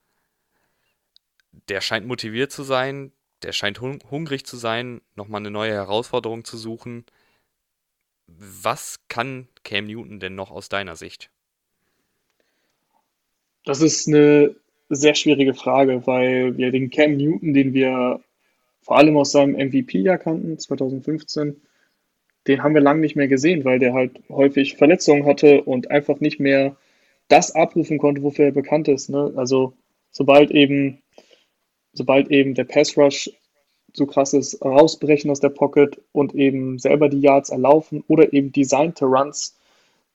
der 1.69 1.81
scheint 1.81 2.07
motiviert 2.07 2.51
zu 2.51 2.63
sein, 2.63 3.11
der 3.43 3.51
scheint 3.51 3.81
hung 3.81 3.99
hungrig 4.09 4.45
zu 4.45 4.57
sein, 4.57 5.01
nochmal 5.15 5.41
eine 5.41 5.51
neue 5.51 5.73
Herausforderung 5.73 6.43
zu 6.43 6.57
suchen. 6.57 7.05
Was 8.27 8.99
kann 9.07 9.47
Cam 9.63 9.85
Newton 9.85 10.19
denn 10.19 10.35
noch 10.35 10.51
aus 10.51 10.69
deiner 10.69 10.95
Sicht? 10.95 11.31
Das 13.67 13.81
ist 13.81 14.07
eine 14.07 14.55
sehr 14.87 15.13
schwierige 15.13 15.53
Frage, 15.53 16.07
weil 16.07 16.55
wir 16.57 16.71
den 16.71 16.89
Cam 16.89 17.17
Newton, 17.17 17.53
den 17.53 17.73
wir 17.73 18.21
vor 18.79 18.95
allem 18.95 19.17
aus 19.17 19.33
seinem 19.33 19.55
MVP-Jahr 19.55 20.17
kannten, 20.17 20.57
2015, 20.57 21.59
den 22.47 22.63
haben 22.63 22.73
wir 22.73 22.79
lange 22.79 23.01
nicht 23.01 23.17
mehr 23.17 23.27
gesehen, 23.27 23.65
weil 23.65 23.79
der 23.79 23.93
halt 23.93 24.21
häufig 24.29 24.77
Verletzungen 24.77 25.25
hatte 25.25 25.63
und 25.63 25.91
einfach 25.91 26.21
nicht 26.21 26.39
mehr 26.39 26.77
das 27.27 27.55
abrufen 27.55 27.97
konnte, 27.97 28.23
wofür 28.23 28.45
er 28.45 28.51
bekannt 28.53 28.87
ist. 28.87 29.09
Ne? 29.09 29.33
Also 29.35 29.73
sobald 30.11 30.51
eben, 30.51 31.01
sobald 31.91 32.31
eben 32.31 32.53
der 32.53 32.63
Pass 32.63 32.97
Rush 32.97 33.29
so 33.91 34.05
krasses 34.05 34.61
Rausbrechen 34.63 35.29
aus 35.29 35.41
der 35.41 35.49
Pocket 35.49 36.01
und 36.13 36.33
eben 36.35 36.79
selber 36.79 37.09
die 37.09 37.19
Yards 37.19 37.49
erlaufen 37.49 38.01
oder 38.07 38.31
eben 38.31 38.53
designte 38.53 39.03
Runs, 39.03 39.57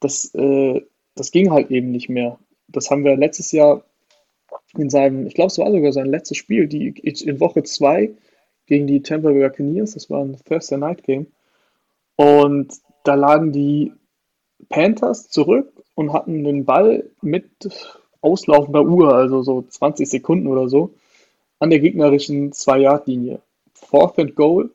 das, 0.00 0.34
äh, 0.34 0.80
das 1.14 1.32
ging 1.32 1.50
halt 1.50 1.70
eben 1.70 1.90
nicht 1.90 2.08
mehr. 2.08 2.38
Das 2.72 2.90
haben 2.90 3.04
wir 3.04 3.16
letztes 3.16 3.52
Jahr 3.52 3.84
in 4.76 4.90
seinem, 4.90 5.26
ich 5.26 5.34
glaube, 5.34 5.48
es 5.48 5.58
war 5.58 5.70
sogar 5.70 5.92
sein 5.92 6.06
letztes 6.06 6.38
Spiel, 6.38 6.66
die 6.66 6.88
in 6.88 7.40
Woche 7.40 7.62
2 7.62 8.14
gegen 8.66 8.86
die 8.86 9.02
Tampa 9.02 9.30
Bay 9.30 9.40
Buccaneers, 9.40 9.92
das 9.92 10.08
war 10.08 10.24
ein 10.24 10.36
Thursday 10.44 10.78
Night 10.78 11.02
Game. 11.02 11.26
Und 12.16 12.72
da 13.04 13.14
lagen 13.14 13.52
die 13.52 13.92
Panthers 14.68 15.28
zurück 15.28 15.72
und 15.94 16.12
hatten 16.12 16.44
den 16.44 16.64
Ball 16.64 17.10
mit 17.20 17.50
auslaufender 18.20 18.82
Uhr, 18.84 19.14
also 19.14 19.42
so 19.42 19.62
20 19.62 20.08
Sekunden 20.08 20.46
oder 20.46 20.68
so, 20.68 20.94
an 21.58 21.70
der 21.70 21.80
gegnerischen 21.80 22.52
2-Yard-Linie. 22.52 23.40
Fourth 23.74 24.18
and 24.18 24.34
Goal. 24.36 24.70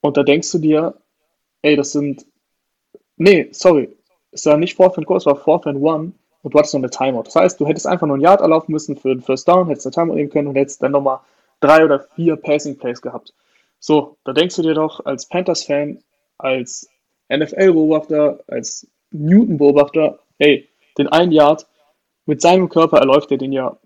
Und 0.00 0.16
da 0.16 0.22
denkst 0.22 0.50
du 0.52 0.58
dir, 0.58 0.94
ey, 1.62 1.76
das 1.76 1.92
sind. 1.92 2.24
Nee, 3.16 3.48
sorry. 3.50 3.90
Es 4.30 4.46
war 4.46 4.56
nicht 4.56 4.74
Fourth 4.76 4.98
and 4.98 5.06
Goal, 5.06 5.18
es 5.18 5.26
war 5.26 5.36
Fourth 5.36 5.66
and 5.66 5.80
One. 5.80 6.12
Und 6.46 6.54
du 6.54 6.60
hattest 6.60 6.74
noch 6.74 6.80
eine 6.80 6.90
Timeout. 6.90 7.24
Das 7.24 7.34
heißt, 7.34 7.58
du 7.58 7.66
hättest 7.66 7.88
einfach 7.88 8.06
nur 8.06 8.16
ein 8.16 8.20
Yard 8.20 8.40
erlaufen 8.40 8.70
müssen 8.70 8.96
für 8.96 9.08
den 9.08 9.20
First 9.20 9.48
Down, 9.48 9.66
hättest 9.66 9.84
eine 9.84 9.94
Timeout 9.94 10.14
nehmen 10.14 10.30
können 10.30 10.46
und 10.46 10.54
hättest 10.54 10.80
dann 10.80 10.92
nochmal 10.92 11.18
drei 11.58 11.84
oder 11.84 12.06
vier 12.14 12.36
Passing 12.36 12.78
Plays 12.78 13.02
gehabt. 13.02 13.34
So, 13.80 14.16
da 14.22 14.32
denkst 14.32 14.54
du 14.54 14.62
dir 14.62 14.74
doch 14.74 15.04
als 15.04 15.26
Panthers-Fan, 15.28 15.98
als 16.38 16.88
NFL-Beobachter, 17.28 18.44
als 18.46 18.86
Newton-Beobachter, 19.10 20.20
ey, 20.38 20.68
den 20.96 21.08
einen 21.08 21.32
Yard 21.32 21.66
mit 22.26 22.40
seinem 22.40 22.68
Körper 22.68 22.98
erläuft 22.98 23.32
er 23.32 23.38
den 23.38 23.50
ja 23.50 23.76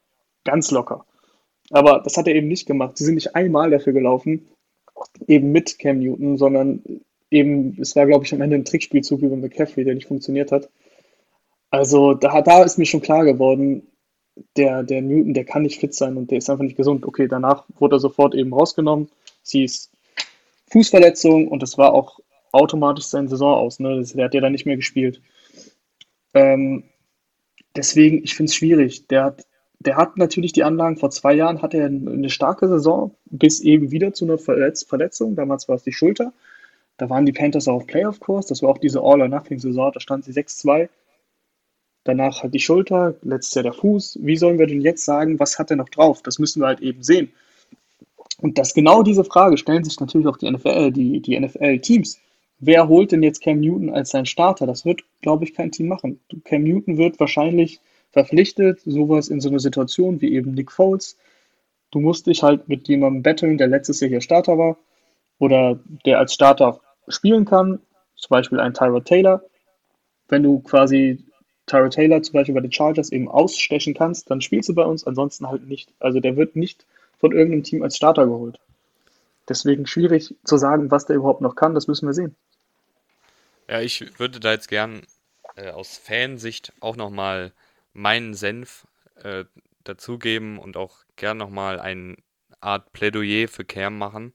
ganz 0.45 0.71
locker. 0.71 1.07
Aber 1.71 2.01
das 2.05 2.19
hat 2.19 2.29
er 2.29 2.35
eben 2.35 2.49
nicht 2.49 2.67
gemacht. 2.67 2.99
Sie 2.99 3.07
sind 3.07 3.15
nicht 3.15 3.35
einmal 3.35 3.71
dafür 3.71 3.95
gelaufen, 3.95 4.51
eben 5.27 5.51
mit 5.51 5.79
Cam 5.79 6.01
Newton, 6.01 6.37
sondern 6.37 6.83
eben, 7.31 7.79
es 7.81 7.97
war, 7.97 8.05
glaube 8.05 8.27
ich, 8.27 8.35
am 8.35 8.43
Ende 8.43 8.57
ein 8.57 8.67
Trickspielzug 8.67 9.23
über 9.23 9.37
McCaffrey, 9.37 9.85
der 9.85 9.95
nicht 9.95 10.09
funktioniert 10.09 10.53
hat. 10.53 10.69
Also 11.71 12.15
da, 12.15 12.43
da 12.43 12.63
ist 12.63 12.79
mir 12.79 12.87
schon 12.87 13.01
klar 13.01 13.25
geworden, 13.25 13.87
der, 14.57 14.83
der 14.83 15.03
Newton, 15.03 15.35
der 15.35 15.45
kann 15.45 15.63
nicht 15.63 15.81
fit 15.81 15.95
sein 15.95 16.17
und 16.17 16.31
der 16.31 16.39
ist 16.39 16.51
einfach 16.51 16.65
nicht 16.65 16.77
gesund. 16.77 17.05
Okay, 17.05 17.29
danach 17.29 17.65
wurde 17.79 17.97
er 17.97 18.01
sofort 18.01 18.35
eben 18.35 18.53
rausgenommen. 18.53 19.09
Sie 19.43 19.65
ist 19.65 19.91
Fußverletzung 20.71 21.49
und 21.49 21.63
das 21.63 21.79
war 21.79 21.93
auch 21.93 22.21
automatisch 22.53 23.07
seine 23.07 23.29
Saison 23.29 23.55
aus. 23.55 23.81
Ne? 23.81 24.03
Der 24.15 24.25
hat 24.25 24.35
ja 24.35 24.41
dann 24.41 24.53
nicht 24.53 24.67
mehr 24.67 24.77
gespielt. 24.77 25.21
Ähm, 26.35 26.85
deswegen, 27.77 28.23
ich 28.25 28.35
finde 28.35 28.51
es 28.51 28.57
schwierig. 28.57 29.07
Der 29.09 29.25
hat, 29.25 29.47
der 29.79 29.97
hat 29.97 30.17
natürlich 30.17 30.53
die 30.53 30.65
Anlagen, 30.65 30.97
vor 30.97 31.11
zwei 31.11 31.35
Jahren 31.35 31.63
hatte 31.63 31.79
er 31.79 31.87
eine 31.87 32.31
starke 32.31 32.69
Saison, 32.69 33.15
bis 33.27 33.61
eben 33.61 33.91
wieder 33.91 34.13
zu 34.13 34.25
einer 34.25 34.39
Verletz 34.39 34.85
Verletzung. 34.85 35.37
Damals 35.37 35.69
war 35.69 35.77
es 35.77 35.85
die 35.85 35.93
Schulter. 35.93 36.33
Da 36.97 37.09
waren 37.09 37.25
die 37.25 37.33
Panthers 37.33 37.67
auch 37.67 37.77
auf 37.77 37.87
Playoff-Kurs. 37.87 38.47
Das 38.47 38.63
war 38.63 38.71
auch 38.71 38.79
diese 38.79 39.01
All-or-Nothing-Saison. 39.01 39.93
Da 39.93 40.01
stand 40.01 40.25
sie 40.25 40.33
6-2. 40.33 40.89
Danach 42.05 42.43
halt 42.43 42.55
die 42.55 42.61
Schulter, 42.61 43.15
letztes 43.23 43.55
Jahr 43.55 43.65
der 43.65 43.73
Fuß. 43.73 44.19
Wie 44.23 44.37
sollen 44.37 44.59
wir 44.59 44.67
denn 44.67 44.81
jetzt 44.81 45.05
sagen, 45.05 45.39
was 45.39 45.59
hat 45.59 45.71
er 45.71 45.77
noch 45.77 45.89
drauf? 45.89 46.23
Das 46.23 46.39
müssen 46.39 46.61
wir 46.61 46.67
halt 46.67 46.81
eben 46.81 47.03
sehen. 47.03 47.33
Und 48.39 48.59
das 48.59 48.73
genau 48.73 49.03
diese 49.03 49.25
Frage 49.25 49.59
stellen 49.59 49.85
sich 49.85 50.01
natürlich 50.01 50.27
auch 50.27 50.39
die 50.39 50.51
NFL, 50.51 50.93
die, 50.93 51.21
die 51.21 51.39
NFL-Teams 51.39 52.19
wer 52.61 52.89
holt 52.89 53.11
denn 53.11 53.23
jetzt 53.23 53.43
Cam 53.43 53.61
Newton 53.61 53.91
als 53.91 54.11
sein 54.11 54.27
Starter? 54.27 54.67
Das 54.67 54.85
wird, 54.85 55.03
glaube 55.23 55.45
ich, 55.45 55.55
kein 55.55 55.73
Team 55.73 55.89
machen. 55.89 56.21
Cam 56.45 56.63
Newton 56.63 56.99
wird 56.99 57.19
wahrscheinlich 57.19 57.81
verpflichtet, 58.13 58.81
sowas 58.85 59.29
in 59.29 59.41
so 59.41 59.49
einer 59.49 59.59
Situation 59.59 60.21
wie 60.21 60.35
eben 60.35 60.53
Nick 60.53 60.71
Foles. 60.71 61.19
Du 61.91 62.01
musst 62.01 62.27
dich 62.27 62.43
halt 62.43 62.69
mit 62.69 62.87
jemandem 62.87 63.23
betteln, 63.23 63.59
der 63.59 63.67
letztes 63.67 64.01
Jahr 64.01 64.11
hier 64.11 64.21
Starter 64.21 64.59
war 64.59 64.77
oder 65.39 65.81
der 66.05 66.19
als 66.19 66.35
Starter 66.35 66.81
spielen 67.09 67.45
kann, 67.45 67.81
zum 68.15 68.29
Beispiel 68.29 68.61
ein 68.61 68.75
Tyra 68.75 69.01
Taylor. 69.01 69.43
Wenn 70.29 70.43
du 70.43 70.61
quasi 70.61 71.25
Tyra 71.71 71.89
Taylor 71.89 72.23
zum 72.23 72.35
Beispiel 72.35 72.55
bei 72.55 72.61
den 72.61 72.73
Chargers 72.73 73.13
eben 73.13 73.29
ausstechen 73.29 73.95
kannst, 73.95 74.31
dann 74.31 74.41
spielst 74.41 74.69
du 74.69 74.75
bei 74.75 74.85
uns, 74.85 75.07
ansonsten 75.07 75.49
halt 75.49 75.67
nicht. 75.67 75.93
Also 76.01 76.21
der 76.21 76.37
wird 76.37 76.57
nicht 76.57 76.85
von 77.19 77.33
irgendeinem 77.33 77.63
Team 77.63 77.83
als 77.83 77.97
Starter 77.97 78.27
geholt. 78.27 78.59
Deswegen 79.49 79.87
schwierig 79.87 80.35
zu 80.45 80.57
sagen, 80.57 80.91
was 80.91 81.07
der 81.07 81.17
überhaupt 81.17 81.41
noch 81.41 81.55
kann, 81.55 81.75
das 81.75 81.87
müssen 81.87 82.07
wir 82.07 82.15
sehen. 82.15 82.35
Ja, 83.69 83.81
ich 83.81 84.19
würde 84.19 84.41
da 84.41 84.53
jetzt 84.53 84.69
gern 84.69 85.03
äh, 85.57 85.71
aus 85.71 85.97
Fansicht 85.97 86.73
auch 86.81 86.97
nochmal 86.97 87.53
meinen 87.93 88.35
Senf 88.35 88.87
äh, 89.23 89.45
dazugeben 89.85 90.59
und 90.59 90.77
auch 90.77 90.99
gern 91.17 91.37
nochmal 91.37 91.79
eine 91.79 92.17
Art 92.61 92.93
Plädoyer 92.93 93.49
für 93.49 93.65
Cam 93.65 93.97
machen. 93.97 94.35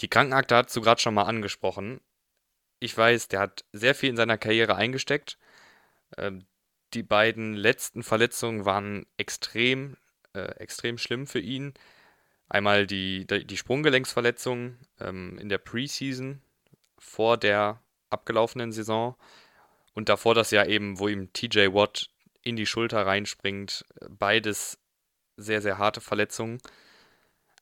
Die 0.00 0.08
Krankenakte 0.08 0.56
hast 0.56 0.74
du 0.76 0.80
gerade 0.80 1.00
schon 1.00 1.14
mal 1.14 1.22
angesprochen. 1.22 2.00
Ich 2.80 2.96
weiß, 2.96 3.28
der 3.28 3.40
hat 3.40 3.64
sehr 3.72 3.94
viel 3.94 4.10
in 4.10 4.16
seiner 4.16 4.38
Karriere 4.38 4.74
eingesteckt. 4.74 5.38
Ähm, 6.16 6.46
die 6.94 7.02
beiden 7.02 7.54
letzten 7.54 8.02
Verletzungen 8.02 8.64
waren 8.64 9.06
extrem, 9.16 9.96
äh, 10.34 10.56
extrem 10.56 10.98
schlimm 10.98 11.26
für 11.26 11.40
ihn. 11.40 11.74
Einmal 12.48 12.86
die, 12.86 13.26
die 13.26 13.56
Sprunggelenksverletzung 13.56 14.76
ähm, 15.00 15.38
in 15.38 15.48
der 15.48 15.58
Preseason 15.58 16.40
vor 16.98 17.36
der 17.36 17.82
abgelaufenen 18.10 18.72
Saison. 18.72 19.16
Und 19.94 20.08
davor 20.08 20.34
das 20.34 20.50
Jahr 20.50 20.66
eben, 20.66 20.98
wo 20.98 21.08
ihm 21.08 21.32
TJ 21.32 21.72
Watt 21.72 22.08
in 22.42 22.56
die 22.56 22.66
Schulter 22.66 23.04
reinspringt. 23.04 23.84
Beides 24.08 24.78
sehr, 25.36 25.60
sehr 25.60 25.78
harte 25.78 26.00
Verletzungen. 26.00 26.60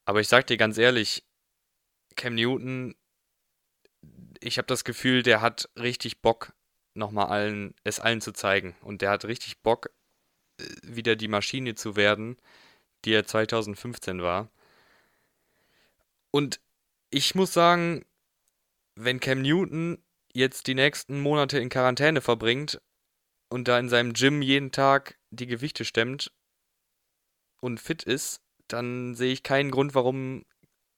Aber 0.05 0.21
ich 0.21 0.29
sag 0.29 0.47
dir 0.47 0.57
ganz 0.57 0.77
ehrlich, 0.77 1.25
Cam 2.17 2.35
Newton, 2.35 2.95
ich 4.41 4.59
habe 4.59 4.67
das 4.67 4.85
Gefühl, 4.85 5.23
der 5.23 5.41
hat 5.41 5.71
richtig 5.77 6.21
Bock, 6.21 6.53
nochmal 6.95 7.27
allen, 7.27 7.75
es 7.85 8.01
allen 8.01 8.21
zu 8.21 8.33
zeigen. 8.33 8.77
Und 8.83 9.03
der 9.03 9.11
hat 9.11 9.25
richtig 9.25 9.59
Bock, 9.63 9.91
äh, 10.59 10.65
wieder 10.83 11.17
die 11.17 11.29
Maschine 11.29 11.75
zu 11.75 11.97
werden, 11.97 12.37
die 13.05 13.13
er 13.13 13.27
2015 13.27 14.23
war. 14.23 14.51
Und 16.31 16.61
ich 17.11 17.35
muss 17.35 17.53
sagen, 17.53 18.05
wenn 18.97 19.21
Cam 19.21 19.43
Newton 19.43 19.99
jetzt 20.33 20.67
die 20.67 20.75
nächsten 20.75 21.21
Monate 21.21 21.59
in 21.59 21.69
Quarantäne 21.69 22.21
verbringt 22.21 22.81
und 23.49 23.69
da 23.69 23.79
in 23.79 23.89
seinem 23.89 24.15
Gym 24.15 24.43
jeden 24.43 24.73
Tag 24.73 25.17
die 25.31 25.47
Gewichte 25.47 25.85
stemmt 25.85 26.33
und 27.61 27.81
fit 27.81 28.03
ist, 28.03 28.41
dann 28.69 29.15
sehe 29.15 29.33
ich 29.33 29.43
keinen 29.43 29.71
Grund, 29.71 29.95
warum 29.95 30.45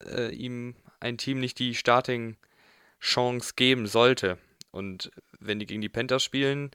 äh, 0.04 0.34
ihm 0.34 0.74
ein 1.00 1.18
Team 1.18 1.40
nicht 1.40 1.58
die 1.58 1.74
Starting-Chance 1.74 3.54
geben 3.56 3.86
sollte. 3.86 4.38
Und 4.70 5.10
wenn 5.40 5.58
die 5.58 5.66
gegen 5.66 5.80
die 5.80 5.88
Panthers 5.88 6.22
spielen, 6.22 6.70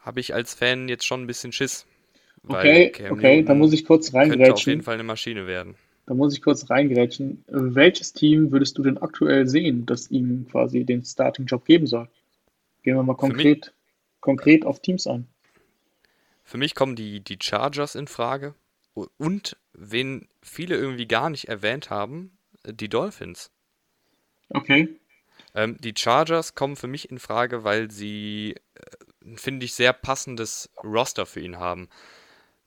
habe 0.00 0.20
ich 0.20 0.34
als 0.34 0.54
Fan 0.54 0.88
jetzt 0.88 1.04
schon 1.04 1.22
ein 1.22 1.26
bisschen 1.26 1.52
Schiss. 1.52 1.86
Okay, 2.48 2.92
okay, 3.10 3.42
da 3.42 3.54
muss 3.54 3.72
ich 3.72 3.84
kurz 3.84 4.14
reingrätschen. 4.14 4.44
Könnte 4.44 4.54
auf 4.54 4.66
jeden 4.66 4.82
Fall 4.82 4.94
eine 4.94 5.02
Maschine 5.02 5.46
werden. 5.46 5.74
Da 6.06 6.14
muss 6.14 6.32
ich 6.34 6.42
kurz 6.42 6.70
reingrätschen. 6.70 7.44
Welches 7.48 8.12
Team 8.12 8.52
würdest 8.52 8.78
du 8.78 8.82
denn 8.82 8.98
aktuell 8.98 9.48
sehen, 9.48 9.86
das 9.86 10.10
ihm 10.10 10.46
quasi 10.48 10.84
den 10.84 11.04
Starting-Job 11.04 11.64
geben 11.64 11.88
soll? 11.88 12.08
Gehen 12.84 12.94
wir 12.94 13.02
mal 13.02 13.16
konkret, 13.16 13.74
konkret 14.20 14.64
auf 14.64 14.80
Teams 14.80 15.08
ein. 15.08 15.26
Für 16.44 16.58
mich 16.58 16.76
kommen 16.76 16.94
die, 16.94 17.18
die 17.18 17.38
Chargers 17.42 17.96
in 17.96 18.06
Frage. 18.06 18.54
Und 19.18 19.56
wen 19.72 20.28
viele 20.42 20.76
irgendwie 20.76 21.08
gar 21.08 21.28
nicht 21.28 21.48
erwähnt 21.48 21.90
haben, 21.90 22.38
die 22.64 22.88
Dolphins. 22.88 23.50
Okay. 24.50 24.88
Ähm, 25.56 25.78
die 25.80 25.94
Chargers 25.96 26.54
kommen 26.54 26.76
für 26.76 26.86
mich 26.86 27.10
in 27.10 27.18
Frage, 27.18 27.64
weil 27.64 27.90
sie, 27.90 28.54
äh, 28.74 29.36
finde 29.36 29.66
ich, 29.66 29.74
sehr 29.74 29.92
passendes 29.94 30.70
Roster 30.84 31.26
für 31.26 31.40
ihn 31.40 31.58
haben. 31.58 31.88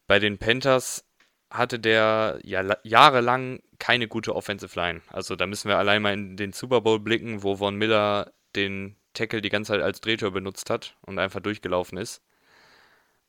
Bei 0.08 0.19
den 0.19 0.39
Panthers 0.39 1.06
hatte 1.52 1.80
der 1.80 2.39
ja 2.43 2.63
jahrelang 2.84 3.62
keine 3.80 4.08
gute 4.08 4.36
Offensive 4.36 4.78
Line. 4.80 5.02
Also 5.08 5.36
da 5.36 5.47
müssen 5.47 5.69
wir 5.69 5.78
allein 5.78 6.02
mal 6.02 6.13
in 6.13 6.38
den 6.38 6.54
Super 6.54 6.82
Bowl 6.82 6.99
blicken, 6.99 7.43
wo 7.43 7.58
Von 7.58 7.75
Miller 7.75 8.34
den 8.56 8.95
Tackle 9.13 9.41
die 9.41 9.49
ganze 9.49 9.73
Zeit 9.73 9.82
als 9.82 10.02
Drehtür 10.02 10.32
benutzt 10.32 10.69
hat 10.69 10.95
und 11.02 11.19
einfach 11.19 11.39
durchgelaufen 11.41 11.97
ist. 11.97 12.21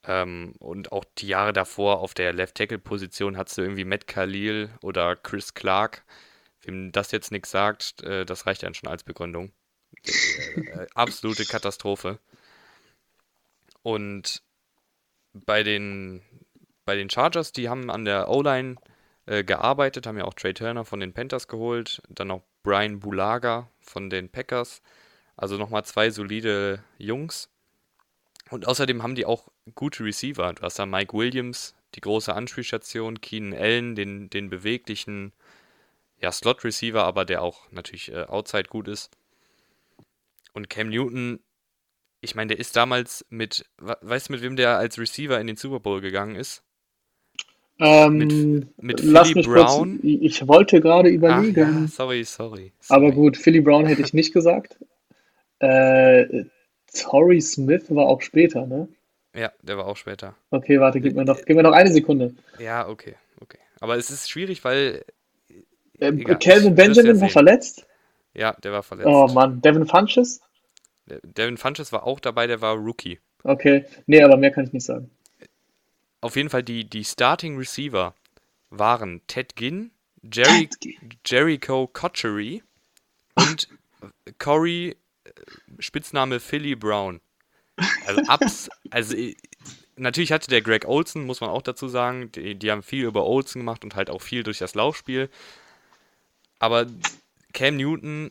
Ähm, 0.05 0.55
und 0.59 0.93
auch 0.93 1.05
die 1.19 1.29
Jahre 1.29 1.53
davor 1.53 2.01
auf 2.01 2.15
der 2.15 2.33
Left 2.33 2.57
Tackle 2.57 2.79
Position 2.79 3.37
hattest 3.37 3.59
du 3.59 3.63
irgendwie 3.63 3.85
Matt 3.85 4.07
Khalil 4.07 4.71
oder 4.83 5.17
Chris 5.17 5.55
Clark. 5.55 6.05
Wem 6.63 6.93
das 6.93 7.13
jetzt 7.13 7.31
nichts 7.33 7.51
sagt, 7.51 8.03
äh, 8.03 8.25
das 8.25 8.47
reicht 8.47 8.63
dann 8.63 8.75
schon 8.75 8.89
als 8.89 9.05
Begründung. 9.05 9.53
Äh, 10.57 10.87
absolute 10.95 11.45
Katastrophe. 11.45 12.19
Und 13.83 14.43
bei 15.33 15.63
den 15.63 16.23
bei 16.85 16.97
den 16.97 17.09
Chargers, 17.09 17.53
die 17.53 17.69
haben 17.69 17.91
an 17.91 18.05
der 18.05 18.29
O-Line 18.29 18.77
äh, 19.27 19.45
gearbeitet, 19.45 20.07
haben 20.07 20.19
ja 20.19 20.25
auch 20.25 20.35
Trey 20.35 20.55
Turner 20.55 20.85
von 20.85 20.99
den 20.99 21.13
Panthers 21.13 21.47
geholt, 21.47 22.03
dann 22.09 22.29
noch 22.29 22.43
Brian 22.63 22.99
Bulaga 22.99 23.71
von 23.81 24.11
den 24.11 24.29
Packers. 24.29 24.83
Also 25.37 25.57
nochmal 25.57 25.85
zwei 25.85 26.11
solide 26.11 26.83
Jungs. 26.99 27.49
Und 28.51 28.67
außerdem 28.67 29.03
haben 29.03 29.15
die 29.15 29.25
auch 29.25 29.49
gute 29.75 30.05
Receiver. 30.05 30.53
Du 30.53 30.63
hast 30.63 30.79
da 30.79 30.87
Mike 30.87 31.17
Williams, 31.17 31.77
die 31.95 32.01
große 32.01 32.35
Anspielstation, 32.35 33.21
Keenan 33.21 33.59
Allen, 33.59 33.95
den, 33.95 34.29
den 34.29 34.51
beweglichen 34.51 35.33
ja, 36.21 36.33
Slot-Receiver, 36.33 37.03
aber 37.03 37.25
der 37.25 37.43
auch 37.43 37.71
natürlich 37.71 38.13
äh, 38.13 38.25
outside 38.25 38.69
gut 38.69 38.89
ist. 38.89 39.11
Und 40.53 40.69
Cam 40.69 40.89
Newton, 40.89 41.41
ich 42.21 42.35
meine, 42.35 42.49
der 42.49 42.59
ist 42.59 42.77
damals 42.77 43.25
mit, 43.31 43.65
weißt 43.79 44.29
du, 44.29 44.33
mit 44.35 44.43
wem 44.43 44.57
der 44.57 44.79
als 44.79 44.99
Receiver 44.99 45.41
in 45.41 45.47
den 45.47 45.57
Super 45.57 45.81
Bowl 45.81 46.01
gegangen 46.01 46.37
ist? 46.37 46.63
Ähm, 47.79 48.19
mit, 48.19 48.83
mit 48.83 49.01
Philly 49.01 49.43
Brown. 49.43 50.01
Kurz, 50.01 50.05
ich 50.05 50.47
wollte 50.47 50.81
gerade 50.83 51.09
überlegen. 51.09 51.83
Ja, 51.83 51.89
sorry, 51.89 52.25
sorry, 52.25 52.73
sorry, 52.81 53.01
Aber 53.01 53.11
gut, 53.13 53.39
Philly 53.39 53.61
Brown 53.61 53.87
hätte 53.87 54.03
ich 54.03 54.15
nicht 54.15 54.33
gesagt. 54.33 54.79
Äh, 55.63 56.47
Torrey 56.95 57.43
Smith 57.43 57.85
war 57.91 58.07
auch 58.07 58.23
später, 58.23 58.67
ne? 58.67 58.89
Ja, 59.35 59.53
der 59.63 59.77
war 59.77 59.87
auch 59.87 59.97
später. 59.99 60.35
Okay, 60.51 60.81
warte, 60.81 61.03
gib 61.03 61.15
mir 61.15 61.27
noch, 61.27 61.39
gib 61.45 61.55
mir 61.55 61.63
noch 61.63 61.73
eine 61.73 61.93
Sekunde. 61.93 62.35
Ja, 62.59 62.89
okay, 62.89 63.17
okay. 63.41 63.59
Aber 63.79 63.97
es 63.97 64.11
ist 64.11 64.31
schwierig, 64.31 64.65
weil. 64.65 65.05
Äh, 66.01 66.13
Calvin 66.37 66.75
Benjamin 66.75 67.21
war 67.21 67.29
verletzt? 67.29 67.87
Ja, 68.35 68.53
der 68.63 68.73
war 68.73 68.83
verletzt. 68.83 69.09
Oh 69.09 69.29
Mann, 69.29 69.61
Devin 69.61 69.87
Funches? 69.87 70.41
Devin 71.07 71.57
Funches 71.57 71.93
war 71.93 72.05
auch 72.05 72.21
dabei, 72.21 72.47
der 72.47 72.61
war 72.61 72.75
Rookie. 72.75 73.19
Okay, 73.43 73.85
nee, 74.07 74.23
aber 74.23 74.37
mehr 74.37 74.51
kann 74.51 74.65
ich 74.65 74.73
nicht 74.73 74.85
sagen. 74.85 75.11
Auf 76.21 76.37
jeden 76.37 76.51
Fall, 76.51 76.63
die, 76.63 76.89
die 76.89 77.05
Starting 77.05 77.57
Receiver 77.57 78.15
waren 78.69 79.23
Ted 79.27 79.57
Ginn, 79.57 79.91
Jerry, 80.23 80.69
Jericho 81.25 81.87
Cotchery 81.87 82.63
und 83.35 83.69
Corey, 84.39 84.97
äh, 85.25 85.31
Spitzname 85.79 86.41
Philly 86.41 86.75
Brown. 86.77 87.21
Also, 88.07 88.23
abs, 88.29 88.69
also 88.91 89.17
äh, 89.17 89.35
natürlich 89.97 90.33
hatte 90.33 90.51
der 90.51 90.61
Greg 90.61 90.87
Olson, 90.87 91.25
muss 91.25 91.41
man 91.41 91.51
auch 91.51 91.63
dazu 91.63 91.89
sagen, 91.89 92.31
die, 92.33 92.55
die 92.55 92.71
haben 92.71 92.83
viel 92.83 93.05
über 93.05 93.25
Olson 93.25 93.61
gemacht 93.61 93.83
und 93.83 93.97
halt 93.97 94.11
auch 94.11 94.21
viel 94.21 94.43
durch 94.43 94.59
das 94.59 94.75
Laufspiel. 94.75 95.31
Aber 96.61 96.87
Cam 97.53 97.77
Newton, 97.77 98.31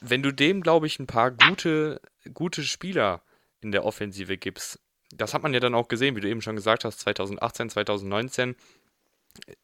wenn 0.00 0.22
du 0.22 0.32
dem, 0.32 0.62
glaube 0.62 0.88
ich, 0.88 0.98
ein 0.98 1.06
paar 1.06 1.30
gute, 1.30 2.00
gute 2.34 2.64
Spieler 2.64 3.22
in 3.60 3.70
der 3.70 3.84
Offensive 3.84 4.36
gibst, 4.38 4.80
das 5.14 5.34
hat 5.34 5.42
man 5.42 5.54
ja 5.54 5.60
dann 5.60 5.74
auch 5.74 5.88
gesehen, 5.88 6.16
wie 6.16 6.20
du 6.20 6.28
eben 6.28 6.42
schon 6.42 6.56
gesagt 6.56 6.84
hast, 6.84 7.00
2018, 7.00 7.70
2019. 7.70 8.56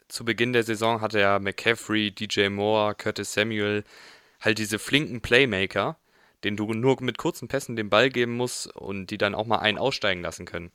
Zu 0.08 0.24
Beginn 0.24 0.52
der 0.52 0.62
Saison 0.62 1.00
hatte 1.00 1.20
er 1.20 1.40
McCaffrey, 1.40 2.10
DJ 2.10 2.48
Moore, 2.48 2.94
Curtis 2.94 3.32
Samuel, 3.32 3.82
halt 4.40 4.58
diese 4.58 4.78
flinken 4.78 5.20
Playmaker, 5.20 5.98
denen 6.44 6.56
du 6.56 6.72
nur 6.72 7.02
mit 7.02 7.18
kurzen 7.18 7.48
Pässen 7.48 7.76
den 7.76 7.90
Ball 7.90 8.10
geben 8.10 8.36
musst 8.36 8.74
und 8.76 9.06
die 9.06 9.18
dann 9.18 9.34
auch 9.34 9.46
mal 9.46 9.58
einen 9.58 9.78
aussteigen 9.78 10.22
lassen 10.22 10.44
können. 10.44 10.70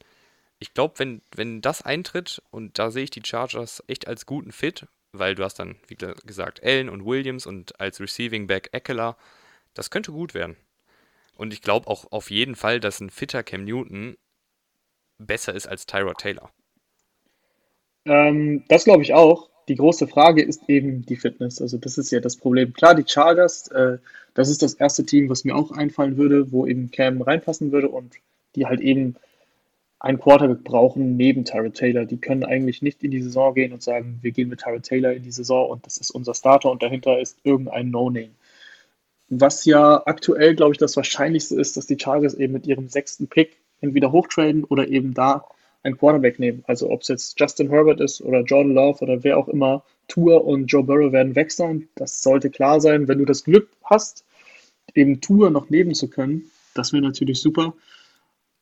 Ich 0.60 0.74
glaube, 0.74 0.98
wenn, 0.98 1.22
wenn 1.36 1.62
das 1.62 1.82
eintritt, 1.82 2.42
und 2.50 2.80
da 2.80 2.90
sehe 2.90 3.04
ich 3.04 3.10
die 3.12 3.24
Chargers 3.24 3.84
echt 3.88 4.08
als 4.08 4.26
guten 4.26 4.52
Fit, 4.52 4.88
weil 5.14 5.36
du 5.36 5.44
hast 5.44 5.60
dann, 5.60 5.76
wie 5.88 5.96
gesagt, 5.96 6.64
Allen 6.64 6.90
und 6.90 7.06
Williams 7.06 7.46
und 7.46 7.80
als 7.80 8.02
Receiving 8.02 8.48
Back 8.48 8.70
Eckler. 8.74 9.16
Das 9.74 9.90
könnte 9.90 10.12
gut 10.12 10.34
werden. 10.34 10.58
Und 11.36 11.54
ich 11.54 11.62
glaube 11.62 11.88
auch 11.88 12.12
auf 12.12 12.30
jeden 12.30 12.56
Fall, 12.56 12.80
dass 12.80 13.00
ein 13.00 13.10
fitter 13.10 13.44
Cam 13.44 13.64
Newton 13.64 14.18
besser 15.18 15.54
ist 15.54 15.68
als 15.68 15.86
Tyrod 15.86 16.18
Taylor. 16.18 16.52
Ähm, 18.06 18.64
das 18.68 18.84
glaube 18.84 19.04
ich 19.04 19.14
auch. 19.14 19.50
Die 19.68 19.76
große 19.76 20.08
Frage 20.08 20.44
ist 20.44 20.68
eben 20.68 21.06
die 21.06 21.16
Fitness. 21.16 21.62
Also 21.62 21.78
das 21.78 21.98
ist 21.98 22.12
ja 22.12 22.20
das 22.20 22.36
Problem. 22.36 22.74
Klar, 22.74 22.96
die 22.96 23.06
Chargers, 23.08 23.68
äh, 23.70 23.98
das 24.34 24.50
ist 24.50 24.62
das 24.62 24.74
erste 24.74 25.06
Team, 25.06 25.30
was 25.30 25.46
mir 25.46 25.56
auch 25.56 25.72
einfallen 25.72 26.18
würde, 26.18 26.52
wo 26.52 26.68
eben 26.68 26.92
Cam 26.92 27.22
reinpassen 27.22 27.72
würde 27.72 27.90
und 27.90 28.16
die 28.56 28.66
halt 28.66 28.82
eben 28.82 29.16
einen 30.04 30.20
Quarterback 30.20 30.66
brauchen 30.66 31.16
neben 31.16 31.46
Tyrod 31.46 31.76
Taylor. 31.76 32.06
Die 32.06 32.18
können 32.18 32.44
eigentlich 32.44 32.82
nicht 32.82 33.04
in 33.04 33.12
die 33.12 33.22
Saison 33.22 33.54
gehen 33.56 33.72
und 33.72 33.82
sagen, 33.82 34.20
wir 34.22 34.32
gehen 34.32 34.50
mit 34.50 34.60
Tyrod 34.60 34.84
Taylor 34.84 35.14
in 35.14 35.24
die 35.24 35.32
Saison 35.32 35.70
und 35.70 35.86
das 35.86 35.98
ist 35.98 36.12
unser 36.12 36.34
Starter 36.36 36.70
und 36.70 36.84
dahinter 36.84 37.20
ist 37.20 37.38
irgendein 37.44 37.90
No-Name. 37.90 38.32
Was 39.30 39.64
ja 39.64 40.04
aktuell, 40.06 40.56
glaube 40.56 40.74
ich, 40.74 40.78
das 40.78 40.98
Wahrscheinlichste 40.98 41.56
ist, 41.56 41.78
dass 41.78 41.88
die 41.88 41.98
Chargers 41.98 42.34
eben 42.34 42.52
mit 42.52 42.68
ihrem 42.68 42.90
sechsten 42.90 43.28
Pick 43.28 43.56
entweder 43.80 44.12
hochtraden 44.12 44.66
oder 44.66 44.90
eben 44.90 45.14
da 45.14 45.46
einen 45.84 45.98
Quarterback 45.98 46.38
nehmen. 46.38 46.66
Also 46.68 46.90
ob 46.92 47.02
es 47.02 47.08
jetzt 47.08 47.40
Justin 47.40 47.70
Herbert 47.70 48.02
ist 48.02 48.22
oder 48.22 48.42
Jordan 48.42 48.74
Love 48.74 49.00
oder 49.00 49.24
wer 49.24 49.38
auch 49.38 49.48
immer, 49.48 49.84
Tour 50.10 50.44
und 50.44 50.68
Joe 50.68 50.84
Burrow 50.84 51.14
werden 51.14 51.36
weg 51.36 51.50
sein. 51.50 51.88
Das 51.96 52.22
sollte 52.22 52.50
klar 52.50 52.82
sein. 52.82 53.08
Wenn 53.08 53.20
du 53.20 53.26
das 53.26 53.46
Glück 53.46 53.70
hast, 53.86 54.26
eben 54.94 55.22
Tour 55.22 55.50
noch 55.50 55.70
nehmen 55.70 55.96
zu 55.96 56.10
können, 56.10 56.52
das 56.74 56.92
wäre 56.92 57.04
natürlich 57.04 57.40
super. 57.40 57.74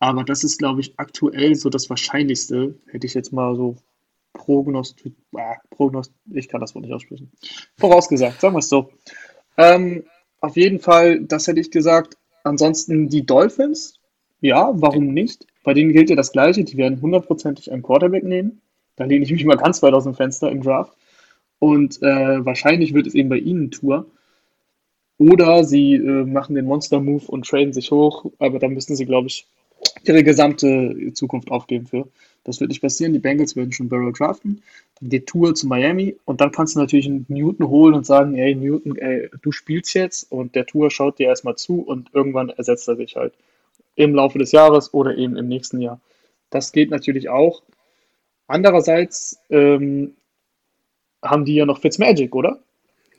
Aber 0.02 0.24
das 0.24 0.44
ist, 0.44 0.58
glaube 0.58 0.82
ich, 0.82 0.94
aktuell 0.98 1.54
so 1.54 1.70
das 1.70 1.88
Wahrscheinlichste. 1.90 2.74
Hätte 2.88 3.06
ich 3.06 3.14
jetzt 3.14 3.32
mal 3.32 3.56
so 3.56 3.78
prognostiziert. 4.34 5.14
Äh, 5.38 5.54
prognost 5.70 6.12
ich 6.34 6.50
kann 6.50 6.60
das 6.60 6.74
Wort 6.74 6.86
nicht 6.86 6.94
aussprechen. 6.94 7.32
Vorausgesagt, 7.78 8.42
sagen 8.42 8.56
wir 8.56 8.60
es 8.60 8.70
so. 8.70 8.90
Ähm, 9.58 10.04
auf 10.40 10.58
jeden 10.58 10.80
Fall, 10.80 11.22
das 11.22 11.46
hätte 11.46 11.60
ich 11.60 11.70
gesagt. 11.70 12.18
Ansonsten 12.44 13.10
die 13.10 13.28
Dolphins, 13.28 14.00
ja, 14.42 14.72
warum 14.74 15.14
nicht? 15.14 15.46
Bei 15.64 15.76
denen 15.76 15.94
gilt 15.94 16.10
ja 16.10 16.16
das 16.16 16.32
Gleiche. 16.32 16.64
Die 16.64 16.78
werden 16.78 17.00
hundertprozentig 17.00 17.72
einen 17.72 17.84
Quarterback 17.84 18.24
nehmen. 18.24 18.60
Da 18.96 19.04
lehne 19.04 19.24
ich 19.24 19.32
mich 19.32 19.46
mal 19.46 19.58
ganz 19.58 19.84
weit 19.84 19.94
aus 19.94 20.06
dem 20.06 20.16
Fenster 20.16 20.50
im 20.50 20.64
Draft. 20.64 20.98
Und 21.60 22.02
äh, 22.02 22.44
wahrscheinlich 22.44 22.96
wird 22.96 23.06
es 23.06 23.14
eben 23.14 23.30
bei 23.30 23.38
ihnen 23.38 23.70
Tour. 23.70 24.08
Oder 25.20 25.64
sie 25.64 25.94
äh, 25.94 26.26
machen 26.26 26.56
den 26.56 26.66
Monster-Move 26.66 27.28
und 27.28 27.46
traden 27.46 27.74
sich 27.74 27.92
hoch. 27.92 28.26
Aber 28.40 28.58
dann 28.58 28.74
müssen 28.74 28.96
sie, 28.96 29.06
glaube 29.06 29.28
ich, 29.28 29.46
ihre 30.04 30.24
gesamte 30.24 31.12
Zukunft 31.14 31.52
aufgeben 31.52 31.88
für. 31.88 32.08
Das 32.44 32.60
wird 32.60 32.70
nicht 32.70 32.82
passieren. 32.82 33.14
Die 33.14 33.20
Bengals 33.20 33.56
werden 33.56 33.72
schon 33.72 33.90
Barrow 33.90 34.14
draften. 34.14 34.64
Dann 35.00 35.10
geht 35.10 35.28
Tour 35.28 35.54
zu 35.54 35.68
Miami 35.68 36.18
und 36.26 36.42
dann 36.42 36.52
kannst 36.52 36.76
du 36.76 36.80
natürlich 36.80 37.06
einen 37.06 37.26
Newton 37.30 37.68
holen 37.68 37.94
und 37.94 38.06
sagen, 38.06 38.36
ey 38.36 38.56
Newton, 38.56 38.98
ey, 38.98 39.30
du 39.42 39.52
spielst 39.52 39.94
jetzt 39.94 40.32
und 40.32 40.56
der 40.56 40.66
Tour 40.66 40.90
schaut 40.90 41.20
dir 41.20 41.28
erstmal 41.28 41.56
zu 41.56 41.82
und 41.82 42.10
irgendwann 42.14 42.50
ersetzt 42.50 42.88
er 42.88 42.96
sich 42.96 43.16
halt 43.16 43.34
im 43.96 44.16
Laufe 44.16 44.40
des 44.40 44.52
Jahres 44.52 44.94
oder 44.94 45.18
eben 45.18 45.38
im 45.38 45.48
nächsten 45.48 45.82
Jahr. 45.82 46.00
Das 46.50 46.72
geht 46.72 46.90
natürlich 46.90 47.30
auch. 47.30 47.62
Andererseits 48.48 49.40
ähm, 49.50 50.16
haben 51.24 51.46
die 51.46 51.56
ja 51.56 51.66
noch 51.66 51.80
Fitzmagic, 51.80 52.36
oder? 52.36 52.60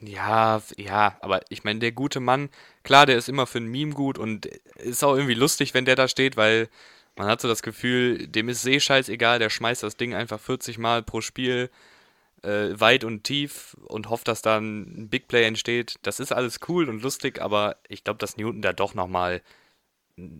Ja, 0.04 0.60
ja, 0.76 1.16
aber 1.20 1.42
ich 1.48 1.62
meine, 1.62 1.78
der 1.78 1.92
gute 1.92 2.18
Mann, 2.18 2.50
klar, 2.82 3.06
der 3.06 3.16
ist 3.16 3.28
immer 3.28 3.46
für 3.46 3.58
ein 3.58 3.68
Meme 3.68 3.94
gut 3.94 4.18
und 4.18 4.46
ist 4.76 5.04
auch 5.04 5.14
irgendwie 5.14 5.34
lustig, 5.34 5.74
wenn 5.74 5.84
der 5.84 5.94
da 5.94 6.08
steht, 6.08 6.36
weil 6.36 6.68
man 7.16 7.28
hat 7.28 7.40
so 7.40 7.46
das 7.46 7.62
Gefühl, 7.62 8.26
dem 8.26 8.48
ist 8.48 8.66
eh 8.66 8.80
scheißegal, 8.80 9.38
der 9.38 9.48
schmeißt 9.50 9.82
das 9.84 9.96
Ding 9.96 10.14
einfach 10.14 10.40
40 10.40 10.78
Mal 10.78 11.02
pro 11.04 11.20
Spiel 11.20 11.70
äh, 12.42 12.80
weit 12.80 13.04
und 13.04 13.22
tief 13.22 13.76
und 13.86 14.10
hofft, 14.10 14.26
dass 14.26 14.42
dann 14.42 15.02
ein 15.04 15.08
Big 15.08 15.28
Play 15.28 15.44
entsteht. 15.44 15.96
Das 16.02 16.18
ist 16.18 16.32
alles 16.32 16.58
cool 16.68 16.88
und 16.88 17.02
lustig, 17.02 17.40
aber 17.40 17.76
ich 17.88 18.02
glaube, 18.02 18.18
dass 18.18 18.36
Newton 18.36 18.62
da 18.62 18.72
doch 18.72 18.94
nochmal 18.94 19.40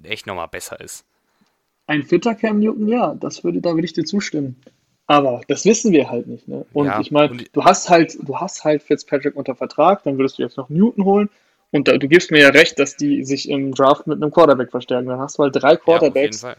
echt 0.03 0.27
nochmal 0.27 0.49
besser 0.49 0.81
ist. 0.81 1.05
Ein 1.87 2.03
fitter 2.03 2.35
Cam 2.35 2.59
Newton, 2.59 2.89
ja, 2.89 3.15
das 3.15 3.45
würde, 3.45 3.61
da 3.61 3.75
würde 3.75 3.85
ich 3.85 3.93
dir 3.93 4.05
zustimmen. 4.05 4.57
Aber 5.13 5.43
das 5.47 5.67
wissen 5.67 5.93
wir 5.93 6.09
halt 6.09 6.27
nicht. 6.27 6.49
Ne? 6.49 6.65
Und 6.73 6.87
ja, 6.87 6.99
ich 6.99 7.11
meine, 7.11 7.37
du 7.53 7.63
hast 7.63 7.91
halt, 7.91 8.17
du 8.27 8.39
hast 8.39 8.65
halt 8.65 8.83
Fitzpatrick 8.83 9.37
unter 9.37 9.55
Vertrag, 9.55 10.03
dann 10.05 10.17
würdest 10.17 10.39
du 10.39 10.43
jetzt 10.43 10.57
noch 10.57 10.71
Newton 10.71 11.05
holen. 11.05 11.29
Und 11.71 11.87
da, 11.87 11.99
du 11.99 12.09
gibst 12.09 12.31
mir 12.31 12.41
ja 12.41 12.49
recht, 12.49 12.79
dass 12.79 12.97
die 12.97 13.23
sich 13.23 13.51
im 13.51 13.75
Draft 13.75 14.07
mit 14.07 14.17
einem 14.17 14.31
Quarterback 14.31 14.71
verstärken. 14.71 15.09
Dann 15.09 15.19
hast 15.19 15.37
du 15.37 15.43
halt 15.43 15.55
drei 15.55 15.77
Quarterbacks, 15.77 16.41
ja, 16.41 16.57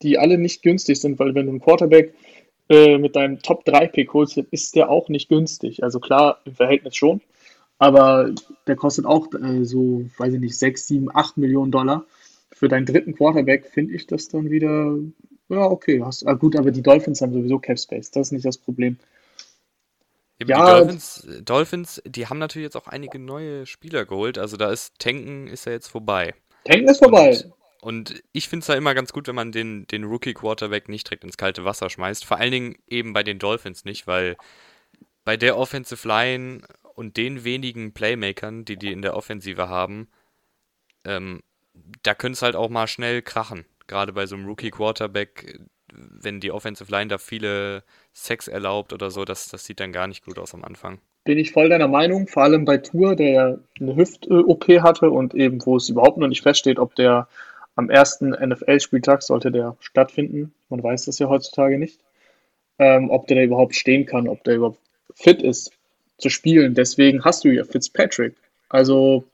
die 0.00 0.18
alle 0.18 0.38
nicht 0.38 0.62
günstig 0.62 0.98
sind, 0.98 1.18
weil 1.18 1.34
wenn 1.34 1.44
du 1.44 1.50
einen 1.50 1.60
Quarterback 1.60 2.14
äh, 2.70 2.96
mit 2.96 3.16
deinem 3.16 3.42
Top 3.42 3.66
3 3.66 3.88
Pick 3.88 4.14
holst, 4.14 4.38
ist 4.38 4.76
der 4.76 4.88
auch 4.88 5.10
nicht 5.10 5.28
günstig. 5.28 5.84
Also 5.84 6.00
klar, 6.00 6.40
im 6.46 6.54
Verhältnis 6.54 6.96
schon. 6.96 7.20
Aber 7.78 8.30
der 8.66 8.76
kostet 8.76 9.04
auch 9.04 9.26
äh, 9.34 9.62
so, 9.64 10.06
weiß 10.16 10.32
ich 10.32 10.40
nicht, 10.40 10.58
6, 10.58 10.86
7, 10.86 11.08
8 11.14 11.36
Millionen 11.36 11.70
Dollar. 11.70 12.06
Für 12.50 12.68
deinen 12.68 12.86
dritten 12.86 13.14
Quarterback 13.14 13.66
finde 13.66 13.92
ich 13.92 14.06
das 14.06 14.28
dann 14.28 14.50
wieder 14.50 14.96
ja, 15.50 15.64
okay. 15.64 16.00
Hast, 16.02 16.26
ah, 16.26 16.34
gut, 16.34 16.56
aber 16.56 16.70
die 16.70 16.82
Dolphins 16.82 17.20
haben 17.20 17.32
sowieso 17.32 17.58
Cap 17.58 17.78
Space. 17.78 18.10
Das 18.10 18.28
ist 18.28 18.32
nicht 18.32 18.44
das 18.44 18.56
Problem. 18.56 18.96
Ja, 20.38 20.46
die 20.46 20.52
Dolphins, 20.54 21.26
Dolphins, 21.42 22.02
die 22.06 22.26
haben 22.28 22.38
natürlich 22.38 22.66
jetzt 22.66 22.76
auch 22.76 22.86
einige 22.86 23.18
neue 23.18 23.66
Spieler 23.66 24.06
geholt. 24.06 24.38
Also 24.38 24.56
da 24.56 24.70
ist 24.70 24.98
Tanken 24.98 25.48
ist 25.48 25.66
ja 25.66 25.72
jetzt 25.72 25.88
vorbei. 25.88 26.34
Tanken 26.64 26.88
ist 26.88 26.98
vorbei. 26.98 27.36
Und, 27.82 28.12
und 28.12 28.22
ich 28.32 28.48
finde 28.48 28.62
es 28.62 28.68
ja 28.68 28.74
immer 28.74 28.94
ganz 28.94 29.12
gut, 29.12 29.28
wenn 29.28 29.34
man 29.34 29.52
den, 29.52 29.86
den 29.88 30.04
Rookie-Quarterback 30.04 30.88
nicht 30.88 31.08
direkt 31.08 31.24
ins 31.24 31.36
kalte 31.36 31.64
Wasser 31.64 31.90
schmeißt. 31.90 32.24
Vor 32.24 32.38
allen 32.38 32.52
Dingen 32.52 32.76
eben 32.86 33.12
bei 33.12 33.22
den 33.22 33.38
Dolphins 33.38 33.84
nicht, 33.84 34.06
weil 34.06 34.36
bei 35.24 35.36
der 35.36 35.58
Offensive 35.58 36.06
Line 36.06 36.62
und 36.94 37.16
den 37.16 37.44
wenigen 37.44 37.92
Playmakern, 37.92 38.64
die 38.64 38.76
die 38.76 38.92
in 38.92 39.02
der 39.02 39.16
Offensive 39.16 39.68
haben, 39.68 40.08
ähm, 41.04 41.42
da 42.02 42.14
könnte 42.14 42.36
es 42.36 42.42
halt 42.42 42.56
auch 42.56 42.68
mal 42.68 42.86
schnell 42.86 43.20
krachen 43.20 43.66
gerade 43.90 44.12
bei 44.12 44.26
so 44.26 44.36
einem 44.36 44.46
Rookie-Quarterback, 44.46 45.60
wenn 45.92 46.40
die 46.40 46.52
Offensive 46.52 46.90
Line 46.90 47.08
da 47.08 47.18
viele 47.18 47.82
Sex 48.14 48.48
erlaubt 48.48 48.92
oder 48.92 49.10
so, 49.10 49.24
das, 49.24 49.48
das 49.48 49.64
sieht 49.64 49.80
dann 49.80 49.92
gar 49.92 50.06
nicht 50.06 50.24
gut 50.24 50.38
aus 50.38 50.54
am 50.54 50.64
Anfang. 50.64 50.98
bin 51.24 51.38
ich 51.38 51.52
voll 51.52 51.68
deiner 51.68 51.88
Meinung, 51.88 52.26
vor 52.28 52.44
allem 52.44 52.64
bei 52.64 52.78
Tour, 52.78 53.16
der 53.16 53.30
ja 53.30 53.58
eine 53.78 53.96
Hüft-OP 53.96 54.68
hatte 54.80 55.10
und 55.10 55.34
eben, 55.34 55.64
wo 55.66 55.76
es 55.76 55.88
überhaupt 55.88 56.16
noch 56.18 56.28
nicht 56.28 56.42
feststeht, 56.42 56.78
ob 56.78 56.94
der 56.94 57.28
am 57.76 57.90
ersten 57.90 58.30
NFL-Spieltag 58.30 59.22
sollte 59.22 59.50
der 59.50 59.76
stattfinden. 59.80 60.52
Man 60.68 60.82
weiß 60.82 61.06
das 61.06 61.18
ja 61.18 61.28
heutzutage 61.28 61.78
nicht. 61.78 61.98
Ähm, 62.78 63.10
ob 63.10 63.26
der 63.26 63.36
da 63.36 63.42
überhaupt 63.42 63.74
stehen 63.74 64.06
kann, 64.06 64.28
ob 64.28 64.42
der 64.44 64.56
überhaupt 64.56 64.78
fit 65.14 65.42
ist 65.42 65.72
zu 66.18 66.30
spielen. 66.30 66.74
Deswegen 66.74 67.24
hast 67.24 67.44
du 67.44 67.48
ja 67.48 67.64
Fitzpatrick. 67.64 68.34
Also, 68.68 69.24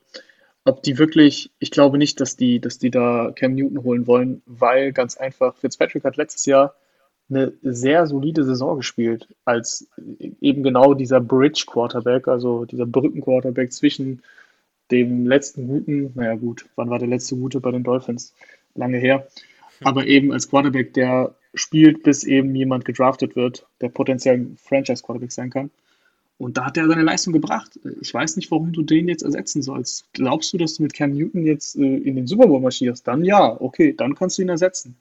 ob 0.67 0.83
die 0.83 0.97
wirklich, 0.97 1.51
ich 1.59 1.71
glaube 1.71 1.97
nicht, 1.97 2.19
dass 2.19 2.35
die, 2.35 2.59
dass 2.59 2.77
die 2.77 2.91
da 2.91 3.31
Cam 3.35 3.55
Newton 3.55 3.83
holen 3.83 4.07
wollen, 4.07 4.41
weil 4.45 4.91
ganz 4.91 5.17
einfach, 5.17 5.55
Fitzpatrick 5.55 6.03
hat 6.03 6.17
letztes 6.17 6.45
Jahr 6.45 6.75
eine 7.29 7.53
sehr 7.61 8.07
solide 8.07 8.43
Saison 8.43 8.77
gespielt, 8.77 9.27
als 9.45 9.89
eben 10.41 10.63
genau 10.63 10.93
dieser 10.93 11.19
Bridge 11.19 11.65
Quarterback, 11.67 12.27
also 12.27 12.65
dieser 12.65 12.85
Brücken 12.85 13.21
Quarterback 13.21 13.73
zwischen 13.73 14.21
dem 14.91 15.25
letzten 15.25 15.67
guten, 15.67 16.11
naja 16.15 16.35
gut, 16.35 16.65
wann 16.75 16.89
war 16.89 16.99
der 16.99 17.09
letzte 17.09 17.35
gute 17.35 17.59
bei 17.59 17.71
den 17.71 17.83
Dolphins? 17.83 18.33
Lange 18.75 18.97
her. 18.97 19.27
Aber 19.83 20.07
eben 20.07 20.31
als 20.31 20.49
Quarterback, 20.49 20.93
der 20.93 21.35
spielt, 21.53 22.03
bis 22.03 22.23
eben 22.23 22.55
jemand 22.55 22.85
gedraftet 22.85 23.35
wird, 23.35 23.65
der 23.81 23.89
potenziell 23.89 24.35
ein 24.35 24.57
Franchise 24.57 25.03
Quarterback 25.03 25.31
sein 25.31 25.49
kann. 25.49 25.69
Und 26.37 26.57
da 26.57 26.65
hat 26.65 26.77
er 26.77 26.87
seine 26.87 27.01
Leistung 27.01 27.33
gebracht. 27.33 27.79
Ich 27.99 28.13
weiß 28.13 28.35
nicht, 28.35 28.51
warum 28.51 28.71
du 28.71 28.83
den 28.83 29.07
jetzt 29.07 29.23
ersetzen 29.23 29.63
sollst. 29.63 30.05
Glaubst 30.13 30.53
du, 30.53 30.57
dass 30.57 30.75
du 30.75 30.83
mit 30.83 30.93
Cam 30.93 31.11
Newton 31.11 31.45
jetzt 31.45 31.75
äh, 31.75 31.97
in 31.97 32.15
den 32.15 32.27
Super 32.27 32.47
Bowl 32.47 32.61
marschierst? 32.61 33.07
Dann 33.07 33.25
ja, 33.25 33.59
okay, 33.59 33.93
dann 33.93 34.13
kannst 34.13 34.37
du 34.37 34.43
ihn 34.43 34.49
ersetzen. 34.49 34.95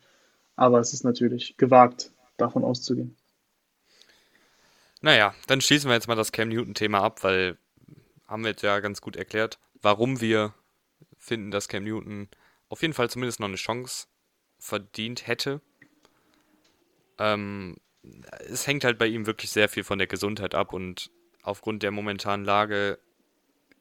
Aber 0.56 0.80
es 0.80 0.94
ist 0.94 1.04
natürlich 1.04 1.56
gewagt, 1.58 2.10
davon 2.38 2.64
auszugehen. 2.64 3.14
Naja, 5.02 5.34
dann 5.46 5.60
schließen 5.60 5.90
wir 5.90 5.94
jetzt 5.94 6.08
mal 6.08 6.14
das 6.14 6.32
Cam 6.32 6.48
Newton-Thema 6.48 7.02
ab, 7.02 7.22
weil 7.22 7.58
haben 8.26 8.42
wir 8.42 8.50
jetzt 8.50 8.62
ja 8.62 8.80
ganz 8.80 9.02
gut 9.02 9.14
erklärt, 9.16 9.58
warum 9.82 10.22
wir 10.22 10.54
finden, 11.18 11.50
dass 11.50 11.68
Cam 11.68 11.84
Newton 11.84 12.28
auf 12.70 12.82
jeden 12.82 12.94
Fall 12.94 13.10
zumindest 13.10 13.40
noch 13.40 13.48
eine 13.48 13.56
Chance 13.56 14.06
verdient 14.58 15.26
hätte. 15.26 15.60
Ähm, 17.18 17.76
es 18.48 18.66
hängt 18.66 18.84
halt 18.84 18.98
bei 18.98 19.06
ihm 19.06 19.26
wirklich 19.26 19.50
sehr 19.50 19.68
viel 19.68 19.84
von 19.84 19.98
der 19.98 20.06
Gesundheit 20.06 20.54
ab 20.54 20.72
und 20.72 21.10
aufgrund 21.46 21.82
der 21.82 21.90
momentanen 21.90 22.44
Lage, 22.44 22.98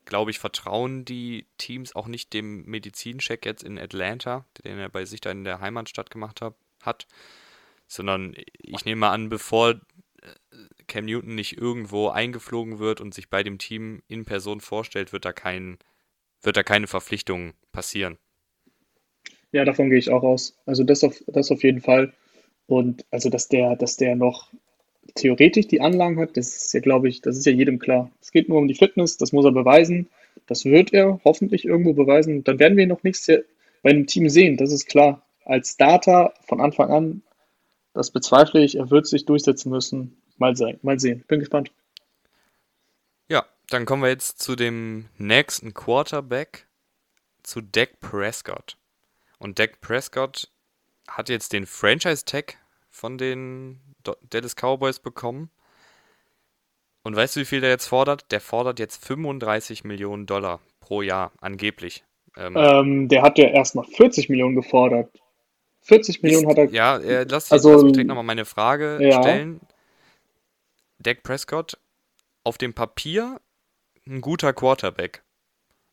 glaube 0.06 0.32
ich, 0.32 0.40
vertrauen 0.40 1.06
die 1.06 1.48
Teams 1.58 1.96
auch 1.96 2.08
nicht 2.08 2.34
dem 2.34 2.66
Medizincheck 2.66 3.46
jetzt 3.46 3.64
in 3.64 3.80
Atlanta, 3.80 4.46
den 4.64 4.78
er 4.78 4.90
bei 4.90 5.06
sich 5.06 5.22
da 5.22 5.32
in 5.32 5.44
der 5.44 5.62
Heimatstadt 5.62 6.10
gemacht 6.10 6.42
hat, 6.42 6.56
hat 6.82 7.08
sondern 7.88 8.36
ich 8.58 8.86
nehme 8.86 9.02
mal 9.02 9.12
an, 9.12 9.30
bevor 9.30 9.72
äh, 9.72 9.78
Cam 10.88 11.06
Newton 11.06 11.36
nicht 11.36 11.58
irgendwo 11.58 12.10
eingeflogen 12.10 12.80
wird 12.80 13.02
und 13.02 13.14
sich 13.14 13.30
bei 13.30 13.44
dem 13.44 13.58
Team 13.58 14.02
in 14.08 14.26
Person 14.26 14.60
vorstellt, 14.60 15.14
wird 15.14 15.26
da 15.26 15.34
kein, 15.34 15.78
wird 16.42 16.58
da 16.58 16.64
keine 16.64 16.88
Verpflichtung 16.88 17.54
passieren. 17.72 18.18
Ja, 19.52 19.66
davon 19.66 19.90
gehe 19.90 20.00
ich 20.00 20.10
auch 20.10 20.24
aus. 20.24 20.58
Also 20.66 20.84
das 20.84 21.04
auf, 21.04 21.24
das 21.28 21.52
auf 21.52 21.64
jeden 21.64 21.82
Fall. 21.82 22.14
Und 22.68 23.06
also, 23.12 23.30
dass 23.30 23.48
der, 23.48 23.76
dass 23.76 23.96
der 23.96 24.16
noch 24.16 24.52
theoretisch 25.14 25.68
die 25.68 25.82
Anlagen 25.82 26.20
hat, 26.20 26.36
das 26.38 26.56
ist 26.56 26.74
ja, 26.74 26.80
glaube 26.80 27.08
ich, 27.08 27.22
das 27.22 27.38
ist 27.38 27.46
ja 27.46 27.52
jedem 27.52 27.80
klar. 27.80 28.12
Es 28.22 28.32
geht 28.32 28.50
nur 28.50 28.58
um 28.58 28.68
die 28.68 28.76
Fitness, 28.76 29.18
das 29.18 29.32
muss 29.32 29.46
er 29.46 29.52
beweisen. 29.52 30.08
Das 30.48 30.66
wird 30.66 30.94
er 30.94 31.20
hoffentlich 31.24 31.66
irgendwo 31.66 31.94
beweisen. 31.94 32.44
Dann 32.44 32.60
werden 32.60 32.78
wir 32.78 32.88
noch 32.88 33.04
nichts 33.04 33.28
bei 33.28 33.90
einem 33.90 34.08
Team 34.08 34.30
sehen, 34.30 34.58
das 34.58 34.72
ist 34.72 34.88
klar. 34.88 35.22
Als 35.46 35.72
Starter 35.72 36.34
von 36.48 36.60
Anfang 36.60 36.90
an 36.92 37.22
das 37.96 38.12
bezweifle 38.12 38.64
ich. 38.64 38.76
Er 38.76 38.92
wird 38.92 39.08
sich 39.08 39.26
durchsetzen 39.26 39.72
müssen. 39.72 40.22
Mal, 40.38 40.56
sein, 40.56 40.78
mal 40.84 41.00
sehen. 41.00 41.24
Bin 41.28 41.40
gespannt. 41.40 41.72
Ja, 43.30 43.46
dann 43.70 43.86
kommen 43.86 44.04
wir 44.04 44.10
jetzt 44.10 44.42
zu 44.42 44.58
dem 44.58 45.08
nächsten 45.18 45.74
Quarterback, 45.74 46.68
zu 47.42 47.62
Dak 47.62 48.02
Prescott. 48.02 48.78
Und 49.40 49.60
Dak 49.60 49.80
Prescott 49.80 50.52
hat 51.08 51.30
jetzt 51.30 51.54
den 51.54 51.66
Franchise-Tag 51.66 52.58
von 52.96 53.18
den 53.18 53.82
Dallas 54.30 54.56
Cowboys 54.56 55.00
bekommen. 55.00 55.50
Und 57.04 57.16
weißt 57.16 57.36
du, 57.36 57.42
wie 57.42 57.46
viel 57.46 57.62
der 57.62 57.70
jetzt 57.70 57.88
fordert? 57.88 58.32
Der 58.32 58.40
fordert 58.40 58.80
jetzt 58.80 59.06
35 59.06 59.84
Millionen 59.84 60.26
Dollar 60.26 60.62
pro 60.80 61.02
Jahr, 61.02 61.32
angeblich. 61.40 62.04
Ähm, 62.38 62.56
ähm, 62.58 63.08
der 63.10 63.22
hat 63.22 63.38
ja 63.38 63.50
erstmal 63.50 63.86
40 63.86 64.30
Millionen 64.30 64.56
gefordert. 64.56 65.10
40 65.82 66.24
Millionen 66.24 66.48
hat 66.48 66.58
er. 66.58 66.66
Ja, 66.72 66.98
äh, 66.98 67.26
lass, 67.30 67.52
also, 67.52 67.74
lass 67.74 67.84
mich 67.84 67.94
direkt 67.94 68.08
nochmal 68.08 68.24
meine 68.24 68.46
Frage 68.46 68.98
ja. 69.02 69.22
stellen. 69.22 69.60
Dak 70.98 71.22
Prescott 71.22 71.78
auf 72.44 72.58
dem 72.58 72.74
Papier 72.74 73.40
ein 74.08 74.22
guter 74.22 74.54
Quarterback. 74.54 75.24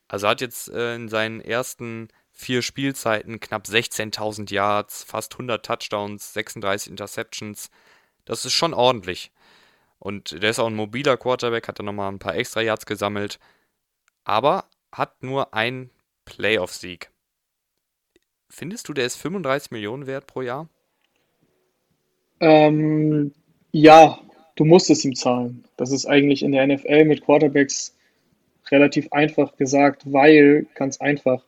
Also 0.08 0.28
hat 0.28 0.40
jetzt 0.40 0.70
äh, 0.70 0.94
in 0.94 1.08
seinen 1.08 1.40
ersten 1.40 2.08
vier 2.42 2.62
Spielzeiten 2.62 3.40
knapp 3.40 3.66
16.000 3.66 4.52
Yards, 4.52 5.04
fast 5.04 5.34
100 5.34 5.64
Touchdowns, 5.64 6.32
36 6.34 6.90
Interceptions. 6.90 7.70
Das 8.24 8.44
ist 8.44 8.52
schon 8.52 8.74
ordentlich. 8.74 9.30
Und 9.98 10.42
der 10.42 10.50
ist 10.50 10.58
auch 10.58 10.66
ein 10.66 10.74
mobiler 10.74 11.16
Quarterback, 11.16 11.68
hat 11.68 11.78
dann 11.78 11.86
nochmal 11.86 12.10
ein 12.10 12.18
paar 12.18 12.34
extra 12.34 12.60
Yards 12.60 12.86
gesammelt. 12.86 13.38
Aber 14.24 14.64
hat 14.90 15.22
nur 15.22 15.54
einen 15.54 15.90
Playoff-Sieg. 16.24 17.10
Findest 18.48 18.88
du, 18.88 18.92
der 18.92 19.06
ist 19.06 19.16
35 19.16 19.70
Millionen 19.70 20.06
wert 20.06 20.26
pro 20.26 20.42
Jahr? 20.42 20.68
Ähm, 22.40 23.32
ja, 23.70 24.18
du 24.56 24.64
musst 24.64 24.90
es 24.90 25.04
ihm 25.04 25.14
zahlen. 25.14 25.64
Das 25.76 25.90
ist 25.92 26.06
eigentlich 26.06 26.42
in 26.42 26.52
der 26.52 26.66
NFL 26.66 27.04
mit 27.04 27.24
Quarterbacks 27.24 27.94
relativ 28.70 29.12
einfach 29.12 29.56
gesagt, 29.56 30.02
weil, 30.12 30.66
ganz 30.74 31.00
einfach, 31.00 31.44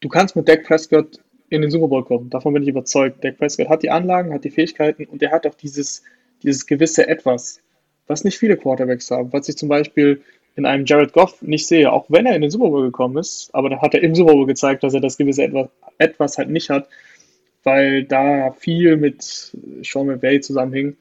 du 0.00 0.08
kannst 0.08 0.36
mit 0.36 0.48
Dak 0.48 0.64
Prescott 0.64 1.20
in 1.50 1.62
den 1.62 1.70
Super 1.70 1.88
Bowl 1.88 2.04
kommen. 2.04 2.30
Davon 2.30 2.52
bin 2.54 2.62
ich 2.62 2.68
überzeugt. 2.68 3.24
Dak 3.24 3.38
Prescott 3.38 3.68
hat 3.68 3.82
die 3.82 3.90
Anlagen, 3.90 4.32
hat 4.32 4.44
die 4.44 4.50
Fähigkeiten 4.50 5.04
und 5.06 5.22
er 5.22 5.30
hat 5.30 5.46
auch 5.46 5.54
dieses, 5.54 6.02
dieses 6.42 6.66
gewisse 6.66 7.08
Etwas, 7.08 7.60
was 8.06 8.24
nicht 8.24 8.38
viele 8.38 8.56
Quarterbacks 8.56 9.10
haben. 9.10 9.32
Was 9.32 9.48
ich 9.48 9.56
zum 9.56 9.68
Beispiel 9.68 10.22
in 10.56 10.66
einem 10.66 10.84
Jared 10.84 11.12
Goff 11.12 11.40
nicht 11.42 11.66
sehe, 11.66 11.92
auch 11.92 12.06
wenn 12.08 12.26
er 12.26 12.34
in 12.34 12.42
den 12.42 12.50
Super 12.50 12.68
Bowl 12.68 12.84
gekommen 12.84 13.16
ist, 13.16 13.50
aber 13.54 13.70
da 13.70 13.80
hat 13.80 13.94
er 13.94 14.02
im 14.02 14.14
Super 14.14 14.32
Bowl 14.32 14.46
gezeigt, 14.46 14.82
dass 14.82 14.94
er 14.94 15.00
das 15.00 15.16
gewisse 15.16 15.44
etwas, 15.44 15.68
etwas 15.98 16.38
halt 16.38 16.50
nicht 16.50 16.68
hat, 16.68 16.88
weil 17.62 18.04
da 18.04 18.50
viel 18.52 18.96
mit 18.96 19.22
Sean 19.82 20.06
McVay 20.06 20.40
zusammenhing. 20.40 20.96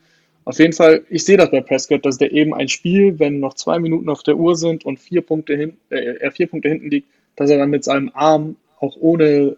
Auf 0.46 0.60
jeden 0.60 0.74
Fall, 0.74 1.04
ich 1.10 1.26
sehe 1.26 1.38
das 1.38 1.52
bei 1.52 1.60
Prescott, 1.62 2.06
dass 2.06 2.18
der 2.18 2.32
eben 2.32 2.54
ein 2.54 2.70
Spiel, 2.70 3.20
wenn 3.20 3.40
noch 3.40 3.56
zwei 3.56 3.80
Minuten 3.80 4.10
auf 4.10 4.24
der 4.24 4.38
Uhr 4.38 4.56
sind 4.56 4.86
und 4.86 5.00
vier 5.00 5.22
Punkte 5.22 5.56
hin, 5.56 5.78
äh, 5.90 6.18
er 6.20 6.32
vier 6.32 6.48
Punkte 6.48 6.70
hinten 6.70 6.90
liegt, 6.90 7.10
dass 7.36 7.50
er 7.50 7.58
dann 7.58 7.70
mit 7.70 7.84
seinem 7.84 8.12
Arm 8.14 8.56
auch 8.80 8.96
ohne 9.00 9.58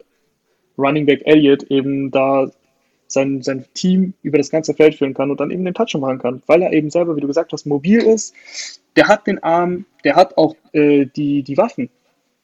Running 0.78 1.06
Back 1.06 1.22
Elliott 1.26 1.64
eben 1.64 2.12
da 2.12 2.50
sein, 3.08 3.42
sein 3.42 3.66
Team 3.74 4.14
über 4.22 4.38
das 4.38 4.50
ganze 4.50 4.74
Feld 4.74 4.96
führen 4.96 5.14
kann 5.14 5.32
und 5.32 5.40
dann 5.40 5.52
eben 5.52 5.66
den 5.66 5.74
Touch 5.74 5.96
machen 5.96 6.20
kann, 6.20 6.44
weil 6.46 6.62
er 6.62 6.74
eben 6.74 6.90
selber, 6.90 7.16
wie 7.16 7.22
du 7.22 7.28
gesagt 7.28 7.52
hast, 7.52 7.66
mobil 7.66 8.00
ist. 8.00 8.36
Der 8.96 9.08
hat 9.08 9.28
den 9.28 9.42
Arm, 9.44 9.86
der 10.04 10.16
hat 10.16 10.38
auch 10.38 10.56
äh, 10.74 11.06
die, 11.06 11.44
die 11.44 11.58
Waffen. 11.58 11.90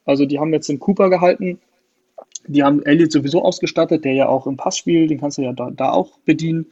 Also 0.04 0.26
die 0.26 0.38
haben 0.38 0.52
jetzt 0.52 0.68
den 0.68 0.80
Cooper 0.80 1.08
gehalten, 1.08 1.60
die 2.48 2.62
haben 2.62 2.84
Elliott 2.84 3.12
sowieso 3.12 3.42
ausgestattet, 3.42 4.04
der 4.04 4.14
ja 4.14 4.28
auch 4.28 4.46
im 4.46 4.56
Passspiel, 4.56 5.06
den 5.06 5.18
kannst 5.18 5.38
du 5.38 5.42
ja 5.42 5.52
da, 5.52 5.70
da 5.70 5.90
auch 5.90 6.18
bedienen. 6.24 6.66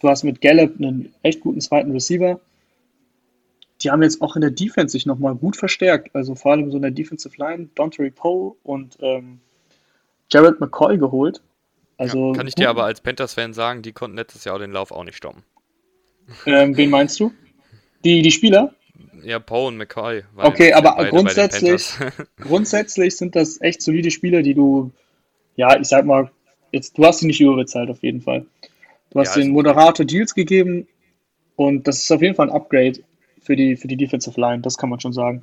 Du 0.00 0.08
hast 0.08 0.24
mit 0.24 0.40
Gallup 0.40 0.76
einen 0.78 1.12
echt 1.22 1.40
guten 1.40 1.60
zweiten 1.60 1.92
Receiver. 1.92 2.40
Die 3.82 3.90
haben 3.90 4.02
jetzt 4.02 4.20
auch 4.20 4.36
in 4.36 4.42
der 4.42 4.50
Defense 4.50 4.92
sich 4.92 5.06
nochmal 5.06 5.34
gut 5.34 5.56
verstärkt. 5.56 6.14
Also 6.14 6.34
vor 6.34 6.52
allem 6.52 6.70
so 6.70 6.76
in 6.76 6.82
der 6.82 6.90
Defensive 6.90 7.34
Line, 7.36 7.68
Dontery 7.74 8.10
Poe 8.10 8.56
und 8.62 8.98
ähm, 9.00 9.40
Jared 10.30 10.60
McCoy 10.60 10.98
geholt. 10.98 11.40
Also, 11.96 12.28
ja, 12.28 12.36
kann 12.36 12.46
ich 12.46 12.54
dir 12.54 12.70
aber 12.70 12.84
als 12.84 13.00
Panthers-Fan 13.00 13.52
sagen, 13.52 13.82
die 13.82 13.92
konnten 13.92 14.16
letztes 14.16 14.44
Jahr 14.44 14.58
den 14.58 14.72
Lauf 14.72 14.90
auch 14.90 15.04
nicht 15.04 15.16
stoppen. 15.16 15.42
Ähm, 16.46 16.76
wen 16.76 16.90
meinst 16.90 17.20
du? 17.20 17.32
Die, 18.04 18.22
die 18.22 18.30
Spieler? 18.30 18.74
Ja, 19.22 19.38
Poe 19.38 19.68
und 19.68 19.76
McCoy. 19.76 20.22
Okay, 20.36 20.72
aber 20.72 21.04
grundsätzlich, 21.06 21.92
grundsätzlich 22.40 23.16
sind 23.16 23.36
das 23.36 23.60
echt 23.60 23.82
solide 23.82 24.10
Spieler, 24.10 24.42
die 24.42 24.54
du, 24.54 24.92
ja, 25.56 25.78
ich 25.78 25.88
sag 25.88 26.06
mal, 26.06 26.30
jetzt, 26.72 26.96
du 26.96 27.04
hast 27.04 27.18
sie 27.18 27.26
nicht 27.26 27.40
überbezahlt 27.40 27.90
auf 27.90 28.02
jeden 28.02 28.22
Fall. 28.22 28.46
Du 29.10 29.20
hast 29.20 29.36
ja, 29.36 29.42
den 29.42 29.52
Moderator 29.52 30.06
Deals 30.06 30.34
gegeben 30.34 30.86
und 31.56 31.86
das 31.86 32.02
ist 32.02 32.10
auf 32.10 32.22
jeden 32.22 32.34
Fall 32.34 32.48
ein 32.48 32.54
Upgrade 32.54 33.00
für 33.40 33.56
die, 33.56 33.76
für 33.76 33.88
die 33.88 33.96
Defensive 33.96 34.40
Line, 34.40 34.62
das 34.62 34.78
kann 34.78 34.90
man 34.90 35.00
schon 35.00 35.12
sagen. 35.12 35.42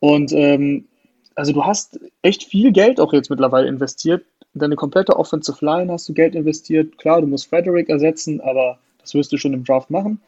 Und 0.00 0.32
ähm, 0.32 0.86
also 1.34 1.52
du 1.52 1.64
hast 1.64 1.98
echt 2.22 2.44
viel 2.44 2.72
Geld 2.72 3.00
auch 3.00 3.12
jetzt 3.12 3.30
mittlerweile 3.30 3.68
investiert 3.68 4.24
deine 4.54 4.76
komplette 4.76 5.18
Offensive 5.18 5.64
Line 5.64 5.92
hast 5.92 6.08
du 6.08 6.12
Geld 6.12 6.34
investiert. 6.34 6.98
Klar, 6.98 7.20
du 7.20 7.26
musst 7.26 7.48
Frederick 7.48 7.88
ersetzen, 7.88 8.40
aber 8.40 8.78
das 9.00 9.14
wirst 9.14 9.32
du 9.32 9.36
schon 9.36 9.54
im 9.54 9.64
Draft 9.64 9.90
machen. 9.90 10.20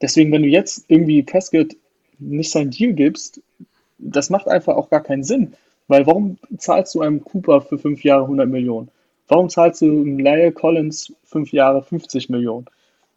Deswegen, 0.00 0.32
wenn 0.32 0.42
du 0.42 0.48
jetzt 0.48 0.84
irgendwie 0.88 1.22
Prescott 1.22 1.76
nicht 2.18 2.50
sein 2.50 2.70
Deal 2.70 2.92
gibst, 2.92 3.40
das 3.98 4.30
macht 4.30 4.48
einfach 4.48 4.76
auch 4.76 4.90
gar 4.90 5.02
keinen 5.02 5.24
Sinn. 5.24 5.54
Weil 5.88 6.06
warum 6.06 6.38
zahlst 6.58 6.94
du 6.94 7.00
einem 7.00 7.22
Cooper 7.22 7.60
für 7.60 7.78
fünf 7.78 8.02
Jahre 8.02 8.22
100 8.22 8.48
Millionen? 8.48 8.88
Warum 9.28 9.48
zahlst 9.48 9.82
du 9.82 9.86
einem 9.86 10.18
Lyle 10.18 10.52
Collins 10.52 11.12
fünf 11.24 11.52
Jahre 11.52 11.82
50 11.82 12.28
Millionen? 12.28 12.66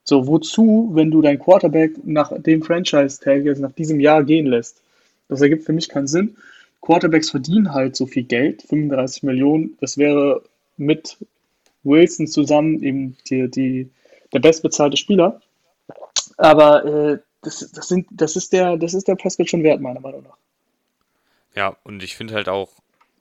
So, 0.09 0.25
wozu, 0.25 0.89
wenn 0.93 1.11
du 1.11 1.21
deinen 1.21 1.37
Quarterback 1.37 2.03
nach 2.03 2.33
dem 2.35 2.63
Franchise-Tag, 2.63 3.45
also 3.45 3.61
nach 3.61 3.73
diesem 3.73 3.99
Jahr 3.99 4.23
gehen 4.23 4.47
lässt? 4.47 4.81
Das 5.27 5.39
ergibt 5.39 5.65
für 5.65 5.71
mich 5.71 5.87
keinen 5.87 6.07
Sinn. 6.07 6.35
Quarterbacks 6.81 7.29
verdienen 7.29 7.75
halt 7.75 7.95
so 7.95 8.07
viel 8.07 8.23
Geld, 8.23 8.63
35 8.63 9.21
Millionen. 9.21 9.77
Das 9.81 9.99
wäre 9.99 10.41
mit 10.77 11.15
Wilson 11.83 12.25
zusammen 12.25 12.81
eben 12.81 13.17
die, 13.29 13.51
die, 13.51 13.91
der 14.33 14.39
bestbezahlte 14.39 14.97
Spieler. 14.97 15.41
Aber 16.37 16.85
äh, 16.85 17.19
das, 17.43 17.69
das, 17.71 17.87
sind, 17.87 18.07
das, 18.09 18.35
ist 18.35 18.51
der, 18.51 18.77
das 18.77 18.95
ist 18.95 19.07
der 19.07 19.15
Prescott 19.15 19.47
schon 19.47 19.61
wert, 19.61 19.79
meiner 19.79 19.99
Meinung 19.99 20.23
nach. 20.23 20.37
Ja, 21.53 21.77
und 21.83 22.01
ich 22.01 22.15
finde 22.15 22.33
halt 22.33 22.49
auch, 22.49 22.71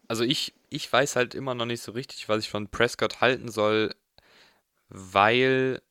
also 0.07 0.25
ich, 0.25 0.55
ich 0.71 0.91
weiß 0.91 1.17
halt 1.17 1.35
immer 1.35 1.55
noch 1.55 1.67
nicht 1.67 1.83
so 1.83 1.93
richtig, 1.93 2.31
was 2.31 2.45
ich 2.45 2.49
von 2.49 2.69
Prescott 2.69 3.21
halten 3.21 3.51
soll, 3.51 3.95
weil 4.89 5.83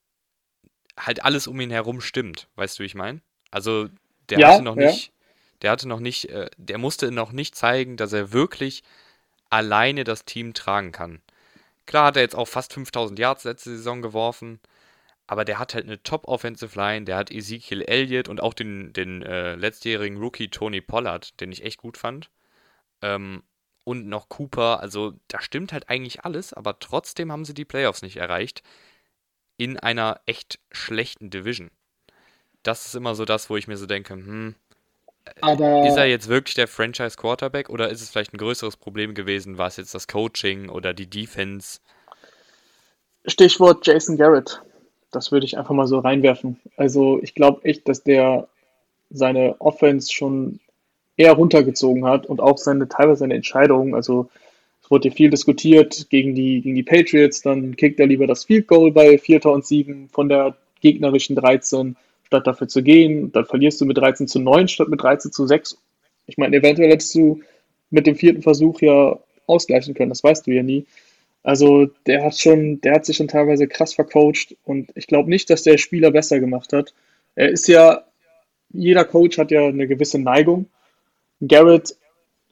halt 0.98 1.24
alles 1.24 1.48
um 1.48 1.60
ihn 1.62 1.72
herum 1.72 2.02
stimmt. 2.02 2.48
Weißt 2.56 2.78
du, 2.80 2.84
wie 2.84 2.88
ich 2.88 2.96
meine? 2.96 3.22
Also 3.52 3.90
der 4.30 4.42
Ja, 4.42 4.44
hatte 4.44 4.62
noch 4.64 4.76
ja. 4.76 4.78
nicht, 4.78 5.12
der 5.62 5.72
hatte 5.72 5.88
noch 5.88 6.00
nicht, 6.00 6.30
äh, 6.30 6.50
der 6.58 6.78
musste 6.78 7.12
noch 7.12 7.32
nicht 7.32 7.56
zeigen, 7.56 7.98
dass 7.98 8.14
er 8.14 8.34
wirklich 8.34 8.84
alleine 9.50 10.04
das 10.04 10.26
Team 10.26 10.54
tragen 10.54 10.92
kann. 10.92 11.22
Klar 11.88 12.08
hat 12.08 12.18
er 12.18 12.24
jetzt 12.24 12.36
auch 12.36 12.48
fast 12.48 12.74
5000 12.74 13.20
Yards 13.20 13.44
letzte 13.46 13.72
Saison 13.72 14.02
geworfen, 14.02 14.60
aber 15.28 15.46
der 15.46 15.60
hat 15.60 15.74
halt 15.76 15.86
eine 15.86 16.02
Top-Offensive 16.04 16.78
Line, 16.80 17.06
der 17.06 17.18
hat 17.18 17.32
Ezekiel 17.32 17.84
Elliott 17.84 18.30
und 18.30 18.42
auch 18.42 18.54
den, 18.54 18.94
den 18.94 19.24
äh, 19.24 19.56
letztjährigen 19.56 20.18
Rookie 20.20 20.50
Tony 20.50 20.82
Pollard, 20.82 21.40
den 21.42 21.52
ich 21.52 21.64
echt 21.66 21.80
gut 21.80 21.98
fand. 21.98 22.30
Ähm, 23.02 23.44
und 23.84 24.08
noch 24.08 24.28
Cooper, 24.30 24.82
also 24.82 25.14
da 25.30 25.42
stimmt 25.42 25.72
halt 25.74 25.90
eigentlich 25.90 26.26
alles, 26.26 26.54
aber 26.54 26.80
trotzdem 26.80 27.32
haben 27.32 27.46
sie 27.46 27.54
die 27.54 27.66
Playoffs 27.66 28.02
nicht 28.02 28.18
erreicht 28.18 28.62
in 29.58 29.78
einer 29.78 30.22
echt 30.26 30.60
schlechten 30.72 31.30
Division. 31.30 31.70
Das 32.64 32.86
ist 32.86 32.96
immer 32.96 33.16
so 33.16 33.26
das, 33.26 33.50
wo 33.50 33.58
ich 33.58 33.68
mir 33.68 33.78
so 33.78 33.86
denke, 33.86 34.14
hm, 34.14 34.56
ist 35.42 35.98
er 35.98 36.04
Aber 36.04 36.06
jetzt 36.06 36.30
wirklich 36.30 36.56
der 36.56 36.68
Franchise 36.68 37.18
Quarterback 37.18 37.70
oder 37.70 37.90
ist 37.90 38.02
es 38.02 38.10
vielleicht 38.10 38.34
ein 38.34 38.38
größeres 38.38 38.78
Problem 38.78 39.14
gewesen? 39.14 39.58
War 39.58 39.68
es 39.68 39.78
jetzt 39.78 39.94
das 39.94 40.08
Coaching 40.08 40.70
oder 40.70 40.94
die 40.94 41.10
Defense? 41.10 41.80
Stichwort 43.26 43.86
Jason 43.86 44.18
Garrett. 44.18 44.62
Das 45.12 45.32
würde 45.32 45.46
ich 45.46 45.58
einfach 45.58 45.74
mal 45.74 45.88
so 45.88 46.00
reinwerfen. 46.00 46.60
Also 46.78 47.20
ich 47.22 47.36
glaube 47.36 47.64
echt, 47.66 47.88
dass 47.88 48.04
der 48.04 48.48
seine 49.10 49.56
Offense 49.60 50.12
schon 50.12 50.60
eher 51.18 51.34
runtergezogen 51.34 52.06
hat 52.06 52.26
und 52.26 52.40
auch 52.40 52.58
seine 52.58 52.88
teilweise 52.88 53.20
seine 53.20 53.36
Entscheidungen. 53.36 53.96
Also 53.96 54.30
wurde 54.90 55.12
viel 55.12 55.30
diskutiert 55.30 56.08
gegen 56.10 56.36
die, 56.36 56.62
gegen 56.62 56.76
die 56.76 56.84
Patriots, 56.84 57.42
dann 57.42 57.76
kickt 57.76 58.00
er 58.00 58.08
lieber 58.08 58.28
das 58.28 58.46
Field 58.46 58.68
Goal 58.68 58.92
bei 58.92 59.18
4. 59.18 59.46
und 59.46 59.66
7 59.66 60.10
von 60.10 60.30
der 60.30 60.56
gegnerischen 60.82 61.36
13, 61.36 61.96
statt 62.26 62.48
dafür 62.48 62.68
zu 62.68 62.84
gehen. 62.84 63.32
Dann 63.32 63.46
verlierst 63.46 63.82
du 63.82 63.86
mit 63.86 63.98
13 63.98 64.28
zu 64.28 64.40
9 64.40 64.68
statt 64.68 64.90
mit 64.90 65.02
13 65.02 65.32
zu 65.32 65.48
6. 65.48 65.78
Ich 66.28 66.38
meine, 66.38 66.58
eventuell 66.58 66.92
hättest 66.92 67.16
du 67.16 67.42
mit 67.90 68.06
dem 68.06 68.16
vierten 68.16 68.42
Versuch 68.42 68.82
ja 68.82 69.18
ausgleichen 69.46 69.94
können, 69.94 70.10
das 70.10 70.24
weißt 70.24 70.46
du 70.46 70.52
ja 70.52 70.64
nie. 70.64 70.86
Also 71.44 71.86
der 72.06 72.26
hat 72.26 72.38
schon, 72.38 72.82
der 72.82 72.96
hat 72.96 73.06
sich 73.06 73.16
schon 73.16 73.30
teilweise 73.30 73.68
krass 73.68 73.94
vercoacht 73.94 74.58
und 74.66 74.92
ich 74.96 75.08
glaube 75.08 75.30
nicht, 75.30 75.50
dass 75.50 75.64
der 75.64 75.78
Spieler 75.78 76.12
besser 76.12 76.42
gemacht 76.42 76.74
hat. 76.74 76.94
Er 77.36 77.50
ist 77.50 77.68
ja, 77.68 78.04
jeder 78.74 79.06
Coach 79.06 79.38
hat 79.38 79.52
ja 79.52 79.66
eine 79.66 79.88
gewisse 79.88 80.20
Neigung. 80.20 80.68
Garrett, 81.40 81.96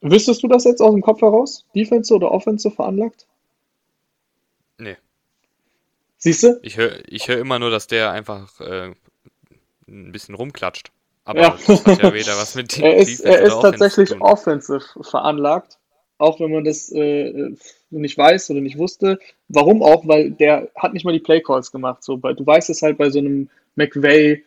wüsstest 0.00 0.42
du 0.42 0.48
das 0.48 0.64
jetzt 0.64 0.80
aus 0.80 0.92
dem 0.92 1.02
Kopf 1.02 1.20
heraus? 1.20 1.64
Defense 1.74 2.14
oder 2.14 2.30
Offense 2.30 2.70
veranlagt? 2.70 3.26
Nee. 4.78 4.96
Siehst 6.18 6.42
du? 6.42 6.58
Ich 6.62 6.76
höre 6.76 7.00
ich 7.06 7.28
hör 7.28 7.38
immer 7.38 7.58
nur, 7.58 7.70
dass 7.70 7.86
der 7.86 8.10
einfach 8.10 8.60
äh, 8.60 8.92
ein 9.88 10.12
bisschen 10.12 10.34
rumklatscht. 10.34 10.88
Ja. 10.88 10.92
Aber 11.24 11.58
das 11.66 11.84
hat 11.84 12.02
ja 12.02 12.14
weder 12.14 12.36
was 12.36 12.54
mit 12.54 12.78
Er 12.82 12.96
ist, 12.96 13.20
er 13.20 13.40
ist 13.42 13.54
Offense 13.54 13.78
tatsächlich 13.78 14.20
offensive 14.20 14.84
veranlagt, 15.02 15.78
auch 16.18 16.38
wenn 16.40 16.52
man 16.52 16.64
das 16.64 16.90
äh, 16.92 17.54
nicht 17.90 18.16
weiß 18.16 18.50
oder 18.50 18.60
nicht 18.60 18.78
wusste. 18.78 19.18
Warum 19.48 19.82
auch? 19.82 20.06
Weil 20.06 20.30
der 20.30 20.68
hat 20.76 20.94
nicht 20.94 21.04
mal 21.04 21.12
die 21.12 21.20
Playcalls 21.20 21.72
gemacht. 21.72 22.04
So, 22.04 22.16
bei, 22.16 22.32
du 22.32 22.46
weißt 22.46 22.70
es 22.70 22.82
halt 22.82 22.98
bei 22.98 23.10
so 23.10 23.18
einem 23.18 23.48
McVay 23.74 24.44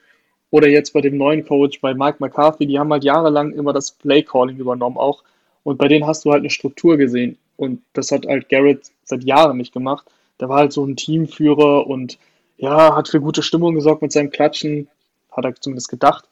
oder 0.52 0.68
jetzt 0.68 0.94
bei 0.94 1.02
dem 1.02 1.18
neuen 1.18 1.46
Coach, 1.46 1.80
bei 1.82 1.94
Mike 1.94 2.18
McCarthy, 2.20 2.66
die 2.66 2.80
haben 2.80 2.92
halt 2.92 3.04
jahrelang 3.04 3.52
immer 3.52 3.74
das 3.74 3.92
Playcalling 3.92 4.58
übernommen 4.58 4.98
auch. 4.98 5.24
Und 5.70 5.78
bei 5.78 5.88
denen 5.88 6.08
hast 6.08 6.26
du 6.26 6.32
halt 6.32 6.40
eine 6.40 6.50
Struktur 6.50 6.98
gesehen. 6.98 7.38
Und 7.56 7.84
das 7.94 8.10
hat 8.12 8.26
halt 8.26 8.50
Garrett 8.50 8.90
seit 9.04 9.24
Jahren 9.24 9.58
nicht 9.58 9.72
gemacht. 9.72 10.08
Der 10.40 10.50
war 10.50 10.58
halt 10.58 10.74
so 10.74 10.84
ein 10.84 10.96
Teamführer 10.96 11.86
und 11.86 12.18
ja, 12.58 12.96
hat 12.96 13.08
für 13.08 13.22
gute 13.22 13.44
Stimmung 13.44 13.76
gesorgt 13.76 14.02
mit 14.02 14.12
seinem 14.12 14.32
Klatschen, 14.32 14.88
hat 15.30 15.46
er 15.46 15.54
zumindest 15.54 15.90
gedacht. 15.90 16.26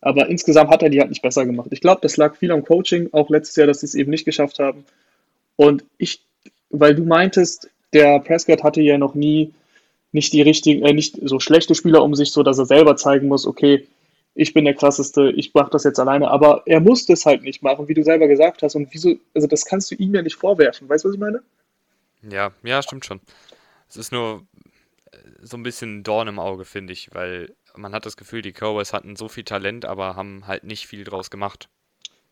Aber 0.00 0.28
insgesamt 0.28 0.70
hat 0.70 0.84
er 0.84 0.90
die 0.90 1.00
halt 1.00 1.08
nicht 1.08 1.20
besser 1.20 1.44
gemacht. 1.44 1.70
Ich 1.72 1.80
glaube, 1.80 1.98
das 2.00 2.16
lag 2.16 2.36
viel 2.36 2.52
am 2.52 2.64
Coaching, 2.64 3.08
auch 3.10 3.28
letztes 3.28 3.56
Jahr, 3.56 3.66
dass 3.66 3.80
sie 3.80 3.86
es 3.86 3.96
eben 3.96 4.12
nicht 4.12 4.24
geschafft 4.24 4.60
haben. 4.60 4.84
Und 5.56 5.82
ich, 5.98 6.20
weil 6.70 6.94
du 6.94 7.02
meintest, 7.02 7.68
der 7.92 8.20
Prescott 8.20 8.62
hatte 8.62 8.82
ja 8.82 8.98
noch 8.98 9.16
nie 9.16 9.52
nicht 10.12 10.32
die 10.32 10.42
richtigen, 10.42 10.84
äh, 10.84 10.92
nicht 10.92 11.18
so 11.24 11.40
schlechte 11.40 11.74
Spieler 11.74 12.04
um 12.04 12.14
sich, 12.14 12.30
so 12.30 12.44
dass 12.44 12.60
er 12.60 12.66
selber 12.66 12.96
zeigen 12.96 13.26
muss, 13.26 13.48
okay, 13.48 13.88
ich 14.36 14.52
bin 14.52 14.66
der 14.66 14.74
krasseste, 14.74 15.30
ich 15.30 15.54
mache 15.54 15.70
das 15.70 15.84
jetzt 15.84 15.98
alleine. 15.98 16.30
Aber 16.30 16.62
er 16.66 16.80
musste 16.80 17.14
es 17.14 17.24
halt 17.24 17.42
nicht 17.42 17.62
machen, 17.62 17.88
wie 17.88 17.94
du 17.94 18.04
selber 18.04 18.28
gesagt 18.28 18.62
hast. 18.62 18.76
Und 18.76 18.88
wieso, 18.92 19.14
also 19.34 19.46
das 19.48 19.64
kannst 19.64 19.90
du 19.90 19.94
ihm 19.94 20.14
ja 20.14 20.20
nicht 20.20 20.36
vorwerfen. 20.36 20.88
Weißt 20.88 21.04
du, 21.04 21.08
was 21.08 21.14
ich 21.14 21.20
meine? 21.20 21.42
Ja, 22.30 22.52
ja, 22.62 22.82
stimmt 22.82 23.06
schon. 23.06 23.20
Es 23.88 23.96
ist 23.96 24.12
nur 24.12 24.46
äh, 25.10 25.16
so 25.42 25.56
ein 25.56 25.62
bisschen 25.62 25.98
ein 25.98 26.02
Dorn 26.02 26.28
im 26.28 26.38
Auge, 26.38 26.66
finde 26.66 26.92
ich, 26.92 27.08
weil 27.14 27.54
man 27.74 27.94
hat 27.94 28.04
das 28.04 28.18
Gefühl, 28.18 28.42
die 28.42 28.52
Cowboys 28.52 28.92
hatten 28.92 29.16
so 29.16 29.28
viel 29.28 29.44
Talent, 29.44 29.86
aber 29.86 30.16
haben 30.16 30.46
halt 30.46 30.64
nicht 30.64 30.86
viel 30.86 31.04
draus 31.04 31.30
gemacht. 31.30 31.70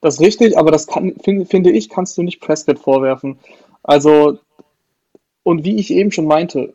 Das 0.02 0.16
ist 0.16 0.20
richtig, 0.20 0.58
aber 0.58 0.70
das 0.70 0.86
kann, 0.86 1.14
finde, 1.24 1.46
finde 1.46 1.70
ich, 1.70 1.88
kannst 1.88 2.18
du 2.18 2.22
nicht 2.22 2.40
Prescott 2.40 2.78
vorwerfen. 2.78 3.38
Also, 3.82 4.38
und 5.42 5.64
wie 5.64 5.76
ich 5.76 5.90
eben 5.90 6.12
schon 6.12 6.26
meinte, 6.26 6.74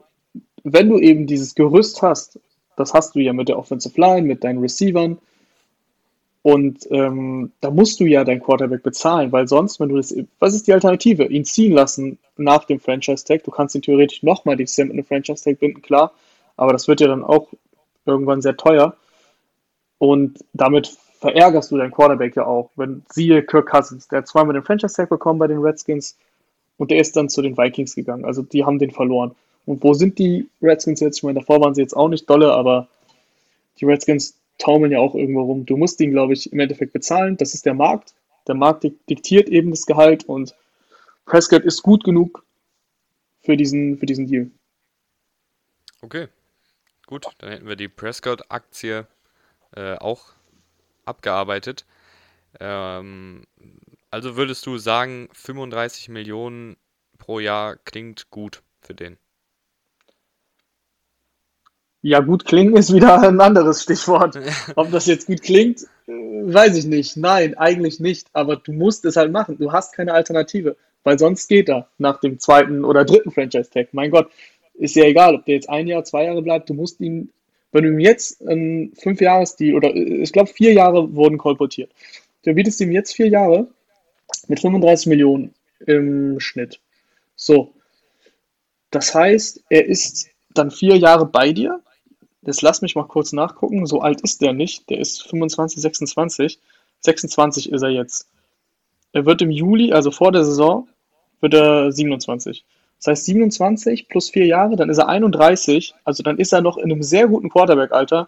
wenn 0.63 0.89
du 0.89 0.97
eben 0.97 1.27
dieses 1.27 1.53
Gerüst 1.53 2.01
hast, 2.01 2.39
das 2.79 2.93
hast 2.93 3.15
du 3.15 3.19
ja 3.19 3.33
mit 3.33 3.49
der 3.49 3.57
Offensive 3.57 3.99
Line, 3.99 4.27
mit 4.27 4.43
deinen 4.43 4.59
Receivern, 4.59 5.17
und 6.41 6.87
ähm, 6.91 7.51
da 7.59 7.69
musst 7.69 7.99
du 7.99 8.05
ja 8.05 8.23
deinen 8.23 8.41
Quarterback 8.41 8.81
bezahlen, 8.81 9.31
weil 9.31 9.47
sonst, 9.47 9.79
wenn 9.79 9.89
du 9.89 9.97
das, 9.97 10.15
was 10.39 10.55
ist 10.55 10.67
die 10.67 10.73
Alternative? 10.73 11.25
Ihn 11.25 11.43
ziehen 11.43 11.73
lassen 11.73 12.17
nach 12.37 12.63
dem 12.63 12.79
Franchise-Tag. 12.79 13.43
Du 13.43 13.51
kannst 13.51 13.75
ihn 13.75 13.81
theoretisch 13.81 14.23
nochmal 14.23 14.55
dieses 14.55 14.77
Jahr 14.77 14.87
mit 14.87 14.93
einem 14.93 15.05
Franchise-Tag 15.05 15.59
binden, 15.59 15.81
klar, 15.81 16.13
aber 16.55 16.71
das 16.71 16.87
wird 16.87 17.01
ja 17.01 17.07
dann 17.07 17.23
auch 17.23 17.49
irgendwann 18.05 18.41
sehr 18.41 18.55
teuer. 18.55 18.95
Und 19.97 20.39
damit 20.53 20.97
verärgerst 21.19 21.71
du 21.71 21.77
deinen 21.77 21.91
Quarterback 21.91 22.37
ja 22.37 22.45
auch. 22.45 22.69
Wenn 22.77 23.03
siehe 23.09 23.43
Kirk 23.43 23.69
Cousins, 23.69 24.07
der 24.07 24.19
hat 24.19 24.27
zweimal 24.27 24.53
den 24.53 24.63
Franchise-Tag 24.63 25.09
bekommen 25.09 25.39
bei 25.39 25.47
den 25.47 25.59
Redskins 25.59 26.17
und 26.77 26.89
der 26.89 27.01
ist 27.01 27.17
dann 27.17 27.27
zu 27.27 27.41
den 27.41 27.57
Vikings 27.57 27.95
gegangen. 27.95 28.23
Also 28.23 28.43
die 28.43 28.63
haben 28.63 28.79
den 28.79 28.91
verloren. 28.91 29.35
Und 29.69 29.83
wo 29.83 29.93
sind 29.93 30.17
die 30.17 30.49
Redskins 30.63 30.99
jetzt? 30.99 31.17
Ich 31.17 31.23
meine, 31.23 31.41
davor 31.41 31.61
waren 31.61 31.75
sie 31.75 31.81
jetzt 31.81 31.95
auch 31.95 32.09
nicht 32.09 32.27
dolle, 32.27 32.51
aber 32.53 32.87
die 33.79 33.85
Redskins 33.85 34.33
taumeln 34.57 34.91
ja 34.91 34.97
auch 34.97 35.13
irgendwo 35.13 35.43
rum. 35.43 35.67
Du 35.67 35.77
musst 35.77 36.01
ihn, 36.01 36.09
glaube 36.09 36.33
ich, 36.33 36.51
im 36.51 36.59
Endeffekt 36.59 36.91
bezahlen. 36.91 37.37
Das 37.37 37.53
ist 37.53 37.67
der 37.67 37.75
Markt. 37.75 38.15
Der 38.47 38.55
Markt 38.55 38.83
dik- 38.83 38.97
diktiert 39.07 39.47
eben 39.47 39.69
das 39.69 39.85
Gehalt 39.85 40.23
und 40.23 40.55
Prescott 41.27 41.61
ist 41.65 41.83
gut 41.83 42.03
genug 42.03 42.43
für 43.43 43.55
diesen, 43.55 43.99
für 43.99 44.07
diesen 44.07 44.25
Deal. 44.25 44.49
Okay, 46.01 46.29
gut, 47.05 47.27
dann 47.37 47.51
hätten 47.51 47.67
wir 47.67 47.75
die 47.75 47.89
Prescott-Aktie 47.89 49.05
äh, 49.75 49.97
auch 49.97 50.33
abgearbeitet. 51.05 51.85
Ähm, 52.59 53.43
also 54.09 54.35
würdest 54.35 54.65
du 54.65 54.79
sagen, 54.79 55.29
35 55.33 56.09
Millionen 56.09 56.75
pro 57.19 57.39
Jahr 57.39 57.75
klingt 57.75 58.31
gut 58.31 58.63
für 58.81 58.95
den? 58.95 59.19
Ja, 62.01 62.21
gut 62.21 62.45
klingen 62.45 62.77
ist 62.77 62.93
wieder 62.93 63.21
ein 63.21 63.41
anderes 63.41 63.83
Stichwort. 63.83 64.39
Ob 64.75 64.91
das 64.91 65.05
jetzt 65.05 65.27
gut 65.27 65.41
klingt, 65.41 65.83
äh, 66.07 66.11
weiß 66.11 66.77
ich 66.77 66.85
nicht. 66.85 67.17
Nein, 67.17 67.57
eigentlich 67.57 67.99
nicht. 67.99 68.27
Aber 68.33 68.55
du 68.55 68.71
musst 68.71 69.03
es 69.05 69.17
halt 69.17 69.31
machen. 69.31 69.57
Du 69.57 69.71
hast 69.71 69.93
keine 69.93 70.13
Alternative. 70.13 70.77
Weil 71.03 71.19
sonst 71.19 71.47
geht 71.47 71.69
er 71.69 71.89
nach 71.97 72.19
dem 72.19 72.39
zweiten 72.39 72.83
oder 72.83 73.05
dritten 73.05 73.31
Franchise-Tag. 73.31 73.89
Mein 73.93 74.11
Gott, 74.11 74.29
ist 74.75 74.95
ja 74.95 75.03
egal, 75.03 75.35
ob 75.35 75.45
der 75.45 75.55
jetzt 75.55 75.69
ein 75.69 75.87
Jahr, 75.87 76.03
zwei 76.03 76.25
Jahre 76.25 76.41
bleibt. 76.41 76.69
Du 76.69 76.73
musst 76.73 77.01
ihn, 77.01 77.31
wenn 77.71 77.83
du 77.83 77.89
ihm 77.89 77.99
jetzt 77.99 78.45
einen 78.47 78.93
fünf 78.95 79.19
Jahres 79.19 79.55
deal 79.55 79.75
oder 79.75 79.93
äh, 79.93 80.21
ich 80.21 80.31
glaube 80.31 80.49
vier 80.49 80.73
Jahre 80.73 81.13
wurden 81.13 81.37
kolportiert. 81.37 81.91
Du 82.43 82.53
bietest 82.53 82.79
ihm 82.79 82.91
jetzt 82.91 83.13
vier 83.13 83.27
Jahre 83.27 83.67
mit 84.47 84.59
35 84.59 85.07
Millionen 85.07 85.53
im 85.85 86.39
Schnitt. 86.39 86.79
So, 87.35 87.73
das 88.91 89.13
heißt, 89.13 89.63
er 89.69 89.85
ist 89.85 90.29
dann 90.53 90.71
vier 90.71 90.97
Jahre 90.97 91.25
bei 91.25 91.51
dir. 91.51 91.81
Jetzt 92.41 92.61
lass 92.61 92.81
mich 92.81 92.95
mal 92.95 93.03
kurz 93.03 93.33
nachgucken. 93.33 93.85
So 93.85 94.01
alt 94.01 94.21
ist 94.21 94.41
der 94.41 94.53
nicht. 94.53 94.89
Der 94.89 94.99
ist 94.99 95.23
25, 95.23 95.81
26. 95.81 96.59
26 97.01 97.71
ist 97.71 97.81
er 97.81 97.89
jetzt. 97.89 98.27
Er 99.11 99.25
wird 99.25 99.41
im 99.41 99.51
Juli, 99.51 99.91
also 99.91 100.11
vor 100.11 100.31
der 100.31 100.45
Saison, 100.45 100.87
wird 101.41 101.53
er 101.53 101.91
27. 101.91 102.63
Das 102.97 103.07
heißt 103.07 103.25
27 103.25 104.09
plus 104.09 104.29
vier 104.29 104.45
Jahre, 104.45 104.75
dann 104.75 104.89
ist 104.89 104.97
er 104.97 105.07
31, 105.07 105.95
also 106.03 106.21
dann 106.21 106.37
ist 106.37 106.51
er 106.51 106.61
noch 106.61 106.77
in 106.77 106.91
einem 106.91 107.01
sehr 107.01 107.27
guten 107.27 107.49
Quarterback-Alter 107.49 108.27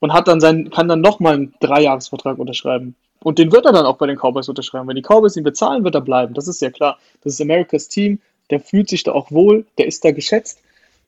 und 0.00 0.12
hat 0.12 0.28
dann 0.28 0.40
sein, 0.40 0.70
kann 0.70 0.88
dann 0.88 1.02
nochmal 1.02 1.34
einen 1.34 1.54
Dreijahresvertrag 1.60 2.38
unterschreiben. 2.38 2.94
Und 3.22 3.38
den 3.38 3.52
wird 3.52 3.66
er 3.66 3.72
dann 3.72 3.84
auch 3.84 3.98
bei 3.98 4.06
den 4.06 4.16
Cowboys 4.16 4.48
unterschreiben. 4.48 4.88
Wenn 4.88 4.96
die 4.96 5.02
Cowboys 5.02 5.36
ihn 5.36 5.44
bezahlen, 5.44 5.84
wird 5.84 5.94
er 5.94 6.00
bleiben. 6.00 6.34
Das 6.34 6.48
ist 6.48 6.62
ja 6.62 6.70
klar. 6.70 6.98
Das 7.22 7.34
ist 7.34 7.40
Americas 7.40 7.88
Team, 7.88 8.20
der 8.50 8.60
fühlt 8.60 8.88
sich 8.88 9.02
da 9.02 9.12
auch 9.12 9.30
wohl, 9.30 9.66
der 9.76 9.86
ist 9.86 10.04
da 10.04 10.12
geschätzt. 10.12 10.62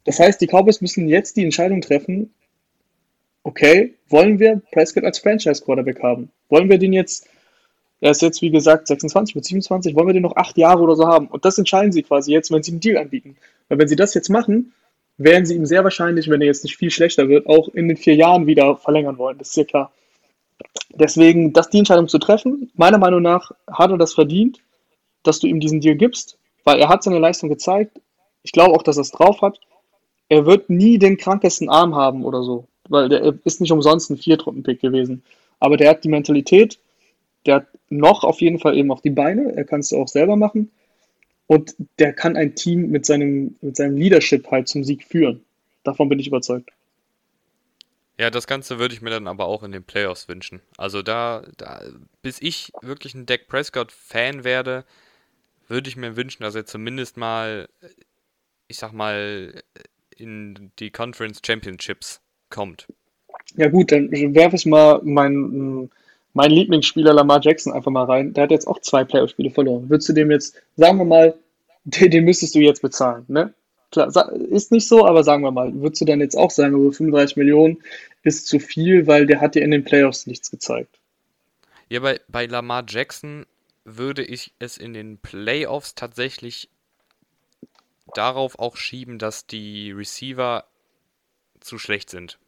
Das 0.04 0.18
heißt, 0.18 0.40
die 0.40 0.46
Cowboys 0.46 0.80
müssen 0.80 1.08
jetzt 1.08 1.36
die 1.36 1.44
Entscheidung 1.44 1.80
treffen, 1.80 2.32
okay, 3.42 3.94
wollen 4.08 4.38
wir 4.38 4.60
Prescott 4.72 5.04
als 5.04 5.18
Franchise-Quarterback 5.18 6.02
haben? 6.02 6.30
Wollen 6.48 6.68
wir 6.68 6.78
den 6.78 6.92
jetzt, 6.92 7.28
er 8.00 8.10
ist 8.10 8.22
jetzt 8.22 8.42
wie 8.42 8.50
gesagt 8.50 8.86
26 8.86 9.34
mit 9.34 9.44
27, 9.44 9.94
wollen 9.94 10.08
wir 10.08 10.14
den 10.14 10.22
noch 10.22 10.36
acht 10.36 10.56
Jahre 10.58 10.82
oder 10.82 10.96
so 10.96 11.06
haben? 11.06 11.26
Und 11.28 11.44
das 11.44 11.58
entscheiden 11.58 11.92
sie 11.92 12.02
quasi 12.02 12.32
jetzt, 12.32 12.50
wenn 12.50 12.62
sie 12.62 12.72
einen 12.72 12.80
Deal 12.80 12.98
anbieten. 12.98 13.36
Weil 13.68 13.78
wenn 13.78 13.88
sie 13.88 13.96
das 13.96 14.14
jetzt 14.14 14.30
machen, 14.30 14.72
werden 15.18 15.44
sie 15.44 15.54
ihm 15.54 15.66
sehr 15.66 15.84
wahrscheinlich, 15.84 16.28
wenn 16.28 16.40
er 16.40 16.46
jetzt 16.46 16.64
nicht 16.64 16.76
viel 16.76 16.90
schlechter 16.90 17.28
wird, 17.28 17.46
auch 17.46 17.68
in 17.68 17.88
den 17.88 17.96
vier 17.96 18.14
Jahren 18.14 18.46
wieder 18.46 18.76
verlängern 18.76 19.18
wollen. 19.18 19.38
Das 19.38 19.50
ist 19.50 19.56
ja 19.56 19.64
klar. 19.64 19.92
Deswegen, 20.90 21.52
das 21.52 21.70
die 21.70 21.78
Entscheidung 21.78 22.08
zu 22.08 22.18
treffen, 22.18 22.70
meiner 22.74 22.98
Meinung 22.98 23.22
nach 23.22 23.52
hat 23.70 23.90
er 23.90 23.98
das 23.98 24.14
verdient, 24.14 24.60
dass 25.22 25.38
du 25.38 25.46
ihm 25.46 25.60
diesen 25.60 25.80
Deal 25.80 25.96
gibst, 25.96 26.38
weil 26.64 26.80
er 26.80 26.88
hat 26.88 27.02
seine 27.02 27.18
Leistung 27.18 27.48
gezeigt. 27.48 28.00
Ich 28.42 28.52
glaube 28.52 28.74
auch, 28.74 28.82
dass 28.82 28.96
er 28.96 29.02
es 29.02 29.10
drauf 29.10 29.42
hat. 29.42 29.60
Er 30.30 30.46
wird 30.46 30.70
nie 30.70 30.98
den 30.98 31.18
krankesten 31.18 31.68
Arm 31.68 31.94
haben 31.94 32.24
oder 32.24 32.42
so 32.42 32.66
weil 32.90 33.08
der 33.08 33.34
ist 33.44 33.60
nicht 33.60 33.72
umsonst 33.72 34.10
ein 34.10 34.18
Viertrunden-Pick 34.18 34.80
gewesen. 34.80 35.22
Aber 35.60 35.76
der 35.76 35.90
hat 35.90 36.04
die 36.04 36.08
Mentalität, 36.08 36.78
der 37.46 37.56
hat 37.56 37.66
noch 37.88 38.24
auf 38.24 38.40
jeden 38.40 38.58
Fall 38.58 38.76
eben 38.76 38.90
auch 38.90 39.00
die 39.00 39.10
Beine, 39.10 39.56
er 39.56 39.64
kann 39.64 39.80
es 39.80 39.92
auch 39.92 40.08
selber 40.08 40.36
machen. 40.36 40.70
Und 41.46 41.74
der 41.98 42.12
kann 42.12 42.36
ein 42.36 42.54
Team 42.54 42.90
mit 42.90 43.06
seinem, 43.06 43.56
mit 43.60 43.76
seinem 43.76 43.96
Leadership 43.96 44.50
halt 44.50 44.68
zum 44.68 44.84
Sieg 44.84 45.04
führen. 45.04 45.44
Davon 45.84 46.08
bin 46.08 46.18
ich 46.18 46.26
überzeugt. 46.26 46.70
Ja, 48.18 48.30
das 48.30 48.46
Ganze 48.46 48.78
würde 48.78 48.94
ich 48.94 49.02
mir 49.02 49.10
dann 49.10 49.26
aber 49.26 49.46
auch 49.46 49.62
in 49.62 49.72
den 49.72 49.82
Playoffs 49.82 50.28
wünschen. 50.28 50.60
Also 50.76 51.02
da, 51.02 51.44
da 51.56 51.82
bis 52.22 52.40
ich 52.42 52.72
wirklich 52.82 53.14
ein 53.14 53.26
Dak 53.26 53.46
Prescott-Fan 53.48 54.44
werde, 54.44 54.84
würde 55.68 55.88
ich 55.88 55.96
mir 55.96 56.16
wünschen, 56.16 56.42
dass 56.42 56.54
er 56.54 56.66
zumindest 56.66 57.16
mal, 57.16 57.68
ich 58.68 58.76
sag 58.76 58.92
mal, 58.92 59.62
in 60.20 60.70
die 60.78 60.90
Conference 60.90 61.40
Championships 61.44 62.20
kommt. 62.50 62.86
Ja 63.56 63.68
gut, 63.68 63.92
dann 63.92 64.10
werfe 64.10 64.56
ich 64.56 64.66
mal 64.66 65.00
meinen 65.02 65.90
mein 66.32 66.50
Lieblingsspieler 66.50 67.12
Lamar 67.12 67.40
Jackson 67.42 67.72
einfach 67.72 67.90
mal 67.90 68.04
rein. 68.04 68.32
Der 68.32 68.44
hat 68.44 68.50
jetzt 68.50 68.66
auch 68.66 68.80
zwei 68.80 69.04
Playoff-Spiele 69.04 69.50
verloren. 69.50 69.90
Würdest 69.90 70.08
du 70.08 70.12
dem 70.12 70.30
jetzt, 70.30 70.54
sagen 70.76 70.98
wir 70.98 71.04
mal, 71.04 71.34
den, 71.84 72.10
den 72.10 72.24
müsstest 72.24 72.54
du 72.54 72.60
jetzt 72.60 72.82
bezahlen, 72.82 73.24
ne? 73.28 73.52
Klar, 73.90 74.32
ist 74.32 74.70
nicht 74.70 74.86
so, 74.86 75.04
aber 75.04 75.24
sagen 75.24 75.42
wir 75.42 75.50
mal, 75.50 75.74
würdest 75.74 76.00
du 76.00 76.04
dann 76.04 76.20
jetzt 76.20 76.36
auch 76.36 76.52
sagen, 76.52 76.74
über 76.76 76.92
35 76.92 77.36
Millionen 77.36 77.82
ist 78.22 78.46
zu 78.46 78.60
viel, 78.60 79.08
weil 79.08 79.26
der 79.26 79.40
hat 79.40 79.56
dir 79.56 79.62
in 79.62 79.72
den 79.72 79.82
Playoffs 79.82 80.28
nichts 80.28 80.52
gezeigt. 80.52 81.00
Ja, 81.88 81.98
bei, 81.98 82.20
bei 82.28 82.46
Lamar 82.46 82.84
Jackson 82.88 83.46
würde 83.84 84.22
ich 84.22 84.52
es 84.60 84.78
in 84.78 84.94
den 84.94 85.18
Playoffs 85.18 85.96
tatsächlich 85.96 86.68
darauf 88.14 88.58
auch 88.58 88.76
schieben, 88.76 89.18
dass 89.18 89.46
die 89.46 89.92
Receiver 89.92 90.64
zu 91.60 91.78
schlecht 91.78 92.10
sind. 92.10 92.38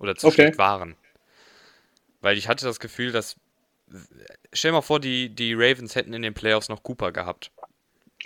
Oder 0.00 0.16
zu 0.16 0.28
okay. 0.28 0.42
schlecht 0.42 0.58
waren. 0.58 0.96
Weil 2.20 2.36
ich 2.38 2.48
hatte 2.48 2.64
das 2.64 2.80
Gefühl, 2.80 3.12
dass. 3.12 3.36
Stell 4.52 4.70
dir 4.70 4.76
mal 4.76 4.82
vor, 4.82 5.00
die, 5.00 5.28
die 5.28 5.54
Ravens 5.54 5.94
hätten 5.94 6.14
in 6.14 6.22
den 6.22 6.34
Playoffs 6.34 6.68
noch 6.68 6.82
Cooper 6.82 7.12
gehabt. 7.12 7.50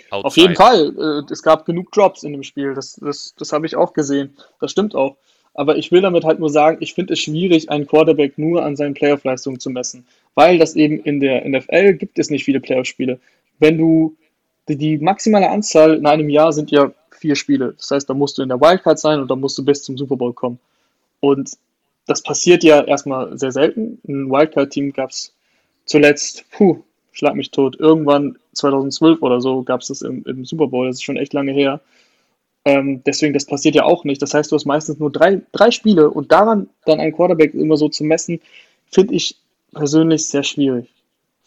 Outside. 0.09 0.27
Auf 0.27 0.37
jeden 0.37 0.55
Fall. 0.55 1.23
Äh, 1.27 1.31
es 1.31 1.43
gab 1.43 1.65
genug 1.65 1.91
Drops 1.91 2.23
in 2.23 2.31
dem 2.31 2.43
Spiel. 2.43 2.73
Das, 2.73 2.93
das, 2.95 3.33
das 3.37 3.51
habe 3.51 3.65
ich 3.65 3.75
auch 3.75 3.93
gesehen. 3.93 4.37
Das 4.59 4.71
stimmt 4.71 4.95
auch. 4.95 5.17
Aber 5.53 5.75
ich 5.75 5.91
will 5.91 6.01
damit 6.01 6.23
halt 6.23 6.39
nur 6.39 6.51
sagen, 6.51 6.77
ich 6.81 6.93
finde 6.93 7.13
es 7.13 7.19
schwierig, 7.19 7.69
einen 7.69 7.87
Quarterback 7.87 8.37
nur 8.37 8.63
an 8.63 8.75
seinen 8.75 8.93
Playoff-Leistungen 8.93 9.59
zu 9.59 9.71
messen. 9.71 10.05
Weil 10.35 10.59
das 10.59 10.75
eben 10.75 10.99
in 10.99 11.19
der 11.19 11.47
NFL 11.47 11.93
gibt 11.93 12.19
es 12.19 12.29
nicht 12.29 12.43
viele 12.43 12.59
Playoff-Spiele. 12.59 13.19
Wenn 13.59 13.77
du 13.77 14.15
die, 14.67 14.75
die 14.75 14.97
maximale 14.97 15.49
Anzahl 15.49 15.95
in 15.95 16.05
einem 16.05 16.29
Jahr 16.29 16.51
sind 16.53 16.71
ja 16.71 16.91
vier 17.11 17.35
Spiele. 17.35 17.73
Das 17.77 17.91
heißt, 17.91 18.09
da 18.09 18.13
musst 18.13 18.37
du 18.37 18.43
in 18.43 18.49
der 18.49 18.61
Wildcard 18.61 18.99
sein 18.99 19.19
und 19.19 19.29
dann 19.29 19.39
musst 19.39 19.57
du 19.57 19.65
bis 19.65 19.83
zum 19.83 19.97
Super 19.97 20.15
Bowl 20.17 20.33
kommen. 20.33 20.59
Und 21.19 21.51
das 22.05 22.21
passiert 22.21 22.63
ja 22.63 22.83
erstmal 22.83 23.37
sehr 23.37 23.51
selten. 23.51 23.99
Ein 24.07 24.29
Wildcard-Team 24.29 24.93
gab 24.93 25.09
es 25.09 25.33
zuletzt, 25.85 26.45
puh, 26.51 26.83
schlag 27.11 27.35
mich 27.35 27.51
tot, 27.51 27.79
irgendwann 27.79 28.37
2012 28.53 29.21
oder 29.21 29.41
so 29.41 29.63
gab 29.63 29.81
es 29.81 29.87
das 29.87 30.01
im, 30.01 30.23
im, 30.25 30.45
Super 30.45 30.67
Bowl. 30.67 30.87
Das 30.87 30.97
ist 30.97 31.03
schon 31.03 31.17
echt 31.17 31.33
lange 31.33 31.51
her. 31.51 31.81
Ähm, 32.65 33.01
deswegen, 33.05 33.33
das 33.33 33.45
passiert 33.45 33.75
ja 33.75 33.83
auch 33.83 34.03
nicht. 34.03 34.21
Das 34.21 34.33
heißt, 34.33 34.51
du 34.51 34.55
hast 34.55 34.65
meistens 34.65 34.99
nur 34.99 35.11
drei, 35.11 35.41
drei 35.51 35.71
Spiele 35.71 36.09
und 36.09 36.31
daran 36.31 36.69
dann 36.85 36.99
einen 36.99 37.13
Quarterback 37.13 37.53
immer 37.53 37.77
so 37.77 37.89
zu 37.89 38.03
messen, 38.03 38.41
finde 38.91 39.15
ich 39.15 39.37
persönlich 39.73 40.27
sehr 40.27 40.43
schwierig. 40.43 40.89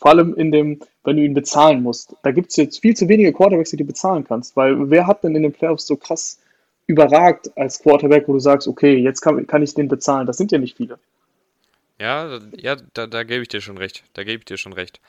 Vor 0.00 0.12
allem 0.12 0.34
in 0.34 0.50
dem, 0.50 0.80
wenn 1.04 1.16
du 1.16 1.22
ihn 1.22 1.34
bezahlen 1.34 1.82
musst. 1.82 2.16
Da 2.22 2.30
gibt 2.30 2.50
es 2.50 2.56
jetzt 2.56 2.80
viel 2.80 2.96
zu 2.96 3.06
wenige 3.08 3.32
Quarterbacks, 3.32 3.70
die 3.70 3.76
du 3.76 3.84
bezahlen 3.84 4.24
kannst, 4.24 4.56
weil 4.56 4.90
wer 4.90 5.06
hat 5.06 5.22
denn 5.22 5.36
in 5.36 5.42
den 5.42 5.52
Playoffs 5.52 5.86
so 5.86 5.96
krass 5.96 6.38
überragt 6.86 7.50
als 7.56 7.80
Quarterback, 7.80 8.26
wo 8.26 8.32
du 8.32 8.40
sagst, 8.40 8.66
okay, 8.66 8.96
jetzt 8.96 9.20
kann, 9.20 9.46
kann 9.46 9.62
ich 9.62 9.74
den 9.74 9.88
bezahlen? 9.88 10.26
Das 10.26 10.38
sind 10.38 10.52
ja 10.52 10.58
nicht 10.58 10.78
viele. 10.78 10.98
Ja, 11.98 12.40
ja, 12.56 12.76
da, 12.94 13.06
da 13.06 13.24
gebe 13.24 13.42
ich 13.42 13.48
dir 13.48 13.60
schon 13.60 13.76
recht. 13.76 14.02
Da 14.14 14.24
gebe 14.24 14.38
ich 14.38 14.46
dir 14.46 14.56
schon 14.56 14.72
recht. 14.72 15.00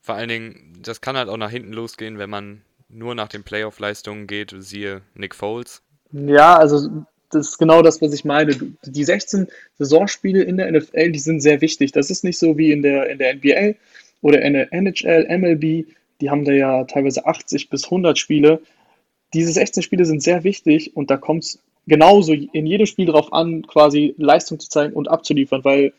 Vor 0.00 0.14
allen 0.14 0.28
Dingen, 0.28 0.78
das 0.82 1.00
kann 1.00 1.16
halt 1.16 1.28
auch 1.28 1.36
nach 1.36 1.50
hinten 1.50 1.72
losgehen, 1.72 2.18
wenn 2.18 2.30
man 2.30 2.62
nur 2.88 3.16
nach 3.16 3.28
den 3.28 3.42
Playoff-Leistungen 3.42 4.28
geht, 4.28 4.54
siehe 4.56 5.02
Nick 5.14 5.34
Foles. 5.34 5.82
Ja, 6.12 6.56
also 6.56 6.88
das 7.30 7.48
ist 7.48 7.58
genau 7.58 7.82
das, 7.82 8.00
was 8.00 8.14
ich 8.14 8.24
meine. 8.24 8.56
Die 8.84 9.04
16 9.04 9.48
Saisonspiele 9.78 10.42
in 10.42 10.56
der 10.56 10.70
NFL, 10.70 11.10
die 11.10 11.18
sind 11.18 11.40
sehr 11.40 11.60
wichtig. 11.60 11.92
Das 11.92 12.08
ist 12.08 12.24
nicht 12.24 12.38
so 12.38 12.56
wie 12.56 12.70
in 12.72 12.82
der, 12.82 13.10
in 13.10 13.18
der 13.18 13.34
NBA, 13.34 13.74
oder 14.20 14.42
in 14.42 14.54
der 14.54 14.72
NHL, 14.72 15.26
MLB, 15.38 15.86
die 16.20 16.30
haben 16.30 16.44
da 16.44 16.52
ja 16.52 16.84
teilweise 16.84 17.26
80 17.26 17.70
bis 17.70 17.84
100 17.84 18.18
Spiele. 18.18 18.60
Diese 19.34 19.52
16 19.52 19.82
Spiele 19.82 20.04
sind 20.04 20.22
sehr 20.22 20.44
wichtig 20.44 20.96
und 20.96 21.10
da 21.10 21.16
kommt 21.16 21.44
es 21.44 21.58
genauso 21.86 22.32
in 22.32 22.66
jedem 22.66 22.86
Spiel 22.86 23.06
darauf 23.06 23.32
an, 23.32 23.66
quasi 23.66 24.14
Leistung 24.18 24.58
zu 24.58 24.68
zeigen 24.68 24.94
und 24.94 25.08
abzuliefern, 25.08 25.64
weil 25.64 25.92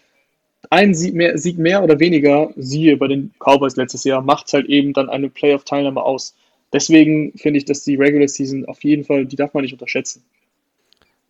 ein 0.69 0.93
Sieg 0.93 1.13
mehr, 1.13 1.37
Sieg 1.37 1.57
mehr 1.57 1.83
oder 1.83 1.99
weniger, 1.99 2.51
siehe 2.55 2.97
bei 2.97 3.07
den 3.07 3.33
Cowboys 3.39 3.75
letztes 3.75 4.03
Jahr, 4.03 4.21
macht 4.21 4.51
halt 4.53 4.67
eben 4.67 4.93
dann 4.93 5.09
eine 5.09 5.29
Playoff-Teilnahme 5.29 6.01
aus. 6.01 6.35
Deswegen 6.73 7.33
finde 7.37 7.57
ich, 7.57 7.65
dass 7.65 7.83
die 7.83 7.95
Regular 7.95 8.27
Season 8.27 8.65
auf 8.65 8.83
jeden 8.83 9.03
Fall, 9.03 9.25
die 9.25 9.35
darf 9.35 9.53
man 9.53 9.63
nicht 9.63 9.73
unterschätzen. 9.73 10.23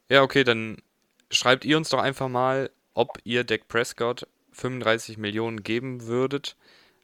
Ja, 0.09 0.23
okay, 0.23 0.43
dann 0.43 0.77
schreibt 1.31 1.63
ihr 1.63 1.77
uns 1.77 1.89
doch 1.89 1.99
einfach 1.99 2.27
mal, 2.27 2.69
ob 2.93 3.19
ihr 3.23 3.43
Dak 3.43 3.67
Prescott 3.67 4.27
35 4.51 5.17
Millionen 5.17 5.63
geben 5.63 6.07
würdet. 6.07 6.57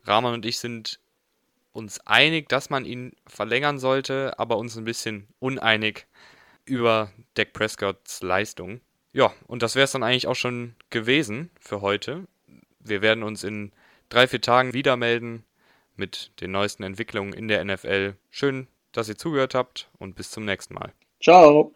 Rahman 0.05 0.33
und 0.33 0.45
ich 0.45 0.59
sind 0.59 0.99
uns 1.71 1.99
einig, 2.05 2.47
dass 2.47 2.69
man 2.69 2.85
ihn 2.85 3.13
verlängern 3.27 3.79
sollte, 3.79 4.37
aber 4.37 4.57
uns 4.57 4.77
ein 4.77 4.85
bisschen 4.85 5.27
uneinig 5.39 6.07
über 6.63 7.11
Dak 7.33 7.53
Prescotts 7.53 8.21
Leistung. 8.21 8.81
Ja, 9.13 9.33
und 9.47 9.61
das 9.61 9.75
wäre 9.75 9.85
es 9.85 9.91
dann 9.91 10.03
eigentlich 10.03 10.27
auch 10.27 10.35
schon 10.35 10.75
gewesen 10.89 11.49
für 11.59 11.81
heute. 11.81 12.27
Wir 12.79 13.01
werden 13.01 13.23
uns 13.23 13.43
in 13.43 13.71
drei, 14.09 14.27
vier 14.27 14.41
Tagen 14.41 14.73
wieder 14.73 14.97
melden 14.97 15.43
mit 15.95 16.31
den 16.41 16.51
neuesten 16.51 16.83
Entwicklungen 16.83 17.33
in 17.33 17.47
der 17.47 17.63
NFL. 17.63 18.15
Schön, 18.29 18.67
dass 18.91 19.09
ihr 19.09 19.17
zugehört 19.17 19.55
habt 19.55 19.89
und 19.99 20.15
bis 20.15 20.31
zum 20.31 20.45
nächsten 20.45 20.73
Mal. 20.73 20.93
Ciao. 21.21 21.73